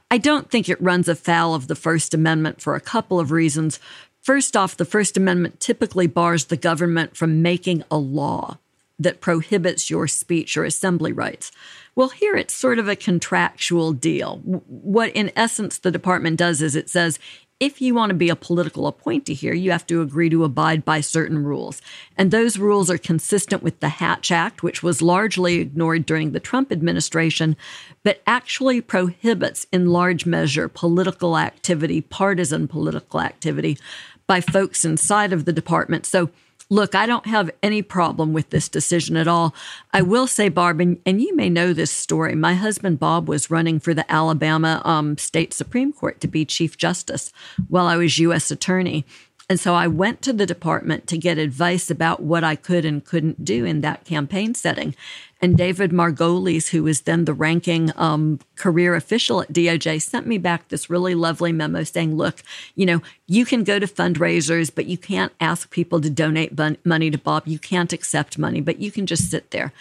I 0.10 0.17
don't 0.17 0.50
think 0.50 0.67
it 0.67 0.82
runs 0.82 1.08
afoul 1.08 1.54
of 1.54 1.67
the 1.67 1.76
First 1.76 2.15
Amendment 2.15 2.60
for 2.60 2.74
a 2.74 2.82
couple 2.82 3.19
of 3.19 3.30
reasons. 3.30 3.80
First 4.21 4.55
off, 4.55 4.77
the 4.77 4.86
First 4.86 5.17
Amendment 5.17 5.60
typically 5.60 6.08
bars 6.08 6.45
the 6.45 6.58
government 6.58 7.15
from 7.15 7.41
making 7.41 7.84
a 7.89 7.97
law 7.97 8.58
that 8.99 9.21
prohibits 9.21 9.89
your 9.89 10.08
speech 10.08 10.58
or 10.58 10.65
assembly 10.65 11.13
rights. 11.13 11.51
Well, 11.95 12.10
here 12.10 12.36
it's 12.36 12.53
sort 12.53 12.79
of 12.79 12.88
a 12.88 12.95
contractual 12.95 13.93
deal. 13.93 14.38
What, 14.43 15.10
in 15.12 15.32
essence, 15.36 15.77
the 15.77 15.91
department 15.91 16.38
does 16.38 16.62
is 16.62 16.75
it 16.75 16.89
says 16.89 17.17
if 17.60 17.82
you 17.82 17.93
want 17.93 18.10
to 18.10 18.15
be 18.15 18.30
a 18.30 18.36
political 18.36 18.88
appointee 18.88 19.34
here, 19.34 19.54
you 19.54 19.72
have 19.72 19.86
to 19.88 20.02
agree 20.02 20.30
to 20.30 20.45
abide 20.45 20.86
by 20.86 21.02
certain 21.02 21.43
rules. 21.43 21.82
And 22.17 22.32
those 22.32 22.58
rules 22.58 22.89
are 22.89 22.98
consistent 22.98 23.62
with 23.62 23.80
the 23.82 23.89
Hatch 23.89 24.32
Act, 24.32 24.63
which 24.63 24.82
was 24.82 25.02
largely 25.02 25.56
ignored 25.56 26.06
during 26.06 26.32
the 26.32 26.39
Trump 26.39 26.72
administration, 26.72 27.58
but 28.04 28.22
actually 28.26 28.80
prohibits, 28.80 29.67
in 29.74 29.91
large 29.91 30.26
measure, 30.26 30.69
political 30.69 31.38
activity, 31.38 32.00
partisan 32.00 32.67
political 32.67 33.19
activity 33.19 33.78
by 34.26 34.39
folks 34.39 34.86
inside 34.86 35.34
of 35.34 35.43
the 35.45 35.54
department. 35.54 36.06
So, 36.06 36.30
look, 36.69 36.93
I 36.93 37.05
don't 37.05 37.25
have 37.25 37.49
any 37.63 37.82
problem 37.82 38.32
with 38.32 38.51
this 38.51 38.69
decision 38.69 39.17
at 39.17 39.27
all. 39.27 39.55
I 39.91 40.01
will 40.01 40.27
say, 40.27 40.49
Barb, 40.49 40.79
and, 40.79 40.99
and 41.05 41.21
you 41.21 41.36
may 41.36 41.49
know 41.49 41.73
this 41.73 41.91
story. 41.91 42.36
My 42.36 42.53
husband 42.53 42.99
Bob 42.99 43.27
was 43.27 43.49
running 43.49 43.79
for 43.79 43.93
the 43.93 44.10
Alabama 44.12 44.82
um, 44.86 45.17
State 45.17 45.53
Supreme 45.53 45.91
Court 45.91 46.21
to 46.21 46.27
be 46.27 46.45
Chief 46.45 46.77
Justice 46.77 47.34
while 47.67 47.88
I 47.88 47.97
was 47.97 48.19
U.S. 48.19 48.51
Attorney. 48.51 49.05
And 49.49 49.60
so 49.60 49.73
I 49.73 49.88
went 49.88 50.21
to 50.21 50.34
the 50.34 50.45
department 50.45 51.08
to 51.08 51.17
get 51.17 51.39
advice 51.39 51.89
about 51.89 52.21
what 52.21 52.43
I 52.43 52.55
could 52.55 52.86
and 52.86 53.03
couldn't 53.03 53.43
do 53.43 53.65
in 53.65 53.82
that 53.82 54.05
campaign 54.05 54.53
setting. 54.53 54.95
And 55.41 55.58
David 55.58 55.91
Margolis, 55.91 56.69
who 56.69 56.84
was 56.84 57.02
then 57.02 57.23
the 57.25 57.34
ranking 57.34 57.91
um, 57.95 58.39
career 58.56 58.95
official 58.95 59.41
at 59.41 59.54
DOJ, 59.54 60.02
sent 60.02 60.28
me 60.28 60.38
back 60.38 60.67
this 60.67 60.89
really 60.89 61.15
lovely 61.15 61.54
memo 61.54 61.84
saying, 61.84 62.17
look, 62.17 62.43
you 62.75 62.86
know, 62.86 63.02
you 63.25 63.45
can 63.45 63.63
go 63.63 63.80
to 63.80 63.88
fundraisers, 63.88 64.69
but 64.73 64.88
you 64.88 64.97
can't 64.97 65.32
ask 65.39 65.69
people 65.71 66.02
to 66.02 66.10
donate 66.10 66.60
money 66.86 67.10
to 67.10 67.17
Bob. 67.17 67.47
You 67.47 67.58
can't 67.58 67.93
accept 67.93 68.38
money, 68.38 68.60
but 68.60 68.80
you 68.80 68.91
can 68.91 69.06
just 69.06 69.32
sit 69.32 69.52
there. 69.52 69.71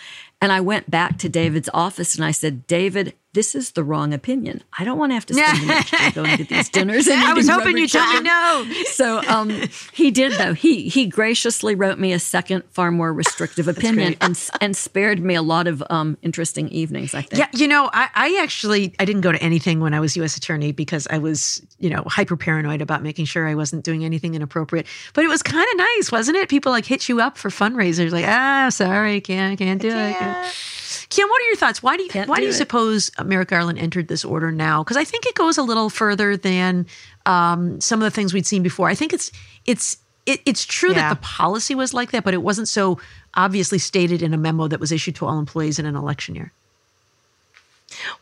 And 0.41 0.53
I 0.53 0.61
went 0.61 0.89
back 0.89 1.19
to 1.19 1.29
David's 1.29 1.69
office 1.75 2.15
and 2.15 2.25
I 2.25 2.31
said, 2.31 2.67
David, 2.69 3.15
this 3.35 3.55
is 3.55 3.73
the 3.73 3.85
wrong 3.85 4.15
opinion. 4.15 4.63
I 4.79 4.85
don't 4.85 4.99
want 4.99 5.11
to 5.11 5.15
have 5.15 5.27
to 5.27 5.35
spend 5.35 5.61
the 5.61 5.67
next 5.67 5.91
day 5.91 6.11
going 6.13 6.37
to 6.39 6.45
these 6.45 6.69
dinners. 6.71 7.07
And 7.07 7.21
I 7.21 7.35
was 7.35 7.49
hoping 7.49 7.77
you'd 7.77 7.91
tell 7.91 8.11
me 8.15 8.21
no. 8.21 8.67
So 8.87 9.23
um, 9.29 9.51
he 9.93 10.11
did 10.11 10.33
though. 10.33 10.55
He 10.55 10.89
he 10.89 11.07
graciously 11.07 11.75
wrote 11.75 11.99
me 11.99 12.13
a 12.13 12.19
second, 12.19 12.65
far 12.71 12.91
more 12.91 13.13
restrictive 13.13 13.69
opinion 13.69 14.17
and 14.21 14.51
and 14.61 14.77
spared 14.77 15.21
me 15.21 15.35
a 15.35 15.43
lot 15.43 15.67
of 15.67 15.83
um, 15.91 16.17
interesting 16.23 16.69
evenings. 16.69 17.15
I 17.15 17.23
think. 17.23 17.39
Yeah, 17.39 17.49
you 17.53 17.69
know, 17.69 17.91
I, 17.93 18.09
I 18.15 18.41
actually 18.43 18.95
I 18.99 19.05
didn't 19.05 19.21
go 19.21 19.31
to 19.31 19.43
anything 19.43 19.81
when 19.81 19.93
I 19.93 20.01
was 20.01 20.17
U.S. 20.17 20.37
attorney 20.37 20.73
because 20.73 21.07
I 21.11 21.19
was 21.19 21.61
you 21.79 21.91
know 21.91 22.05
hyper 22.07 22.37
paranoid 22.37 22.81
about 22.81 23.03
making 23.03 23.27
sure 23.27 23.47
I 23.47 23.55
wasn't 23.55 23.85
doing 23.85 24.05
anything 24.05 24.35
inappropriate. 24.35 24.87
But 25.13 25.25
it 25.25 25.29
was 25.29 25.43
kind 25.43 25.67
of 25.71 25.77
nice, 25.77 26.11
wasn't 26.11 26.39
it? 26.39 26.49
People 26.49 26.73
like 26.73 26.87
hit 26.87 27.09
you 27.11 27.21
up 27.21 27.37
for 27.37 27.51
fundraisers, 27.51 28.11
like 28.11 28.27
ah, 28.27 28.69
sorry, 28.71 29.21
can't 29.21 29.59
can't 29.59 29.83
do 29.83 29.91
it. 29.93 30.17
Kim, 31.11 31.27
what 31.29 31.41
are 31.43 31.47
your 31.47 31.57
thoughts? 31.57 31.83
Why 31.83 31.97
do 31.97 32.03
you 32.03 32.11
Can't 32.11 32.29
why 32.29 32.37
do, 32.37 32.43
do 32.43 32.47
you 32.49 32.53
suppose 32.53 33.11
Merrick 33.25 33.49
Garland 33.49 33.79
entered 33.79 34.09
this 34.09 34.25
order 34.25 34.53
now? 34.53 34.83
Because 34.83 34.97
I 34.97 35.05
think 35.05 35.25
it 35.25 35.35
goes 35.35 35.57
a 35.57 35.63
little 35.63 35.89
further 35.89 36.37
than 36.37 36.87
um, 37.25 37.81
some 37.81 38.01
of 38.01 38.05
the 38.05 38.11
things 38.11 38.35
we'd 38.35 38.47
seen 38.47 38.63
before. 38.63 38.89
I 38.89 38.95
think 38.95 39.13
it's 39.13 39.33
it's 39.65 39.97
it, 40.27 40.41
it's 40.45 40.67
true 40.67 40.91
yeah. 40.91 40.97
that 40.97 41.09
the 41.09 41.27
policy 41.27 41.75
was 41.75 41.95
like 41.95 42.11
that, 42.11 42.25
but 42.25 42.35
it 42.35 42.43
wasn't 42.43 42.69
so 42.69 43.01
obviously 43.35 43.79
stated 43.79 44.23
in 44.23 44.35
a 44.35 44.37
memo 44.37 44.69
that 44.69 44.81
was 44.81 44.93
issued 44.93 45.15
to 45.17 45.27
all 45.27 45.39
employees 45.39 45.79
in 45.79 45.87
an 45.87 45.97
election 45.97 46.35
year. 46.35 46.53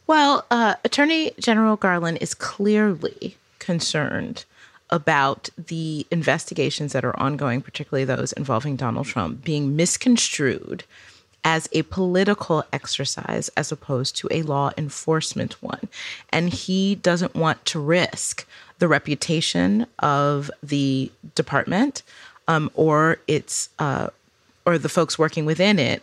Well, 0.06 0.46
uh, 0.52 0.76
Attorney 0.84 1.32
General 1.40 1.74
Garland 1.74 2.18
is 2.20 2.34
clearly 2.34 3.36
concerned 3.58 4.44
about 4.90 5.48
the 5.58 6.06
investigations 6.12 6.92
that 6.92 7.04
are 7.04 7.18
ongoing, 7.18 7.60
particularly 7.60 8.04
those 8.04 8.32
involving 8.34 8.76
Donald 8.76 9.06
Trump, 9.06 9.42
being 9.42 9.74
misconstrued 9.74 10.84
as 11.46 11.68
a 11.70 11.82
political 11.82 12.64
exercise 12.72 13.48
as 13.56 13.70
opposed 13.70 14.16
to 14.16 14.26
a 14.32 14.42
law 14.42 14.72
enforcement 14.76 15.62
one. 15.62 15.88
And 16.30 16.52
he 16.52 16.96
doesn't 16.96 17.36
want 17.36 17.64
to 17.66 17.78
risk 17.78 18.44
the 18.80 18.88
reputation 18.88 19.86
of 20.00 20.50
the 20.60 21.12
department 21.36 22.02
um, 22.48 22.68
or 22.74 23.18
its 23.28 23.68
uh, 23.78 24.08
or 24.66 24.76
the 24.76 24.88
folks 24.88 25.20
working 25.20 25.46
within 25.46 25.78
it 25.78 26.02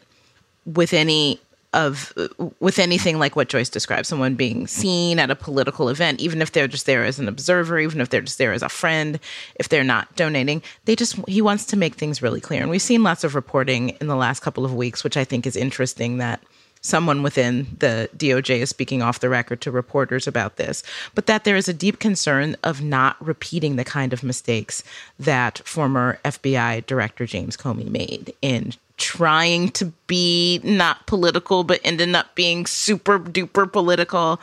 with 0.65 0.93
any 0.93 1.41
of 1.73 2.13
with 2.59 2.79
anything 2.79 3.19
like 3.19 3.35
what 3.35 3.49
Joyce 3.49 3.69
described, 3.69 4.05
someone 4.05 4.35
being 4.35 4.67
seen 4.67 5.19
at 5.19 5.31
a 5.31 5.35
political 5.35 5.89
event, 5.89 6.19
even 6.19 6.41
if 6.41 6.51
they're 6.51 6.67
just 6.67 6.85
there 6.85 7.03
as 7.03 7.19
an 7.19 7.27
observer, 7.27 7.79
even 7.79 8.01
if 8.01 8.09
they're 8.09 8.21
just 8.21 8.37
there 8.37 8.53
as 8.53 8.61
a 8.61 8.69
friend, 8.69 9.19
if 9.55 9.69
they're 9.69 9.83
not 9.83 10.15
donating, 10.15 10.61
they 10.85 10.95
just 10.95 11.17
he 11.27 11.41
wants 11.41 11.65
to 11.65 11.77
make 11.77 11.95
things 11.95 12.21
really 12.21 12.41
clear. 12.41 12.61
And 12.61 12.69
we've 12.69 12.81
seen 12.81 13.03
lots 13.03 13.23
of 13.23 13.35
reporting 13.35 13.89
in 14.01 14.07
the 14.07 14.15
last 14.15 14.41
couple 14.41 14.65
of 14.65 14.73
weeks, 14.73 15.03
which 15.03 15.17
I 15.17 15.23
think 15.23 15.45
is 15.45 15.55
interesting 15.55 16.17
that 16.17 16.41
someone 16.83 17.23
within 17.23 17.65
the 17.79 18.09
DOJ 18.15 18.59
is 18.59 18.69
speaking 18.69 19.01
off 19.01 19.21
the 19.21 19.29
record 19.29 19.61
to 19.61 19.71
reporters 19.71 20.27
about 20.27 20.57
this, 20.57 20.83
but 21.15 21.25
that 21.25 21.45
there 21.45 21.55
is 21.55 21.69
a 21.69 21.73
deep 21.73 21.97
concern 21.97 22.55
of 22.61 22.81
not 22.81 23.15
repeating 23.25 23.77
the 23.77 23.85
kind 23.85 24.13
of 24.13 24.21
mistakes 24.21 24.83
that 25.17 25.59
former 25.65 26.19
FBI 26.25 26.85
Director 26.85 27.25
James 27.25 27.57
Comey 27.57 27.89
made 27.89 28.33
in 28.41 28.73
trying 28.97 29.69
to 29.69 29.85
be 30.07 30.59
not 30.63 31.07
political, 31.07 31.63
but 31.63 31.79
ended 31.83 32.13
up 32.15 32.35
being 32.35 32.65
super 32.65 33.19
duper 33.19 33.71
political 33.71 34.39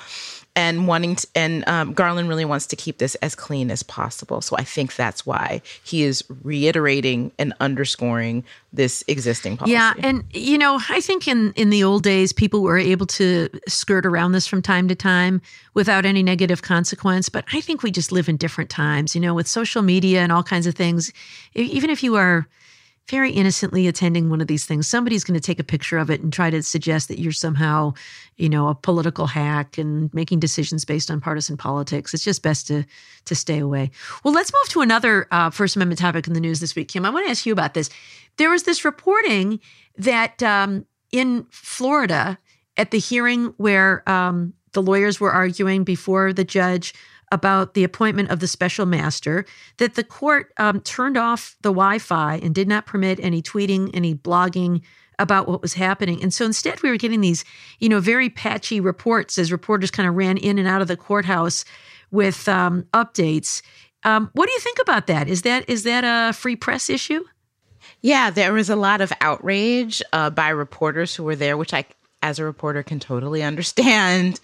and 0.56 0.88
wanting 0.88 1.14
to, 1.14 1.26
and 1.36 1.66
um, 1.68 1.92
Garland 1.92 2.28
really 2.28 2.44
wants 2.44 2.66
to 2.66 2.76
keep 2.76 2.98
this 2.98 3.14
as 3.16 3.34
clean 3.36 3.70
as 3.70 3.82
possible. 3.84 4.40
So 4.40 4.56
I 4.56 4.64
think 4.64 4.96
that's 4.96 5.24
why 5.24 5.62
he 5.84 6.02
is 6.02 6.24
reiterating 6.42 7.30
and 7.38 7.54
underscoring 7.60 8.42
this 8.72 9.04
existing 9.06 9.56
policy. 9.56 9.72
Yeah, 9.72 9.94
and 9.98 10.24
you 10.32 10.58
know, 10.58 10.80
I 10.88 11.00
think 11.00 11.28
in 11.28 11.52
in 11.52 11.70
the 11.70 11.84
old 11.84 12.02
days, 12.02 12.32
people 12.32 12.62
were 12.62 12.78
able 12.78 13.06
to 13.06 13.48
skirt 13.68 14.04
around 14.04 14.32
this 14.32 14.46
from 14.46 14.60
time 14.60 14.88
to 14.88 14.94
time 14.96 15.40
without 15.74 16.04
any 16.04 16.22
negative 16.22 16.62
consequence. 16.62 17.28
But 17.28 17.44
I 17.52 17.60
think 17.60 17.82
we 17.84 17.92
just 17.92 18.10
live 18.10 18.28
in 18.28 18.36
different 18.36 18.70
times. 18.70 19.14
You 19.14 19.20
know, 19.20 19.34
with 19.34 19.46
social 19.46 19.82
media 19.82 20.20
and 20.20 20.32
all 20.32 20.42
kinds 20.42 20.66
of 20.66 20.74
things. 20.74 21.12
Even 21.54 21.90
if 21.90 22.02
you 22.02 22.16
are 22.16 22.48
very 23.10 23.32
innocently 23.32 23.86
attending 23.88 24.30
one 24.30 24.40
of 24.40 24.46
these 24.46 24.64
things, 24.64 24.86
somebody's 24.86 25.24
going 25.24 25.38
to 25.38 25.44
take 25.44 25.58
a 25.58 25.64
picture 25.64 25.98
of 25.98 26.10
it 26.10 26.20
and 26.20 26.32
try 26.32 26.48
to 26.48 26.62
suggest 26.62 27.08
that 27.08 27.18
you're 27.18 27.32
somehow, 27.32 27.92
you 28.36 28.48
know, 28.48 28.68
a 28.68 28.74
political 28.74 29.26
hack 29.26 29.76
and 29.76 30.12
making 30.14 30.38
decisions 30.38 30.84
based 30.84 31.10
on 31.10 31.20
partisan 31.20 31.56
politics. 31.56 32.14
It's 32.14 32.24
just 32.24 32.42
best 32.42 32.66
to 32.68 32.84
to 33.26 33.34
stay 33.34 33.58
away. 33.58 33.90
Well, 34.24 34.32
let's 34.32 34.52
move 34.52 34.68
to 34.70 34.80
another 34.80 35.26
uh, 35.30 35.50
First 35.50 35.76
Amendment 35.76 35.98
topic 35.98 36.26
in 36.26 36.32
the 36.32 36.40
news 36.40 36.60
this 36.60 36.74
week, 36.74 36.88
Kim. 36.88 37.04
I 37.04 37.10
want 37.10 37.26
to 37.26 37.30
ask 37.30 37.44
you 37.44 37.52
about 37.52 37.74
this. 37.74 37.90
There 38.36 38.50
was 38.50 38.62
this 38.62 38.84
reporting 38.84 39.60
that 39.98 40.42
um, 40.42 40.86
in 41.12 41.46
Florida 41.50 42.38
at 42.76 42.92
the 42.92 42.98
hearing 42.98 43.52
where 43.56 44.08
um, 44.08 44.54
the 44.72 44.82
lawyers 44.82 45.20
were 45.20 45.32
arguing 45.32 45.84
before 45.84 46.32
the 46.32 46.44
judge 46.44 46.94
about 47.32 47.74
the 47.74 47.84
appointment 47.84 48.30
of 48.30 48.40
the 48.40 48.48
special 48.48 48.86
master 48.86 49.44
that 49.78 49.94
the 49.94 50.04
court 50.04 50.52
um, 50.58 50.80
turned 50.80 51.16
off 51.16 51.56
the 51.62 51.70
Wi 51.70 51.98
Fi 51.98 52.36
and 52.36 52.54
did 52.54 52.68
not 52.68 52.86
permit 52.86 53.20
any 53.22 53.40
tweeting, 53.40 53.90
any 53.94 54.14
blogging 54.14 54.82
about 55.18 55.46
what 55.46 55.62
was 55.62 55.74
happening. 55.74 56.22
And 56.22 56.32
so 56.32 56.44
instead, 56.44 56.82
we 56.82 56.88
were 56.88 56.96
getting 56.96 57.20
these, 57.20 57.44
you 57.78 57.88
know, 57.88 58.00
very 58.00 58.30
patchy 58.30 58.80
reports 58.80 59.38
as 59.38 59.52
reporters 59.52 59.90
kind 59.90 60.08
of 60.08 60.14
ran 60.14 60.38
in 60.38 60.58
and 60.58 60.66
out 60.66 60.82
of 60.82 60.88
the 60.88 60.96
courthouse 60.96 61.64
with 62.10 62.48
um, 62.48 62.84
updates. 62.94 63.62
Um, 64.02 64.30
what 64.32 64.46
do 64.46 64.52
you 64.52 64.60
think 64.60 64.78
about 64.80 65.06
that? 65.08 65.28
Is 65.28 65.42
that 65.42 65.68
is 65.68 65.82
that 65.84 66.04
a 66.04 66.32
free 66.32 66.56
press 66.56 66.88
issue? 66.88 67.22
Yeah, 68.00 68.30
there 68.30 68.52
was 68.52 68.70
a 68.70 68.76
lot 68.76 69.00
of 69.00 69.12
outrage 69.20 70.02
uh, 70.12 70.30
by 70.30 70.48
reporters 70.48 71.14
who 71.14 71.24
were 71.24 71.36
there, 71.36 71.56
which 71.56 71.74
I, 71.74 71.84
as 72.22 72.38
a 72.38 72.44
reporter, 72.44 72.82
can 72.82 72.98
totally 72.98 73.42
understand 73.44 74.40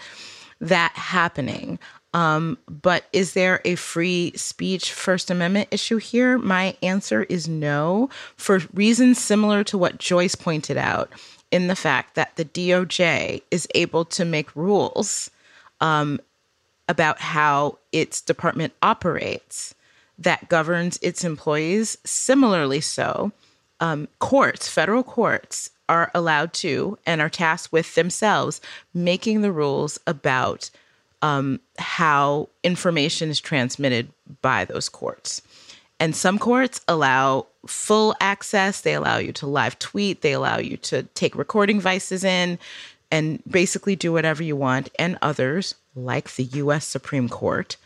that 0.60 0.92
happening. 0.94 1.78
Um, 2.16 2.56
but 2.66 3.04
is 3.12 3.34
there 3.34 3.60
a 3.66 3.74
free 3.74 4.32
speech 4.34 4.90
First 4.90 5.30
Amendment 5.30 5.68
issue 5.70 5.98
here? 5.98 6.38
My 6.38 6.74
answer 6.82 7.24
is 7.24 7.46
no, 7.46 8.08
for 8.36 8.62
reasons 8.72 9.20
similar 9.20 9.62
to 9.64 9.76
what 9.76 9.98
Joyce 9.98 10.34
pointed 10.34 10.78
out 10.78 11.10
in 11.50 11.66
the 11.66 11.76
fact 11.76 12.14
that 12.14 12.36
the 12.36 12.46
DOJ 12.46 13.42
is 13.50 13.68
able 13.74 14.06
to 14.06 14.24
make 14.24 14.56
rules 14.56 15.30
um, 15.82 16.18
about 16.88 17.20
how 17.20 17.76
its 17.92 18.22
department 18.22 18.72
operates 18.80 19.74
that 20.18 20.48
governs 20.48 20.98
its 21.02 21.22
employees. 21.22 21.98
Similarly, 22.04 22.80
so, 22.80 23.30
um, 23.78 24.08
courts, 24.20 24.70
federal 24.70 25.02
courts, 25.02 25.68
are 25.86 26.10
allowed 26.14 26.54
to 26.54 26.96
and 27.04 27.20
are 27.20 27.28
tasked 27.28 27.72
with 27.72 27.94
themselves 27.94 28.62
making 28.94 29.42
the 29.42 29.52
rules 29.52 30.00
about 30.06 30.70
um, 31.26 31.60
how 31.78 32.48
information 32.62 33.30
is 33.30 33.40
transmitted 33.40 34.08
by 34.42 34.64
those 34.64 34.88
courts. 34.88 35.42
And 35.98 36.14
some 36.14 36.38
courts 36.38 36.80
allow 36.86 37.46
full 37.66 38.14
access. 38.20 38.82
They 38.82 38.94
allow 38.94 39.18
you 39.18 39.32
to 39.32 39.46
live 39.46 39.78
tweet. 39.78 40.22
They 40.22 40.32
allow 40.32 40.58
you 40.58 40.76
to 40.78 41.02
take 41.14 41.34
recording 41.34 41.78
devices 41.78 42.22
in 42.22 42.58
and 43.10 43.42
basically 43.48 43.96
do 43.96 44.12
whatever 44.12 44.42
you 44.42 44.56
want. 44.56 44.88
And 44.98 45.18
others, 45.20 45.74
like 45.96 46.34
the 46.34 46.44
US 46.44 46.86
Supreme 46.86 47.28
Court, 47.28 47.76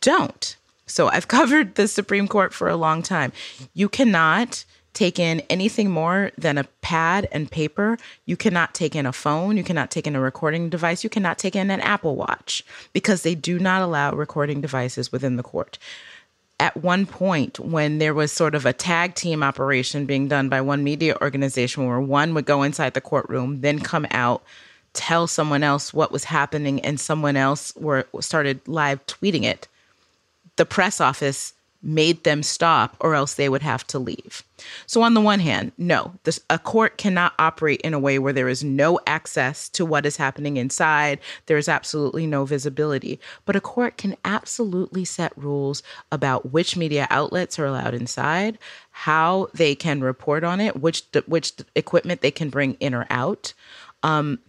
don't. 0.00 0.56
So 0.86 1.08
I've 1.08 1.28
covered 1.38 1.76
the 1.76 1.86
Supreme 1.86 2.26
Court 2.26 2.52
for 2.52 2.68
a 2.68 2.76
long 2.76 3.02
time. 3.02 3.32
You 3.72 3.88
cannot 3.88 4.64
take 4.92 5.18
in 5.18 5.40
anything 5.48 5.90
more 5.90 6.30
than 6.36 6.58
a 6.58 6.64
pad 6.82 7.28
and 7.32 7.50
paper. 7.50 7.98
You 8.26 8.36
cannot 8.36 8.74
take 8.74 8.96
in 8.96 9.06
a 9.06 9.12
phone. 9.12 9.56
You 9.56 9.64
cannot 9.64 9.90
take 9.90 10.06
in 10.06 10.16
a 10.16 10.20
recording 10.20 10.68
device. 10.68 11.04
You 11.04 11.10
cannot 11.10 11.38
take 11.38 11.54
in 11.56 11.70
an 11.70 11.80
Apple 11.80 12.16
Watch 12.16 12.64
because 12.92 13.22
they 13.22 13.34
do 13.34 13.58
not 13.58 13.82
allow 13.82 14.12
recording 14.12 14.60
devices 14.60 15.12
within 15.12 15.36
the 15.36 15.42
court. 15.42 15.78
At 16.58 16.76
one 16.76 17.06
point, 17.06 17.58
when 17.58 17.98
there 17.98 18.12
was 18.12 18.32
sort 18.32 18.54
of 18.54 18.66
a 18.66 18.72
tag 18.72 19.14
team 19.14 19.42
operation 19.42 20.04
being 20.04 20.28
done 20.28 20.48
by 20.48 20.60
one 20.60 20.84
media 20.84 21.16
organization 21.22 21.86
where 21.86 22.00
one 22.00 22.34
would 22.34 22.44
go 22.44 22.62
inside 22.62 22.92
the 22.92 23.00
courtroom, 23.00 23.62
then 23.62 23.78
come 23.78 24.06
out, 24.10 24.42
tell 24.92 25.26
someone 25.26 25.62
else 25.62 25.94
what 25.94 26.12
was 26.12 26.24
happening, 26.24 26.80
and 26.80 27.00
someone 27.00 27.36
else 27.36 27.74
were 27.76 28.06
started 28.20 28.60
live 28.68 29.04
tweeting 29.06 29.44
it, 29.44 29.68
the 30.56 30.66
press 30.66 31.00
office 31.00 31.54
made 31.82 32.24
them 32.24 32.42
stop 32.42 32.96
or 33.00 33.14
else 33.14 33.34
they 33.34 33.48
would 33.48 33.62
have 33.62 33.86
to 33.88 33.98
leave. 33.98 34.42
So, 34.86 35.02
on 35.02 35.14
the 35.14 35.20
one 35.20 35.40
hand, 35.40 35.72
no, 35.78 36.12
this, 36.24 36.40
a 36.50 36.58
court 36.58 36.98
cannot 36.98 37.32
operate 37.38 37.80
in 37.80 37.94
a 37.94 37.98
way 37.98 38.18
where 38.18 38.32
there 38.32 38.48
is 38.48 38.62
no 38.62 39.00
access 39.06 39.68
to 39.70 39.86
what 39.86 40.04
is 40.04 40.18
happening 40.18 40.58
inside. 40.58 41.18
There 41.46 41.56
is 41.56 41.68
absolutely 41.68 42.26
no 42.26 42.44
visibility. 42.44 43.18
But 43.46 43.56
a 43.56 43.60
court 43.60 43.96
can 43.96 44.16
absolutely 44.24 45.04
set 45.04 45.36
rules 45.36 45.82
about 46.12 46.52
which 46.52 46.76
media 46.76 47.06
outlets 47.08 47.58
are 47.58 47.66
allowed 47.66 47.94
inside, 47.94 48.58
how 48.90 49.48
they 49.54 49.74
can 49.74 50.02
report 50.02 50.44
on 50.44 50.60
it, 50.60 50.80
which 50.80 51.04
which 51.26 51.54
equipment 51.74 52.20
they 52.20 52.30
can 52.30 52.50
bring 52.50 52.74
in 52.74 52.94
or 52.94 53.06
out. 53.08 53.54
Um, 54.02 54.40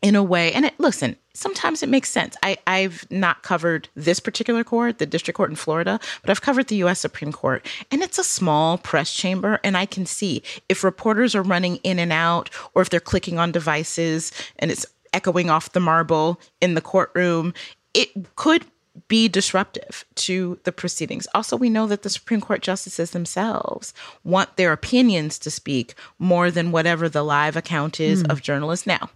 in 0.00 0.14
a 0.14 0.22
way, 0.22 0.52
and 0.52 0.64
it, 0.64 0.74
listen, 0.78 1.16
sometimes 1.34 1.82
it 1.82 1.88
makes 1.88 2.10
sense. 2.10 2.36
I, 2.42 2.58
I've 2.66 3.06
not 3.10 3.42
covered 3.42 3.88
this 3.94 4.20
particular 4.20 4.62
court, 4.62 4.98
the 4.98 5.06
district 5.06 5.36
court 5.36 5.50
in 5.50 5.56
Florida, 5.56 5.98
but 6.20 6.30
I've 6.30 6.42
covered 6.42 6.68
the 6.68 6.76
US 6.76 7.00
Supreme 7.00 7.32
Court. 7.32 7.66
And 7.90 8.02
it's 8.02 8.18
a 8.18 8.24
small 8.24 8.78
press 8.78 9.12
chamber. 9.12 9.60
And 9.64 9.76
I 9.76 9.86
can 9.86 10.06
see 10.06 10.42
if 10.68 10.84
reporters 10.84 11.34
are 11.34 11.42
running 11.42 11.76
in 11.76 11.98
and 11.98 12.12
out 12.12 12.50
or 12.74 12.82
if 12.82 12.90
they're 12.90 13.00
clicking 13.00 13.38
on 13.38 13.52
devices 13.52 14.32
and 14.58 14.70
it's 14.70 14.86
echoing 15.12 15.50
off 15.50 15.72
the 15.72 15.80
marble 15.80 16.40
in 16.60 16.74
the 16.74 16.80
courtroom, 16.80 17.54
it 17.94 18.36
could 18.36 18.64
be 19.06 19.28
disruptive 19.28 20.04
to 20.16 20.58
the 20.64 20.72
proceedings. 20.72 21.28
Also, 21.34 21.56
we 21.56 21.70
know 21.70 21.86
that 21.86 22.02
the 22.02 22.10
Supreme 22.10 22.40
Court 22.40 22.62
justices 22.62 23.12
themselves 23.12 23.94
want 24.24 24.56
their 24.56 24.72
opinions 24.72 25.38
to 25.40 25.50
speak 25.50 25.94
more 26.18 26.50
than 26.50 26.72
whatever 26.72 27.08
the 27.08 27.22
live 27.22 27.56
account 27.56 28.00
is 28.00 28.24
mm. 28.24 28.30
of 28.30 28.42
journalists. 28.42 28.86
Now, 28.86 29.10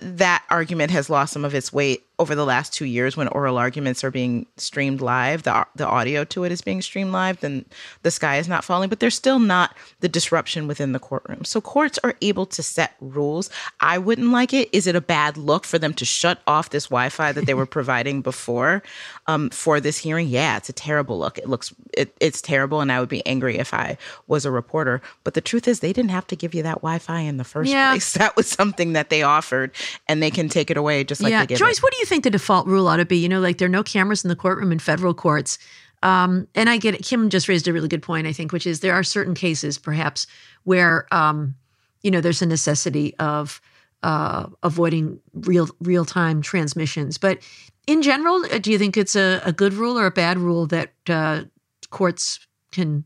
that 0.00 0.44
argument 0.50 0.90
has 0.90 1.10
lost 1.10 1.32
some 1.32 1.44
of 1.44 1.54
its 1.54 1.72
weight 1.72 2.07
over 2.18 2.34
the 2.34 2.44
last 2.44 2.72
two 2.72 2.84
years 2.84 3.16
when 3.16 3.28
oral 3.28 3.58
arguments 3.58 4.02
are 4.02 4.10
being 4.10 4.46
streamed 4.56 5.00
live, 5.00 5.44
the, 5.44 5.66
the 5.76 5.86
audio 5.86 6.24
to 6.24 6.42
it 6.42 6.50
is 6.50 6.60
being 6.60 6.82
streamed 6.82 7.12
live, 7.12 7.40
then 7.40 7.64
the 8.02 8.10
sky 8.10 8.38
is 8.38 8.48
not 8.48 8.64
falling, 8.64 8.88
but 8.88 8.98
there's 8.98 9.14
still 9.14 9.38
not 9.38 9.76
the 10.00 10.08
disruption 10.08 10.66
within 10.66 10.92
the 10.92 10.98
courtroom. 10.98 11.44
So 11.44 11.60
courts 11.60 11.98
are 12.02 12.14
able 12.20 12.44
to 12.46 12.62
set 12.62 12.94
rules. 13.00 13.50
I 13.80 13.98
wouldn't 13.98 14.30
like 14.32 14.52
it. 14.52 14.68
Is 14.72 14.88
it 14.88 14.96
a 14.96 15.00
bad 15.00 15.36
look 15.36 15.64
for 15.64 15.78
them 15.78 15.94
to 15.94 16.04
shut 16.04 16.40
off 16.46 16.70
this 16.70 16.86
Wi 16.86 17.08
Fi 17.08 17.30
that 17.30 17.46
they 17.46 17.54
were 17.54 17.66
providing 17.78 18.20
before 18.20 18.82
um, 19.28 19.50
for 19.50 19.78
this 19.78 19.98
hearing? 19.98 20.26
Yeah, 20.26 20.56
it's 20.56 20.68
a 20.68 20.72
terrible 20.72 21.18
look. 21.20 21.38
It 21.38 21.48
looks, 21.48 21.72
it, 21.92 22.16
it's 22.18 22.42
terrible. 22.42 22.80
And 22.80 22.90
I 22.90 22.98
would 22.98 23.08
be 23.08 23.24
angry 23.26 23.58
if 23.58 23.72
I 23.72 23.96
was 24.26 24.44
a 24.44 24.50
reporter. 24.50 25.00
But 25.22 25.34
the 25.34 25.40
truth 25.40 25.68
is, 25.68 25.80
they 25.80 25.92
didn't 25.92 26.10
have 26.10 26.26
to 26.28 26.36
give 26.36 26.52
you 26.52 26.64
that 26.64 26.76
Wi 26.76 26.98
Fi 26.98 27.20
in 27.20 27.36
the 27.36 27.44
first 27.44 27.70
yeah. 27.70 27.92
place. 27.92 28.08
That 28.18 28.34
was 28.34 28.48
something 28.48 28.94
that 28.94 29.10
they 29.10 29.22
offered 29.22 29.70
and 30.08 30.20
they 30.20 30.32
can 30.32 30.48
take 30.48 30.72
it 30.72 30.76
away 30.76 31.04
just 31.04 31.22
like 31.22 31.30
yeah. 31.30 31.42
they 31.42 31.46
give 31.46 31.58
Joyce, 31.58 31.78
it. 31.78 31.82
what 31.84 31.92
do 31.92 31.98
you 31.98 32.07
think 32.08 32.24
the 32.24 32.30
default 32.30 32.66
rule 32.66 32.88
ought 32.88 32.96
to 32.96 33.04
be? 33.04 33.18
You 33.18 33.28
know, 33.28 33.40
like 33.40 33.58
there 33.58 33.66
are 33.66 33.70
no 33.70 33.82
cameras 33.82 34.24
in 34.24 34.28
the 34.28 34.36
courtroom 34.36 34.72
in 34.72 34.78
federal 34.78 35.14
courts. 35.14 35.58
Um, 36.02 36.46
and 36.54 36.70
I 36.70 36.76
get 36.76 36.94
it. 36.94 37.04
Kim 37.04 37.28
just 37.28 37.48
raised 37.48 37.66
a 37.68 37.72
really 37.72 37.88
good 37.88 38.02
point, 38.02 38.26
I 38.26 38.32
think, 38.32 38.52
which 38.52 38.66
is 38.66 38.80
there 38.80 38.94
are 38.94 39.02
certain 39.02 39.34
cases 39.34 39.78
perhaps 39.78 40.26
where, 40.64 41.12
um, 41.12 41.54
you 42.02 42.10
know, 42.10 42.20
there's 42.20 42.42
a 42.42 42.46
necessity 42.46 43.16
of 43.18 43.60
uh, 44.02 44.46
avoiding 44.62 45.20
real 45.34 45.68
real 45.80 46.04
time 46.04 46.40
transmissions. 46.40 47.18
But 47.18 47.40
in 47.86 48.02
general, 48.02 48.44
uh, 48.52 48.58
do 48.58 48.70
you 48.70 48.78
think 48.78 48.96
it's 48.96 49.16
a, 49.16 49.40
a, 49.44 49.52
good 49.52 49.72
rule 49.72 49.98
or 49.98 50.06
a 50.06 50.10
bad 50.10 50.38
rule 50.38 50.66
that 50.66 50.92
uh, 51.08 51.42
courts 51.90 52.46
can 52.70 53.04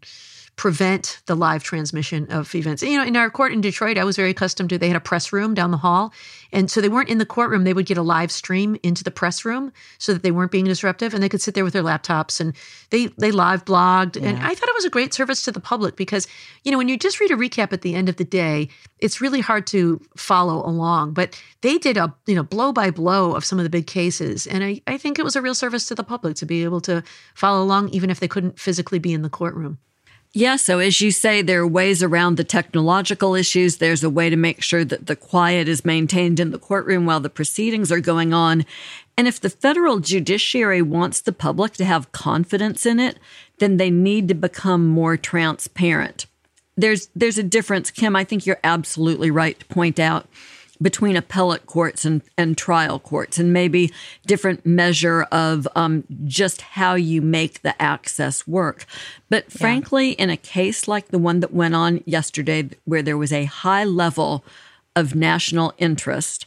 prevent 0.62 1.20
the 1.26 1.34
live 1.34 1.64
transmission 1.64 2.30
of 2.30 2.54
events. 2.54 2.84
You 2.84 2.96
know, 2.96 3.02
in 3.02 3.16
our 3.16 3.30
court 3.30 3.52
in 3.52 3.60
Detroit, 3.60 3.98
I 3.98 4.04
was 4.04 4.14
very 4.14 4.30
accustomed 4.30 4.70
to 4.70 4.78
they 4.78 4.86
had 4.86 4.96
a 4.96 5.00
press 5.00 5.32
room 5.32 5.54
down 5.54 5.72
the 5.72 5.76
hall. 5.76 6.12
And 6.52 6.70
so 6.70 6.80
they 6.80 6.88
weren't 6.88 7.08
in 7.08 7.18
the 7.18 7.26
courtroom. 7.26 7.64
They 7.64 7.72
would 7.72 7.86
get 7.86 7.98
a 7.98 8.02
live 8.02 8.30
stream 8.30 8.76
into 8.84 9.02
the 9.02 9.10
press 9.10 9.44
room 9.44 9.72
so 9.98 10.12
that 10.12 10.22
they 10.22 10.30
weren't 10.30 10.52
being 10.52 10.66
disruptive 10.66 11.14
and 11.14 11.20
they 11.20 11.28
could 11.28 11.42
sit 11.42 11.54
there 11.54 11.64
with 11.64 11.72
their 11.72 11.82
laptops 11.82 12.40
and 12.40 12.54
they 12.90 13.08
they 13.18 13.32
live 13.32 13.64
blogged. 13.64 14.14
Yeah. 14.14 14.28
And 14.28 14.38
I 14.38 14.54
thought 14.54 14.68
it 14.68 14.74
was 14.76 14.84
a 14.84 14.90
great 14.90 15.12
service 15.12 15.42
to 15.42 15.50
the 15.50 15.58
public 15.58 15.96
because, 15.96 16.28
you 16.62 16.70
know, 16.70 16.78
when 16.78 16.88
you 16.88 16.96
just 16.96 17.18
read 17.18 17.32
a 17.32 17.36
recap 17.36 17.72
at 17.72 17.82
the 17.82 17.96
end 17.96 18.08
of 18.08 18.14
the 18.14 18.24
day, 18.24 18.68
it's 19.00 19.20
really 19.20 19.40
hard 19.40 19.66
to 19.68 20.00
follow 20.16 20.64
along. 20.64 21.12
But 21.12 21.42
they 21.62 21.76
did 21.76 21.96
a, 21.96 22.14
you 22.28 22.36
know, 22.36 22.44
blow 22.44 22.72
by 22.72 22.92
blow 22.92 23.34
of 23.34 23.44
some 23.44 23.58
of 23.58 23.64
the 23.64 23.68
big 23.68 23.88
cases. 23.88 24.46
And 24.46 24.62
I, 24.62 24.80
I 24.86 24.96
think 24.96 25.18
it 25.18 25.24
was 25.24 25.34
a 25.34 25.42
real 25.42 25.56
service 25.56 25.86
to 25.86 25.96
the 25.96 26.04
public 26.04 26.36
to 26.36 26.46
be 26.46 26.62
able 26.62 26.82
to 26.82 27.02
follow 27.34 27.64
along 27.64 27.88
even 27.88 28.10
if 28.10 28.20
they 28.20 28.28
couldn't 28.28 28.60
physically 28.60 29.00
be 29.00 29.12
in 29.12 29.22
the 29.22 29.28
courtroom. 29.28 29.78
Yeah, 30.34 30.56
so 30.56 30.78
as 30.78 30.98
you 31.02 31.10
say, 31.10 31.42
there 31.42 31.60
are 31.60 31.66
ways 31.66 32.02
around 32.02 32.36
the 32.36 32.44
technological 32.44 33.34
issues. 33.34 33.76
There's 33.76 34.02
a 34.02 34.08
way 34.08 34.30
to 34.30 34.36
make 34.36 34.62
sure 34.62 34.82
that 34.82 35.06
the 35.06 35.16
quiet 35.16 35.68
is 35.68 35.84
maintained 35.84 36.40
in 36.40 36.52
the 36.52 36.58
courtroom 36.58 37.04
while 37.04 37.20
the 37.20 37.28
proceedings 37.28 37.92
are 37.92 38.00
going 38.00 38.32
on. 38.32 38.64
And 39.18 39.28
if 39.28 39.38
the 39.38 39.50
federal 39.50 40.00
judiciary 40.00 40.80
wants 40.80 41.20
the 41.20 41.32
public 41.32 41.74
to 41.74 41.84
have 41.84 42.12
confidence 42.12 42.86
in 42.86 42.98
it, 42.98 43.18
then 43.58 43.76
they 43.76 43.90
need 43.90 44.26
to 44.28 44.34
become 44.34 44.86
more 44.86 45.18
transparent. 45.18 46.24
There's 46.78 47.10
there's 47.14 47.36
a 47.36 47.42
difference, 47.42 47.90
Kim. 47.90 48.16
I 48.16 48.24
think 48.24 48.46
you're 48.46 48.60
absolutely 48.64 49.30
right 49.30 49.60
to 49.60 49.66
point 49.66 50.00
out 50.00 50.26
between 50.82 51.16
appellate 51.16 51.66
courts 51.66 52.04
and, 52.04 52.22
and 52.36 52.58
trial 52.58 52.98
courts, 52.98 53.38
and 53.38 53.52
maybe 53.52 53.92
different 54.26 54.66
measure 54.66 55.22
of 55.32 55.66
um, 55.74 56.04
just 56.26 56.62
how 56.62 56.94
you 56.94 57.22
make 57.22 57.62
the 57.62 57.80
access 57.80 58.46
work. 58.46 58.84
But 59.30 59.44
yeah. 59.48 59.58
frankly, 59.58 60.10
in 60.12 60.28
a 60.28 60.36
case 60.36 60.88
like 60.88 61.08
the 61.08 61.18
one 61.18 61.40
that 61.40 61.54
went 61.54 61.74
on 61.74 62.02
yesterday, 62.04 62.70
where 62.84 63.02
there 63.02 63.18
was 63.18 63.32
a 63.32 63.44
high 63.44 63.84
level 63.84 64.44
of 64.94 65.14
national 65.14 65.72
interest, 65.78 66.46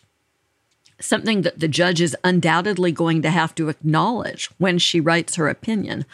something 0.99 1.41
that 1.41 1.59
the 1.59 1.67
judge 1.67 2.01
is 2.01 2.15
undoubtedly 2.23 2.91
going 2.91 3.21
to 3.21 3.29
have 3.29 3.55
to 3.55 3.69
acknowledge 3.69 4.49
when 4.57 4.77
she 4.77 4.99
writes 4.99 5.35
her 5.35 5.47
opinion. 5.47 6.05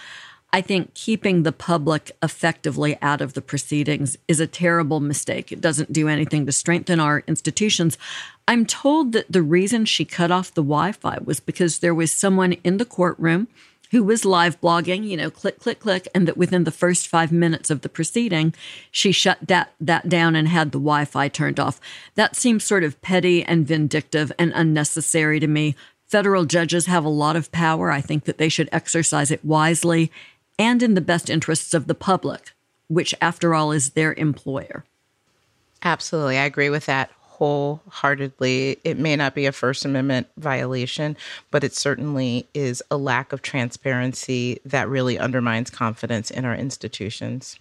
I 0.53 0.59
think 0.61 0.93
keeping 0.93 1.43
the 1.43 1.53
public 1.53 2.11
effectively 2.21 2.97
out 3.01 3.21
of 3.21 3.33
the 3.33 3.41
proceedings 3.41 4.17
is 4.27 4.41
a 4.41 4.47
terrible 4.47 4.99
mistake. 4.99 5.51
It 5.51 5.61
doesn't 5.61 5.93
do 5.93 6.09
anything 6.09 6.45
to 6.45 6.51
strengthen 6.51 6.99
our 6.99 7.23
institutions. 7.25 7.97
I'm 8.47 8.65
told 8.65 9.13
that 9.13 9.31
the 9.31 9.41
reason 9.41 9.85
she 9.85 10.03
cut 10.03 10.29
off 10.29 10.53
the 10.53 10.61
Wi 10.61 10.91
Fi 10.91 11.19
was 11.23 11.39
because 11.39 11.79
there 11.79 11.95
was 11.95 12.11
someone 12.11 12.53
in 12.65 12.77
the 12.77 12.85
courtroom 12.85 13.47
who 13.91 14.03
was 14.03 14.25
live 14.25 14.59
blogging, 14.59 15.05
you 15.07 15.17
know, 15.17 15.29
click, 15.29 15.59
click, 15.59 15.79
click, 15.79 16.07
and 16.13 16.27
that 16.27 16.37
within 16.37 16.63
the 16.65 16.71
first 16.71 17.07
five 17.07 17.31
minutes 17.31 17.69
of 17.69 17.81
the 17.81 17.89
proceeding, 17.89 18.53
she 18.89 19.11
shut 19.11 19.37
that, 19.41 19.73
that 19.79 20.07
down 20.09 20.35
and 20.35 20.47
had 20.47 20.71
the 20.71 20.79
Wi 20.79 21.05
Fi 21.05 21.29
turned 21.29 21.59
off. 21.61 21.79
That 22.15 22.35
seems 22.35 22.63
sort 22.63 22.83
of 22.83 23.01
petty 23.01 23.43
and 23.43 23.65
vindictive 23.67 24.31
and 24.37 24.51
unnecessary 24.53 25.39
to 25.39 25.47
me. 25.47 25.75
Federal 26.07 26.43
judges 26.43 26.87
have 26.87 27.05
a 27.05 27.09
lot 27.09 27.37
of 27.37 27.51
power. 27.53 27.89
I 27.89 28.01
think 28.01 28.25
that 28.25 28.37
they 28.37 28.49
should 28.49 28.69
exercise 28.73 29.31
it 29.31 29.45
wisely 29.45 30.11
and 30.57 30.83
in 30.83 30.93
the 30.93 31.01
best 31.01 31.29
interests 31.29 31.73
of 31.73 31.87
the 31.87 31.95
public, 31.95 32.51
which, 32.87 33.15
after 33.21 33.53
all, 33.55 33.71
is 33.71 33.91
their 33.91 34.13
employer. 34.13 34.83
Absolutely. 35.83 36.37
I 36.37 36.45
agree 36.45 36.69
with 36.69 36.85
that 36.85 37.11
wholeheartedly. 37.41 38.77
It 38.83 38.99
may 38.99 39.15
not 39.15 39.33
be 39.33 39.47
a 39.47 39.51
First 39.51 39.83
Amendment 39.83 40.27
violation, 40.37 41.17
but 41.49 41.63
it 41.63 41.73
certainly 41.73 42.47
is 42.53 42.83
a 42.91 42.97
lack 42.97 43.33
of 43.33 43.41
transparency 43.41 44.59
that 44.63 44.87
really 44.87 45.17
undermines 45.17 45.71
confidence 45.71 46.29
in 46.29 46.45
our 46.45 46.53
institutions. 46.53 47.57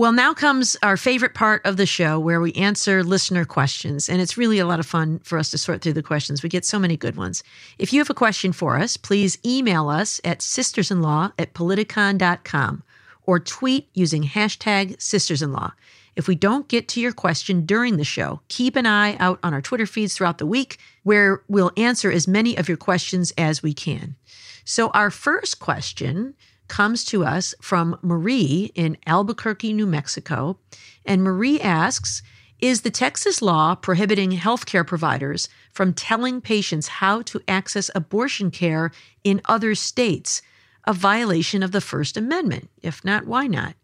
Well, 0.00 0.12
now 0.12 0.32
comes 0.32 0.78
our 0.82 0.96
favorite 0.96 1.34
part 1.34 1.60
of 1.66 1.76
the 1.76 1.84
show 1.84 2.18
where 2.18 2.40
we 2.40 2.54
answer 2.54 3.04
listener 3.04 3.44
questions. 3.44 4.08
And 4.08 4.18
it's 4.18 4.38
really 4.38 4.58
a 4.58 4.64
lot 4.64 4.80
of 4.80 4.86
fun 4.86 5.18
for 5.18 5.36
us 5.36 5.50
to 5.50 5.58
sort 5.58 5.82
through 5.82 5.92
the 5.92 6.02
questions. 6.02 6.42
We 6.42 6.48
get 6.48 6.64
so 6.64 6.78
many 6.78 6.96
good 6.96 7.16
ones. 7.16 7.42
If 7.78 7.92
you 7.92 8.00
have 8.00 8.08
a 8.08 8.14
question 8.14 8.52
for 8.52 8.78
us, 8.78 8.96
please 8.96 9.36
email 9.44 9.90
us 9.90 10.18
at 10.24 10.38
sistersinlaw 10.38 11.34
at 11.38 11.52
politicon.com 11.52 12.82
or 13.26 13.40
tweet 13.40 13.90
using 13.92 14.24
hashtag 14.24 14.96
sistersinlaw. 14.96 15.72
If 16.16 16.26
we 16.26 16.34
don't 16.34 16.66
get 16.66 16.88
to 16.88 17.00
your 17.02 17.12
question 17.12 17.66
during 17.66 17.98
the 17.98 18.02
show, 18.02 18.40
keep 18.48 18.76
an 18.76 18.86
eye 18.86 19.18
out 19.18 19.38
on 19.42 19.52
our 19.52 19.60
Twitter 19.60 19.84
feeds 19.84 20.16
throughout 20.16 20.38
the 20.38 20.46
week 20.46 20.78
where 21.02 21.42
we'll 21.46 21.72
answer 21.76 22.10
as 22.10 22.26
many 22.26 22.56
of 22.56 22.68
your 22.68 22.78
questions 22.78 23.34
as 23.36 23.62
we 23.62 23.74
can. 23.74 24.16
So, 24.64 24.88
our 24.90 25.10
first 25.10 25.58
question 25.58 26.36
comes 26.70 27.04
to 27.04 27.24
us 27.24 27.54
from 27.60 27.98
Marie 28.00 28.72
in 28.74 28.96
Albuquerque, 29.06 29.74
New 29.74 29.86
Mexico. 29.86 30.58
And 31.04 31.22
Marie 31.22 31.60
asks 31.60 32.22
Is 32.60 32.80
the 32.80 32.90
Texas 32.90 33.42
law 33.42 33.74
prohibiting 33.74 34.30
healthcare 34.30 34.86
providers 34.86 35.48
from 35.72 35.92
telling 35.92 36.40
patients 36.40 36.88
how 36.88 37.20
to 37.22 37.42
access 37.46 37.90
abortion 37.94 38.50
care 38.50 38.92
in 39.24 39.42
other 39.44 39.74
states 39.74 40.40
a 40.86 40.94
violation 40.94 41.62
of 41.62 41.72
the 41.72 41.80
First 41.80 42.16
Amendment? 42.16 42.70
If 42.82 43.04
not, 43.04 43.26
why 43.26 43.46
not? 43.46 43.74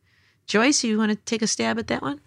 Joyce, 0.47 0.85
you 0.85 0.97
want 0.97 1.11
to 1.11 1.17
take 1.17 1.43
a 1.43 1.47
stab 1.47 1.79
at 1.79 1.89
that 1.89 2.03
one? 2.03 2.21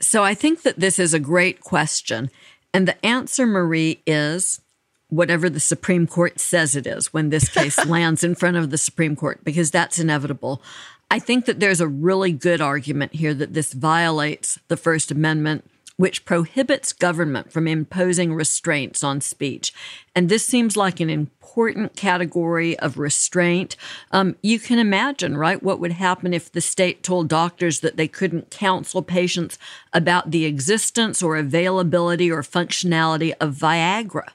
So 0.00 0.24
I 0.24 0.34
think 0.34 0.62
that 0.62 0.80
this 0.80 0.98
is 0.98 1.12
a 1.12 1.20
great 1.20 1.60
question. 1.60 2.30
And 2.72 2.88
the 2.88 3.04
answer, 3.04 3.46
Marie, 3.46 4.02
is 4.06 4.60
whatever 5.08 5.48
the 5.48 5.60
Supreme 5.60 6.06
Court 6.06 6.38
says 6.38 6.76
it 6.76 6.86
is 6.86 7.12
when 7.12 7.30
this 7.30 7.48
case 7.48 7.84
lands 7.86 8.22
in 8.22 8.34
front 8.34 8.56
of 8.56 8.70
the 8.70 8.78
Supreme 8.78 9.16
Court, 9.16 9.42
because 9.44 9.70
that's 9.70 9.98
inevitable. 9.98 10.62
I 11.10 11.18
think 11.18 11.46
that 11.46 11.60
there's 11.60 11.80
a 11.80 11.88
really 11.88 12.32
good 12.32 12.60
argument 12.60 13.14
here 13.14 13.32
that 13.34 13.54
this 13.54 13.72
violates 13.72 14.58
the 14.68 14.76
First 14.76 15.10
Amendment, 15.10 15.64
which 15.96 16.26
prohibits 16.26 16.92
government 16.92 17.50
from 17.50 17.66
imposing 17.66 18.34
restraints 18.34 19.02
on 19.02 19.22
speech. 19.22 19.72
And 20.14 20.28
this 20.28 20.44
seems 20.44 20.76
like 20.76 21.00
an 21.00 21.08
important 21.08 21.96
category 21.96 22.78
of 22.78 22.98
restraint. 22.98 23.74
Um, 24.12 24.36
you 24.42 24.60
can 24.60 24.78
imagine, 24.78 25.36
right, 25.36 25.62
what 25.62 25.80
would 25.80 25.92
happen 25.92 26.34
if 26.34 26.52
the 26.52 26.60
state 26.60 27.02
told 27.02 27.28
doctors 27.28 27.80
that 27.80 27.96
they 27.96 28.06
couldn't 28.06 28.50
counsel 28.50 29.02
patients 29.02 29.58
about 29.94 30.30
the 30.30 30.44
existence 30.44 31.22
or 31.22 31.36
availability 31.38 32.30
or 32.30 32.42
functionality 32.42 33.32
of 33.40 33.54
Viagra 33.54 34.28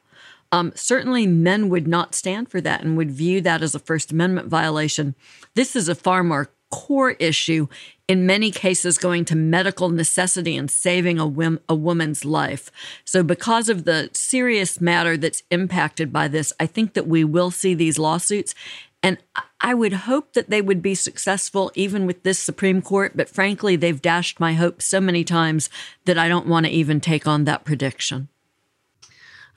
um, 0.53 0.71
certainly, 0.75 1.25
men 1.25 1.67
would 1.69 1.87
not 1.87 2.13
stand 2.13 2.47
for 2.47 2.61
that 2.61 2.83
and 2.83 2.95
would 2.95 3.09
view 3.09 3.41
that 3.41 3.63
as 3.63 3.73
a 3.73 3.79
First 3.79 4.11
Amendment 4.11 4.49
violation. 4.49 5.15
This 5.55 5.75
is 5.75 5.89
a 5.89 5.95
far 5.95 6.23
more 6.23 6.51
core 6.69 7.11
issue, 7.13 7.67
in 8.07 8.27
many 8.27 8.51
cases, 8.51 8.99
going 8.99 9.25
to 9.25 9.35
medical 9.35 9.89
necessity 9.89 10.55
and 10.55 10.69
saving 10.69 11.17
a, 11.17 11.25
whim, 11.25 11.59
a 11.67 11.73
woman's 11.73 12.23
life. 12.23 12.69
So, 13.03 13.23
because 13.23 13.67
of 13.67 13.85
the 13.85 14.11
serious 14.13 14.79
matter 14.79 15.17
that's 15.17 15.41
impacted 15.49 16.13
by 16.13 16.27
this, 16.27 16.53
I 16.59 16.67
think 16.67 16.93
that 16.93 17.07
we 17.07 17.23
will 17.23 17.49
see 17.49 17.73
these 17.73 17.97
lawsuits. 17.97 18.53
And 19.01 19.17
I 19.59 19.73
would 19.73 19.93
hope 19.93 20.33
that 20.33 20.51
they 20.51 20.61
would 20.61 20.83
be 20.83 20.93
successful 20.93 21.71
even 21.73 22.05
with 22.05 22.21
this 22.21 22.37
Supreme 22.37 22.83
Court. 22.83 23.13
But 23.17 23.27
frankly, 23.27 23.75
they've 23.75 24.01
dashed 24.01 24.39
my 24.39 24.53
hopes 24.53 24.85
so 24.85 25.01
many 25.01 25.23
times 25.23 25.71
that 26.05 26.19
I 26.19 26.27
don't 26.27 26.47
want 26.47 26.67
to 26.67 26.71
even 26.71 27.01
take 27.01 27.25
on 27.25 27.45
that 27.45 27.65
prediction. 27.65 28.29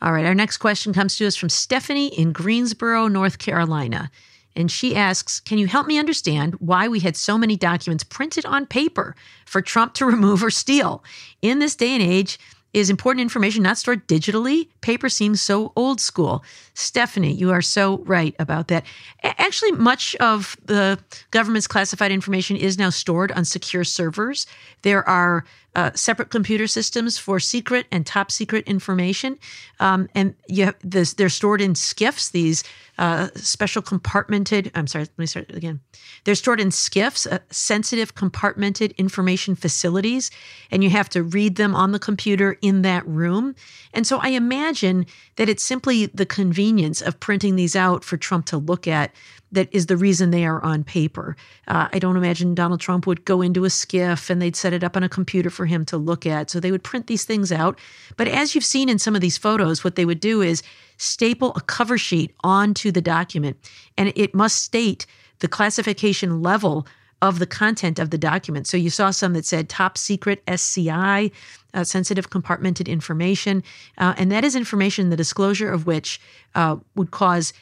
All 0.03 0.13
right, 0.13 0.27
our 0.27 0.35
next 0.35 0.59
question 0.59 0.93
comes 0.93 1.17
to 1.17 1.27
us 1.27 1.37
from 1.37 1.49
Stephanie 1.49 2.09
in 2.09 2.33
Greensboro, 2.33 3.09
North 3.09 3.39
Carolina. 3.39 4.11
And 4.55 4.71
she 4.71 4.97
asks, 4.97 5.41
Can 5.41 5.59
you 5.59 5.67
help 5.67 5.87
me 5.87 5.99
understand 5.99 6.55
why 6.55 6.89
we 6.89 7.01
had 7.01 7.17
so 7.17 7.37
many 7.37 7.57
documents 7.57 8.05
printed 8.05 8.47
on 8.47 8.67
paper 8.67 9.15
for 9.45 9.61
Trump 9.61 9.95
to 9.95 10.07
remove 10.07 10.43
or 10.43 10.51
steal? 10.51 11.05
In 11.43 11.59
this 11.59 11.77
day 11.77 11.91
and 11.91 12.03
age, 12.03 12.39
is 12.77 12.91
important 12.91 13.23
information 13.23 13.63
not 13.63 13.79
stored 13.79 14.07
digitally? 14.07 14.69
Paper 14.83 15.09
seems 15.09 15.41
so 15.41 15.73
old 15.77 15.99
school. 15.99 16.45
Stephanie, 16.75 17.33
you 17.33 17.51
are 17.51 17.63
so 17.63 17.99
right 18.05 18.35
about 18.39 18.69
that. 18.69 18.85
Actually, 19.23 19.73
much 19.73 20.15
of 20.17 20.59
the 20.63 20.99
government's 21.31 21.67
classified 21.67 22.13
information 22.13 22.55
is 22.55 22.77
now 22.77 22.91
stored 22.91 23.33
on 23.33 23.47
secure 23.47 23.83
servers. 23.83 24.47
There 24.83 25.09
are 25.09 25.47
uh, 25.77 25.91
separate 25.95 26.31
computer 26.31 26.67
systems 26.67 27.19
for 27.19 27.39
secret 27.39 27.87
and 27.93 28.07
top 28.07 28.31
secret 28.31 28.67
information, 28.67 29.39
um, 29.79 30.09
and 30.15 30.35
you 30.49 30.65
have 30.65 30.77
this, 30.83 31.13
they're 31.13 31.29
stored 31.29 31.61
in 31.61 31.75
SCIFs, 31.75 32.33
These 32.33 32.65
uh, 32.99 33.29
special 33.35 33.83
compartmented. 33.83 34.71
I'm 34.75 34.87
sorry. 34.87 35.05
Let 35.05 35.19
me 35.19 35.27
start 35.27 35.55
again. 35.55 35.81
They're 36.25 36.35
stored 36.35 36.61
in 36.61 36.71
SCIFs, 36.71 37.31
uh, 37.31 37.41
sensitive 37.51 38.15
compartmented 38.15 38.97
information 38.97 39.55
facilities, 39.55 40.31
and 40.71 40.83
you 40.83 40.91
have 40.91 41.11
to 41.11 41.23
read 41.23 41.57
them 41.57 41.75
on 41.75 41.93
the 41.93 41.99
computer 41.99 42.57
in 42.63 42.83
that 42.83 43.07
room. 43.07 43.55
And 43.93 44.07
so 44.07 44.19
I 44.19 44.29
imagine 44.29 45.05
that 45.37 45.49
it's 45.51 45.63
simply 45.63 46.07
the 46.07 46.27
convenience 46.27 47.03
of 47.03 47.21
printing 47.21 47.57
these 47.57 47.77
out 47.77 48.03
for 48.03 48.17
Trump 48.17 48.47
to 48.47 48.57
look 48.57 48.89
at 48.89 49.13
that 49.57 49.69
is 49.73 49.87
the 49.87 49.97
reason 49.97 50.31
they 50.31 50.45
are 50.45 50.63
on 50.63 50.85
paper. 50.85 51.35
Uh, 51.67 51.89
I 51.93 51.99
don't 51.99 52.17
imagine 52.17 52.55
Donald 52.55 52.81
Trump 52.81 53.07
would 53.07 53.25
go 53.25 53.43
into 53.43 53.65
a 53.65 53.69
SCIF 53.69 54.31
and 54.31 54.41
they'd 54.41 54.55
set 54.55 54.73
it 54.73 54.85
up 54.85 54.97
on 54.97 55.03
a 55.03 55.09
computer 55.09 55.51
for 55.51 55.67
him 55.67 55.85
to 55.87 55.97
look 55.97 56.27
at. 56.27 56.51
So 56.51 56.61
they 56.61 56.71
would 56.71 56.85
print 56.85 57.07
these 57.07 57.25
things 57.25 57.51
out. 57.51 57.79
But 58.17 58.29
as 58.29 58.55
you've 58.55 58.65
seen 58.65 58.89
in 58.89 58.99
some 58.99 59.15
of 59.15 59.23
these 59.23 59.39
photos, 59.39 59.83
what 59.83 59.97
they 59.97 60.05
would 60.05 60.21
do 60.21 60.43
is 60.43 60.63
staple 60.99 61.53
a 61.57 61.63
cover 61.63 61.99
sheet 61.99 62.35
onto 62.45 62.93
the 62.93 63.01
document, 63.01 63.57
and 63.97 64.13
it 64.15 64.35
must 64.35 64.63
state 64.63 65.07
the 65.41 65.49
classification 65.49 66.43
level 66.43 66.87
of 67.23 67.39
the 67.39 67.47
content 67.47 67.99
of 67.99 68.11
the 68.11 68.19
document. 68.19 68.67
So 68.67 68.77
you 68.77 68.91
saw 68.91 69.11
some 69.11 69.33
that 69.33 69.47
said 69.47 69.69
top 69.69 69.97
secret 69.97 70.43
SCI, 70.47 71.31
uh, 71.73 71.85
sensitive 71.85 72.29
compartmented 72.29 72.89
information, 72.89 73.63
uh, 73.97 74.15
and 74.19 74.31
that 74.31 74.45
is 74.45 74.55
information 74.55 75.09
the 75.09 75.17
disclosure 75.17 75.71
of 75.71 75.87
which 75.87 76.21
uh, 76.55 76.77
would 76.95 77.11
cause 77.11 77.55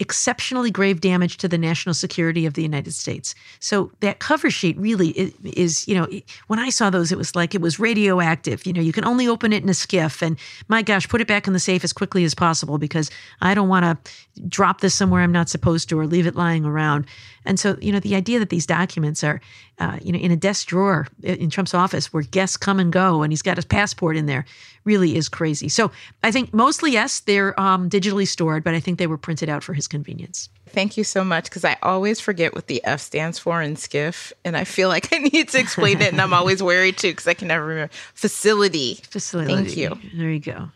exceptionally 0.00 0.70
grave 0.70 1.00
damage 1.00 1.36
to 1.38 1.48
the 1.48 1.58
national 1.58 1.94
security 1.94 2.46
of 2.46 2.54
the 2.54 2.62
United 2.62 2.92
States. 2.92 3.34
So 3.60 3.90
that 4.00 4.18
cover 4.18 4.50
sheet 4.50 4.76
really 4.78 5.32
is, 5.44 5.86
you 5.88 5.94
know, 5.94 6.08
when 6.46 6.58
I 6.58 6.70
saw 6.70 6.90
those, 6.90 7.12
it 7.12 7.18
was 7.18 7.34
like 7.34 7.54
it 7.54 7.60
was 7.60 7.78
radioactive. 7.78 8.66
You 8.66 8.72
know, 8.72 8.80
you 8.80 8.92
can 8.92 9.04
only 9.04 9.26
open 9.26 9.52
it 9.52 9.62
in 9.62 9.68
a 9.68 9.72
SCIF. 9.72 10.22
and 10.22 10.38
my 10.68 10.82
gosh, 10.82 11.08
put 11.08 11.20
it 11.20 11.28
back 11.28 11.46
in 11.46 11.52
the 11.52 11.60
safe 11.60 11.84
as 11.84 11.92
quickly 11.92 12.24
as 12.24 12.34
possible 12.34 12.78
because 12.78 13.10
I 13.40 13.54
don't 13.54 13.68
want 13.68 13.84
to 14.04 14.12
drop 14.48 14.80
this 14.80 14.94
somewhere 14.94 15.22
I'm 15.22 15.32
not 15.32 15.48
supposed 15.48 15.88
to 15.88 15.98
or 15.98 16.06
leave 16.06 16.26
it 16.26 16.36
lying 16.36 16.64
around. 16.64 17.06
And 17.48 17.58
so, 17.58 17.78
you 17.80 17.90
know, 17.90 17.98
the 17.98 18.14
idea 18.14 18.38
that 18.38 18.50
these 18.50 18.66
documents 18.66 19.24
are, 19.24 19.40
uh, 19.78 19.98
you 20.02 20.12
know, 20.12 20.18
in 20.18 20.30
a 20.30 20.36
desk 20.36 20.66
drawer 20.66 21.08
in 21.22 21.48
Trump's 21.48 21.72
office 21.72 22.12
where 22.12 22.22
guests 22.22 22.58
come 22.58 22.78
and 22.78 22.92
go, 22.92 23.22
and 23.22 23.32
he's 23.32 23.40
got 23.40 23.56
his 23.56 23.64
passport 23.64 24.18
in 24.18 24.26
there, 24.26 24.44
really 24.84 25.16
is 25.16 25.30
crazy. 25.30 25.70
So 25.70 25.90
I 26.22 26.30
think 26.30 26.52
mostly 26.52 26.92
yes, 26.92 27.20
they're 27.20 27.58
um, 27.58 27.88
digitally 27.88 28.28
stored, 28.28 28.62
but 28.64 28.74
I 28.74 28.80
think 28.80 28.98
they 28.98 29.06
were 29.06 29.16
printed 29.16 29.48
out 29.48 29.64
for 29.64 29.72
his 29.72 29.88
convenience. 29.88 30.50
Thank 30.68 30.98
you 30.98 31.04
so 31.04 31.24
much 31.24 31.44
because 31.44 31.64
I 31.64 31.78
always 31.82 32.20
forget 32.20 32.54
what 32.54 32.66
the 32.66 32.84
F 32.84 33.00
stands 33.00 33.38
for 33.38 33.62
in 33.62 33.76
SCIF, 33.76 34.32
and 34.44 34.54
I 34.54 34.64
feel 34.64 34.88
like 34.88 35.10
I 35.12 35.18
need 35.18 35.48
to 35.48 35.58
explain 35.58 36.02
it, 36.02 36.12
and 36.12 36.20
I'm 36.20 36.34
always 36.34 36.62
worried 36.62 36.98
too 36.98 37.12
because 37.12 37.26
I 37.26 37.32
can 37.32 37.48
never 37.48 37.64
remember. 37.64 37.92
Facility. 38.12 39.00
Facility. 39.08 39.54
Thank 39.54 39.76
you. 39.76 39.98
There 40.14 40.30
you 40.30 40.40
go. 40.40 40.68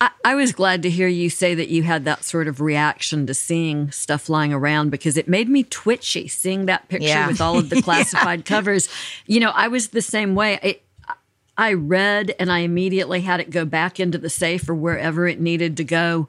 I, 0.00 0.10
I, 0.24 0.34
was 0.34 0.52
glad 0.52 0.82
to 0.82 0.90
hear 0.90 1.08
you 1.08 1.28
say 1.30 1.54
that 1.54 1.68
you 1.68 1.82
had 1.82 2.04
that 2.04 2.24
sort 2.24 2.48
of 2.48 2.60
reaction 2.60 3.26
to 3.26 3.34
seeing 3.34 3.90
stuff 3.90 4.28
lying 4.28 4.52
around 4.52 4.90
because 4.90 5.16
it 5.16 5.28
made 5.28 5.48
me 5.48 5.64
twitchy 5.64 6.28
seeing 6.28 6.66
that 6.66 6.88
picture 6.88 7.08
yeah. 7.08 7.28
with 7.28 7.40
all 7.40 7.58
of 7.58 7.68
the 7.68 7.82
classified 7.82 8.40
yeah. 8.40 8.44
covers. 8.44 8.88
You 9.26 9.40
know, 9.40 9.50
I 9.50 9.68
was 9.68 9.88
the 9.88 10.02
same 10.02 10.34
way. 10.34 10.58
It, 10.62 10.82
I 11.58 11.72
read 11.72 12.34
and 12.38 12.52
I 12.52 12.60
immediately 12.60 13.22
had 13.22 13.40
it 13.40 13.50
go 13.50 13.64
back 13.64 13.98
into 13.98 14.18
the 14.18 14.30
safe 14.30 14.68
or 14.68 14.74
wherever 14.74 15.26
it 15.26 15.40
needed 15.40 15.76
to 15.78 15.84
go. 15.84 16.28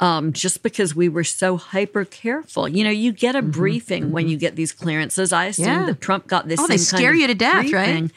Um, 0.00 0.32
just 0.32 0.62
because 0.62 0.94
we 0.94 1.08
were 1.08 1.24
so 1.24 1.56
hyper 1.56 2.04
careful. 2.04 2.68
You 2.68 2.84
know, 2.84 2.90
you 2.90 3.10
get 3.10 3.34
a 3.34 3.40
mm-hmm, 3.40 3.50
briefing 3.50 4.02
mm-hmm. 4.04 4.12
when 4.12 4.28
you 4.28 4.36
get 4.36 4.54
these 4.54 4.70
clearances. 4.70 5.32
I 5.32 5.46
assume 5.46 5.66
yeah. 5.66 5.86
that 5.86 6.00
Trump 6.00 6.28
got 6.28 6.46
this. 6.46 6.60
Oh, 6.60 6.68
they 6.68 6.76
scare 6.76 7.12
you 7.12 7.26
to 7.26 7.34
death, 7.34 7.62
briefing. 7.62 8.04
right? 8.04 8.10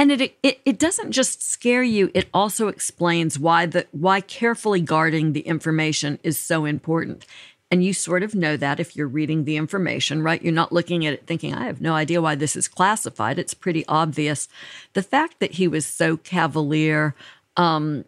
And 0.00 0.10
it, 0.10 0.34
it 0.42 0.60
it 0.64 0.78
doesn't 0.78 1.12
just 1.12 1.42
scare 1.42 1.82
you; 1.82 2.10
it 2.14 2.26
also 2.32 2.68
explains 2.68 3.38
why 3.38 3.66
the 3.66 3.86
why 3.90 4.22
carefully 4.22 4.80
guarding 4.80 5.34
the 5.34 5.40
information 5.42 6.18
is 6.22 6.38
so 6.38 6.64
important. 6.64 7.26
And 7.70 7.84
you 7.84 7.92
sort 7.92 8.22
of 8.22 8.34
know 8.34 8.56
that 8.56 8.80
if 8.80 8.96
you're 8.96 9.06
reading 9.06 9.44
the 9.44 9.58
information, 9.58 10.22
right? 10.22 10.42
You're 10.42 10.54
not 10.54 10.72
looking 10.72 11.04
at 11.04 11.12
it 11.12 11.26
thinking, 11.26 11.54
I 11.54 11.66
have 11.66 11.82
no 11.82 11.92
idea 11.92 12.22
why 12.22 12.34
this 12.34 12.56
is 12.56 12.66
classified. 12.66 13.38
It's 13.38 13.52
pretty 13.52 13.84
obvious. 13.86 14.48
The 14.94 15.02
fact 15.02 15.38
that 15.38 15.52
he 15.52 15.68
was 15.68 15.84
so 15.84 16.16
cavalier, 16.16 17.14
um, 17.58 18.06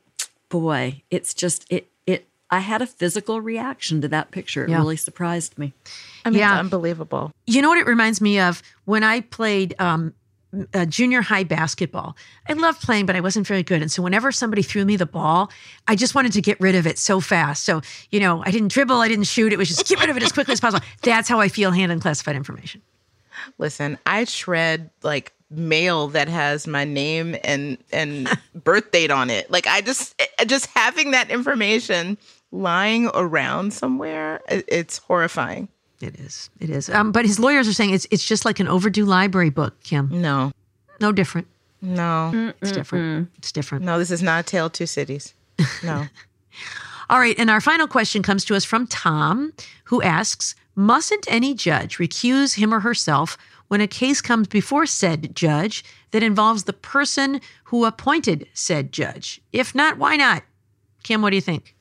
boy, 0.49 1.03
it's 1.11 1.33
just, 1.33 1.65
it, 1.71 1.87
it, 2.07 2.27
I 2.51 2.59
had 2.59 2.83
a 2.83 2.87
physical 2.87 3.41
reaction 3.41 4.01
to 4.01 4.09
that 4.09 4.33
picture. 4.33 4.65
It 4.65 4.71
yeah. 4.71 4.79
really 4.79 4.97
surprised 4.97 5.57
me. 5.59 5.75
I 6.25 6.31
mean, 6.31 6.41
yeah. 6.41 6.59
unbelievable. 6.59 7.31
You 7.47 7.63
know 7.63 7.69
what 7.69 7.79
it 7.79 7.87
reminds 7.87 8.21
me 8.21 8.41
of? 8.41 8.65
When 8.85 9.05
I 9.05 9.21
played 9.21 9.77
um, 9.79 10.13
uh, 10.75 10.85
junior 10.85 11.23
high 11.23 11.45
basketball. 11.45 12.17
I 12.49 12.53
loved 12.53 12.83
playing, 12.83 13.07
but 13.07 13.17
I 13.17 13.21
wasn't 13.21 13.47
very 13.47 13.63
good. 13.63 13.83
And 13.83 13.91
so 13.91 14.03
whenever 14.03 14.31
somebody 14.33 14.63
threw 14.63 14.85
me 14.85 14.97
the 14.97 15.07
ball, 15.07 15.51
I 15.89 15.97
just 15.97 16.15
wanted 16.15 16.33
to 16.33 16.43
get 16.43 16.61
rid 16.61 16.75
of 16.75 16.87
it 16.87 16.99
so 16.99 17.21
fast. 17.21 17.65
So, 17.65 17.81
you 18.11 18.21
know, 18.21 18.43
I 18.45 18.51
didn't 18.51 18.73
dribble, 18.73 18.97
I 18.97 19.09
didn't 19.09 19.25
shoot. 19.25 19.53
It 19.53 19.59
was 19.59 19.69
just 19.69 19.89
get 19.89 20.01
rid 20.01 20.11
of 20.11 20.17
it 20.17 20.23
as 20.23 20.33
quickly 20.33 20.53
as 20.53 20.61
possible. 20.61 20.85
That's 21.03 21.29
how 21.29 21.41
I 21.41 21.49
feel 21.49 21.71
handling 21.71 22.01
classified 22.01 22.37
information. 22.37 22.83
Listen, 23.59 23.99
I 24.07 24.25
shred 24.25 24.91
like 25.03 25.33
mail 25.51 26.09
that 26.09 26.29
has 26.29 26.67
my 26.67 26.85
name 26.85 27.37
and 27.45 27.77
and 27.93 28.29
birth 28.55 28.91
date 28.91 29.11
on 29.11 29.31
it. 29.31 29.51
Like 29.51 29.67
I 29.67 29.81
just 29.81 30.15
eh, 30.21 30.45
just 30.45 30.67
having 30.67 31.11
that 31.11 31.31
information 31.31 32.19
lying 32.53 33.11
around 33.15 33.73
somewhere, 33.73 34.43
it's 34.49 34.99
horrifying. 34.99 35.69
It 36.03 36.19
is. 36.19 36.51
It 36.59 36.69
is. 36.69 36.91
Um, 36.91 37.13
but 37.13 37.25
his 37.25 37.39
lawyers 37.39 37.69
are 37.69 37.73
saying 37.73 37.95
it's 37.95 38.07
it's 38.11 38.27
just 38.27 38.45
like 38.45 38.59
an 38.59 38.67
overdue 38.67 39.05
library 39.05 39.51
book, 39.51 39.81
Kim. 39.85 40.09
No. 40.21 40.53
No 41.01 41.13
different. 41.13 41.47
No. 41.81 42.31
Mm-mm-mm. 42.35 42.55
It's 42.61 42.73
different. 42.73 43.31
It's 43.39 43.53
different. 43.53 43.85
No, 43.85 43.99
this 43.99 44.11
is 44.11 44.23
not 44.23 44.41
a 44.41 44.43
tale 44.43 44.67
of 44.67 44.73
two 44.73 44.87
cities. 44.87 45.35
No. 45.85 46.07
All 47.09 47.19
right, 47.19 47.39
and 47.39 47.51
our 47.51 47.61
final 47.61 47.87
question 47.87 48.23
comes 48.23 48.45
to 48.47 48.55
us 48.55 48.65
from 48.65 48.87
Tom, 48.87 49.53
who 49.85 50.03
asks, 50.03 50.55
"Mustn't 50.75 51.27
any 51.29 51.55
judge 51.55 51.99
recuse 51.99 52.55
him 52.55 52.73
or 52.75 52.81
herself 52.81 53.37
when 53.69 53.81
a 53.81 53.87
case 53.87 54.21
comes 54.21 54.49
before 54.49 54.87
said 54.87 55.35
judge 55.37 55.85
that 56.11 56.23
involves 56.23 56.65
the 56.65 56.73
person 56.73 57.41
who 57.65 57.85
appointed 57.85 58.49
said 58.55 58.93
judge? 58.93 59.41
If 59.53 59.75
not, 59.75 59.99
why 59.99 60.17
not?" 60.17 60.43
Kim, 61.05 61.23
what 61.23 61.31
do 61.31 61.37
you 61.37 61.43
think? 61.43 61.75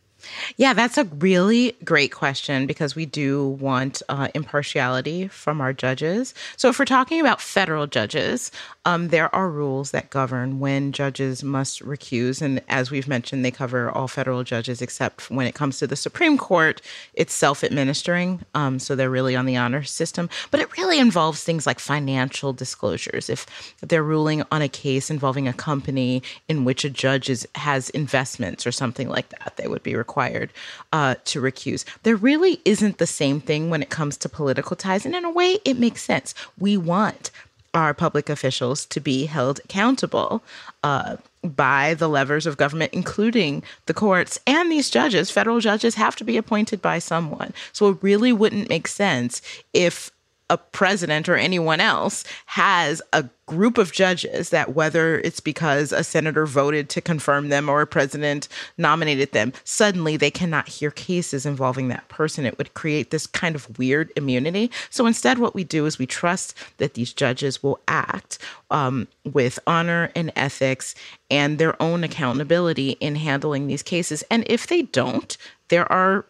Yeah, 0.58 0.74
that's 0.74 0.98
a 0.98 1.06
really 1.06 1.76
great 1.84 2.12
question 2.12 2.68
because 2.68 2.96
we 2.96 3.06
do 3.06 3.48
want 3.60 4.02
uh, 4.10 4.28
impartiality 4.34 5.28
from 5.28 5.62
our 5.62 5.74
judges. 5.74 6.34
So, 6.58 6.70
if 6.70 6.80
we're 6.80 6.86
talking 6.86 7.20
about 7.20 7.42
federal 7.42 7.88
judges, 7.88 8.52
um, 8.86 9.10
there 9.10 9.34
are 9.34 9.50
rules 9.50 9.92
that 9.92 10.10
govern 10.10 10.60
when 10.60 10.92
judges 10.92 11.44
must 11.44 11.84
recuse. 11.84 12.42
And 12.42 12.62
as 12.68 12.90
we've 12.90 13.08
mentioned, 13.08 13.46
they 13.46 13.52
cover 13.52 13.92
all 13.92 14.08
federal 14.08 14.44
judges 14.44 14.82
except 14.82 15.30
when 15.30 15.46
it 15.46 15.54
comes 15.54 15.78
to 15.80 15.88
the 15.88 15.96
Supreme 15.96 16.38
Court, 16.38 16.82
it's 17.14 17.34
self 17.34 17.64
administering. 17.64 18.44
Um, 18.56 18.80
so, 18.80 18.96
they're 18.96 19.10
really 19.10 19.36
on 19.36 19.46
the 19.46 19.58
honor 19.58 19.84
system. 19.84 20.30
But 20.50 20.62
it 20.62 20.78
really 20.78 21.00
involves 21.00 21.44
things 21.44 21.68
like 21.68 21.80
financial 21.80 22.54
disclosures. 22.54 23.30
If 23.30 23.46
they're 23.82 24.04
ruling 24.04 24.44
on 24.52 24.62
a 24.62 24.70
case 24.70 25.12
involving 25.12 25.48
a 25.48 25.54
company 25.54 26.24
in 26.48 26.66
which 26.66 26.84
a 26.84 26.90
judge 26.90 27.30
is, 27.30 27.48
has 27.56 27.90
investments 27.92 28.66
or 28.66 28.72
something 28.72 29.10
like 29.10 29.30
that, 29.30 29.54
they 29.58 29.68
would 29.68 29.84
be 29.84 29.96
required 29.96 30.52
uh, 30.92 31.16
to 31.26 31.42
recuse. 31.42 31.86
There 32.04 32.16
really 32.16 32.62
isn't 32.66 32.98
the 32.98 33.08
same 33.08 33.42
thing 33.42 33.70
when 33.70 33.84
it 33.84 33.90
comes 33.90 34.18
to 34.18 34.30
political 34.30 34.76
ties. 34.76 35.06
And 35.06 35.16
in 35.16 35.26
a 35.26 35.32
way, 35.32 35.60
it 35.66 35.78
makes 35.78 36.02
sense. 36.02 36.34
We 36.58 36.78
want 36.78 37.30
our 37.74 37.94
public 37.94 38.30
officials 38.30 38.86
to 38.88 39.00
be 39.00 39.26
held 39.26 39.60
accountable 39.64 40.44
uh, 40.84 41.18
by 41.44 41.94
the 41.94 42.10
levers 42.10 42.46
of 42.46 42.58
government, 42.58 42.94
including 42.94 43.64
the 43.86 43.94
courts 43.94 44.40
and 44.46 44.72
these 44.72 44.90
judges. 44.90 45.32
Federal 45.32 45.60
judges 45.60 45.96
have 45.96 46.16
to 46.18 46.24
be 46.24 46.38
appointed 46.38 46.82
by 46.82 47.00
someone. 47.00 47.54
So 47.72 47.90
it 47.90 47.98
really 48.02 48.34
wouldn't 48.34 48.70
make 48.70 48.88
sense 48.88 49.42
if 49.74 50.12
a 50.52 50.58
president 50.58 51.30
or 51.30 51.36
anyone 51.38 51.80
else 51.80 52.26
has 52.46 53.02
a 53.14 53.28
group 53.46 53.78
of 53.78 53.94
judges 53.94 54.50
that 54.50 54.76
whether 54.76 55.20
it's 55.20 55.40
because 55.40 55.94
a 55.94 56.04
senator 56.04 56.46
voted 56.46 56.90
to 56.90 57.02
confirm 57.02 57.48
them 57.48 57.70
or 57.70 57.82
a 57.82 57.88
president 57.88 58.50
nominated 58.78 59.32
them, 59.32 59.54
suddenly 59.64 60.18
they 60.18 60.30
cannot 60.30 60.68
hear 60.68 60.92
cases 60.92 61.46
involving 61.46 61.88
that 61.88 62.08
person. 62.10 62.46
It 62.46 62.58
would 62.58 62.74
create 62.74 63.12
this 63.12 63.26
kind 63.26 63.56
of 63.56 63.80
weird 63.80 64.12
immunity. 64.18 64.70
So 64.90 65.06
instead, 65.06 65.40
what 65.40 65.56
we 65.56 65.64
do 65.64 65.86
is 65.86 65.98
we 65.98 66.06
trust 66.06 66.54
that 66.78 66.96
these 66.96 67.14
judges 67.14 67.64
will 67.64 67.80
act 67.88 68.38
um, 68.72 69.08
with 69.24 69.58
honor 69.66 70.12
and 70.16 70.34
ethics 70.36 70.96
and 71.30 71.60
their 71.60 71.82
own 71.82 72.04
accountability 72.04 72.92
in 73.00 73.16
handling 73.16 73.68
these 73.68 73.84
cases. 73.84 74.22
And 74.30 74.44
if 74.48 74.68
they 74.68 74.82
don't, 74.82 75.38
there 75.70 75.90
are 75.90 76.26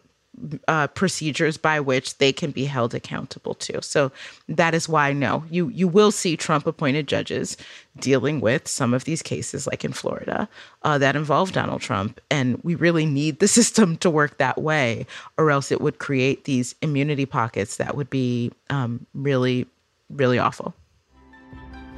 uh, 0.66 0.86
procedures 0.88 1.56
by 1.56 1.78
which 1.78 2.18
they 2.18 2.32
can 2.32 2.50
be 2.50 2.64
held 2.64 2.94
accountable 2.94 3.54
to. 3.54 3.82
So 3.82 4.10
that 4.48 4.74
is 4.74 4.88
why 4.88 5.12
no, 5.12 5.44
you 5.50 5.68
you 5.68 5.86
will 5.86 6.10
see 6.10 6.36
Trump 6.36 6.66
appointed 6.66 7.06
judges 7.06 7.56
dealing 7.98 8.40
with 8.40 8.66
some 8.66 8.94
of 8.94 9.04
these 9.04 9.22
cases, 9.22 9.66
like 9.66 9.84
in 9.84 9.92
Florida, 9.92 10.48
uh, 10.82 10.98
that 10.98 11.16
involve 11.16 11.52
Donald 11.52 11.82
Trump, 11.82 12.20
and 12.30 12.58
we 12.64 12.74
really 12.74 13.06
need 13.06 13.38
the 13.38 13.48
system 13.58 13.96
to 13.98 14.10
work 14.10 14.38
that 14.38 14.60
way, 14.60 15.06
or 15.36 15.50
else 15.50 15.70
it 15.70 15.80
would 15.80 15.98
create 15.98 16.44
these 16.44 16.74
immunity 16.82 17.26
pockets 17.26 17.76
that 17.76 17.96
would 17.96 18.10
be 18.10 18.50
um, 18.70 19.06
really, 19.14 19.66
really 20.10 20.38
awful. 20.38 20.74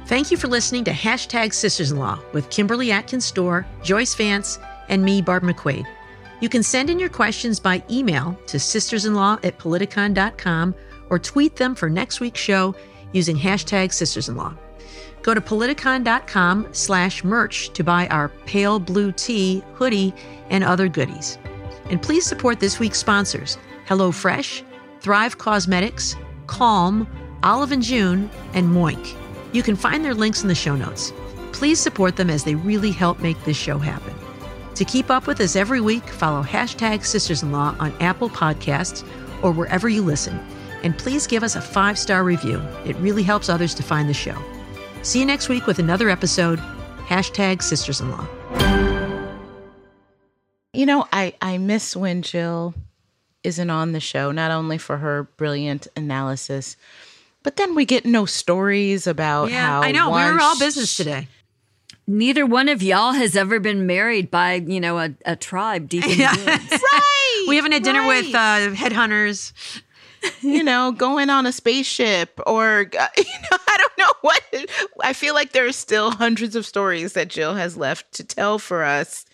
Thank 0.07 0.29
you 0.29 0.37
for 0.37 0.47
listening 0.47 0.83
to 0.83 0.91
Hashtag 0.91 1.51
Sisters 1.51 1.91
in 1.91 1.97
Law 1.97 2.19
with 2.31 2.49
Kimberly 2.51 2.91
Atkins 2.91 3.31
Stohr, 3.31 3.65
Joyce 3.81 4.13
Vance, 4.13 4.59
and 4.87 5.03
me, 5.03 5.19
Barb 5.19 5.41
McQuade. 5.41 5.87
You 6.41 6.49
can 6.49 6.63
send 6.63 6.89
in 6.89 6.99
your 6.99 7.09
questions 7.09 7.59
by 7.59 7.83
email 7.89 8.37
to 8.47 8.57
sistersinlaw 8.57 9.43
at 9.45 9.57
politicon.com 9.57 10.75
or 11.09 11.19
tweet 11.19 11.55
them 11.55 11.75
for 11.75 11.89
next 11.89 12.19
week's 12.19 12.39
show 12.39 12.75
using 13.13 13.37
hashtag 13.37 13.89
sistersinlaw. 13.89 14.57
Go 15.21 15.33
to 15.33 15.41
politicon.com 15.41 16.67
slash 16.71 17.23
merch 17.23 17.69
to 17.73 17.83
buy 17.83 18.07
our 18.09 18.29
pale 18.45 18.79
blue 18.79 19.11
tee, 19.11 19.63
hoodie, 19.73 20.13
and 20.49 20.63
other 20.63 20.87
goodies. 20.87 21.37
And 21.89 22.01
please 22.01 22.25
support 22.25 22.59
this 22.59 22.79
week's 22.79 22.99
sponsors 22.99 23.57
HelloFresh, 23.87 24.63
Thrive 24.99 25.37
Cosmetics, 25.37 26.15
Calm, 26.47 27.07
Olive 27.43 27.71
and 27.71 27.81
June, 27.81 28.29
and 28.53 28.67
Moink. 28.67 29.15
You 29.53 29.63
can 29.63 29.75
find 29.75 30.03
their 30.03 30.13
links 30.13 30.41
in 30.41 30.47
the 30.47 30.55
show 30.55 30.75
notes. 30.75 31.13
Please 31.53 31.79
support 31.79 32.17
them 32.17 32.29
as 32.29 32.43
they 32.43 32.55
really 32.55 32.91
help 32.91 33.19
make 33.19 33.41
this 33.45 33.57
show 33.57 33.77
happen. 33.77 34.13
To 34.75 34.83
keep 34.83 35.09
up 35.09 35.25
with 35.25 35.39
us 35.39 35.55
every 35.55 35.79
week, 35.79 36.05
follow 36.09 36.43
hashtag 36.43 37.05
Sisters 37.05 37.41
in 37.43 37.53
Law 37.53 37.75
on 37.79 37.93
Apple 38.01 38.29
Podcasts 38.29 39.07
or 39.41 39.51
wherever 39.51 39.87
you 39.87 40.01
listen. 40.01 40.37
And 40.83 40.97
please 40.97 41.27
give 41.27 41.43
us 41.43 41.55
a 41.55 41.61
five 41.61 41.97
star 41.97 42.25
review. 42.25 42.61
It 42.85 42.97
really 42.97 43.23
helps 43.23 43.47
others 43.47 43.73
to 43.75 43.83
find 43.83 44.09
the 44.09 44.13
show. 44.13 44.35
See 45.01 45.19
you 45.19 45.25
next 45.25 45.47
week 45.47 45.65
with 45.65 45.79
another 45.79 46.09
episode. 46.09 46.59
Hashtag 47.07 47.61
Sisters 47.61 48.01
in 48.01 48.11
Law. 48.11 48.27
You 50.73 50.85
know, 50.85 51.07
I, 51.13 51.33
I 51.41 51.57
miss 51.57 51.95
when 51.95 52.21
Jill 52.21 52.73
isn't 53.43 53.69
on 53.69 53.93
the 53.93 54.01
show, 54.01 54.31
not 54.31 54.51
only 54.51 54.77
for 54.77 54.97
her 54.97 55.23
brilliant 55.37 55.87
analysis, 55.95 56.75
but 57.43 57.55
then 57.55 57.75
we 57.75 57.85
get 57.85 58.05
no 58.05 58.25
stories 58.25 59.07
about 59.07 59.51
how 59.51 59.83
I 59.83 59.93
know. 59.93 60.09
We 60.09 60.15
were 60.15 60.41
all 60.41 60.59
business 60.59 60.97
today. 60.97 61.29
Neither 62.07 62.45
one 62.45 62.69
of 62.69 62.83
y'all 62.83 63.13
has 63.13 63.35
ever 63.35 63.59
been 63.59 63.87
married 63.87 64.29
by, 64.29 64.55
you 64.55 64.79
know, 64.79 64.99
a, 64.99 65.09
a 65.25 65.35
tribe 65.35 65.89
deep 65.89 66.05
in 66.05 66.17
the 66.17 66.43
woods. 66.45 66.83
Right. 66.83 67.45
We 67.47 67.55
haven't 67.55 67.71
had 67.71 67.83
dinner 67.83 68.05
with 68.07 68.33
uh, 68.33 68.71
headhunters. 68.75 69.53
you 70.41 70.63
know, 70.63 70.91
going 70.91 71.29
on 71.29 71.45
a 71.45 71.51
spaceship 71.51 72.39
or, 72.47 72.89
uh, 72.99 73.07
you 73.17 73.23
know, 73.23 73.57
I 73.67 73.77
don't 73.77 73.97
know 73.97 74.13
what. 74.21 74.43
I 75.03 75.13
feel 75.13 75.33
like 75.33 75.51
there 75.51 75.67
are 75.67 75.71
still 75.71 76.11
hundreds 76.11 76.55
of 76.55 76.65
stories 76.65 77.13
that 77.13 77.27
Jill 77.27 77.55
has 77.55 77.77
left 77.77 78.11
to 78.13 78.23
tell 78.23 78.59
for 78.59 78.83
us 78.83 79.25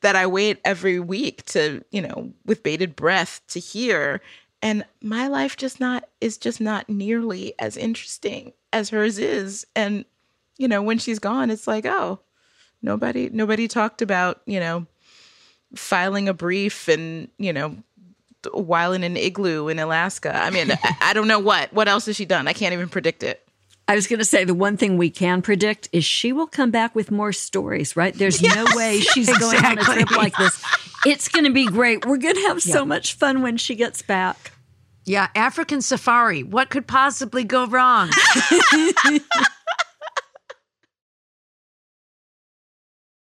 that 0.00 0.16
I 0.16 0.26
wait 0.26 0.58
every 0.64 0.98
week 0.98 1.44
to, 1.46 1.84
you 1.90 2.02
know, 2.02 2.32
with 2.46 2.62
bated 2.62 2.96
breath 2.96 3.40
to 3.48 3.60
hear. 3.60 4.20
And 4.62 4.84
my 5.02 5.28
life 5.28 5.56
just 5.56 5.80
not 5.80 6.08
is 6.20 6.36
just 6.36 6.60
not 6.60 6.88
nearly 6.88 7.54
as 7.58 7.76
interesting 7.76 8.52
as 8.72 8.90
hers 8.90 9.18
is. 9.18 9.66
And, 9.74 10.04
you 10.60 10.68
know, 10.68 10.82
when 10.82 10.98
she's 10.98 11.18
gone, 11.18 11.48
it's 11.48 11.66
like, 11.66 11.86
oh, 11.86 12.20
nobody 12.82 13.30
nobody 13.32 13.66
talked 13.66 14.02
about, 14.02 14.42
you 14.44 14.60
know, 14.60 14.86
filing 15.74 16.28
a 16.28 16.34
brief 16.34 16.86
and, 16.86 17.28
you 17.38 17.52
know, 17.52 17.76
while 18.52 18.92
in 18.92 19.02
an 19.02 19.16
igloo 19.16 19.68
in 19.68 19.78
Alaska. 19.78 20.36
I 20.36 20.50
mean, 20.50 20.70
I, 20.70 20.96
I 21.00 21.12
don't 21.14 21.28
know 21.28 21.38
what. 21.38 21.72
What 21.72 21.88
else 21.88 22.06
has 22.06 22.16
she 22.16 22.26
done? 22.26 22.46
I 22.46 22.52
can't 22.52 22.74
even 22.74 22.90
predict 22.90 23.22
it. 23.22 23.42
I 23.88 23.94
was 23.94 24.06
going 24.06 24.18
to 24.18 24.24
say 24.24 24.44
the 24.44 24.54
one 24.54 24.76
thing 24.76 24.98
we 24.98 25.08
can 25.08 25.40
predict 25.40 25.88
is 25.92 26.04
she 26.04 26.32
will 26.32 26.46
come 26.46 26.70
back 26.70 26.94
with 26.94 27.10
more 27.10 27.32
stories, 27.32 27.96
right? 27.96 28.14
There's 28.14 28.42
no 28.42 28.66
way 28.74 29.00
she's 29.00 29.36
going 29.38 29.64
on 29.64 29.78
a 29.78 29.82
trip 29.82 30.10
like 30.10 30.36
this. 30.36 30.62
It's 31.06 31.28
going 31.28 31.46
to 31.46 31.50
be 31.50 31.66
great. 31.66 32.04
We're 32.04 32.18
going 32.18 32.36
to 32.36 32.48
have 32.48 32.62
so 32.62 32.84
much 32.84 33.14
fun 33.14 33.40
when 33.40 33.56
she 33.56 33.74
gets 33.76 34.02
back. 34.02 34.52
Yeah, 35.06 35.28
African 35.34 35.80
safari. 35.80 36.42
What 36.42 36.68
could 36.68 36.86
possibly 36.86 37.44
go 37.44 37.66
wrong? 37.66 38.10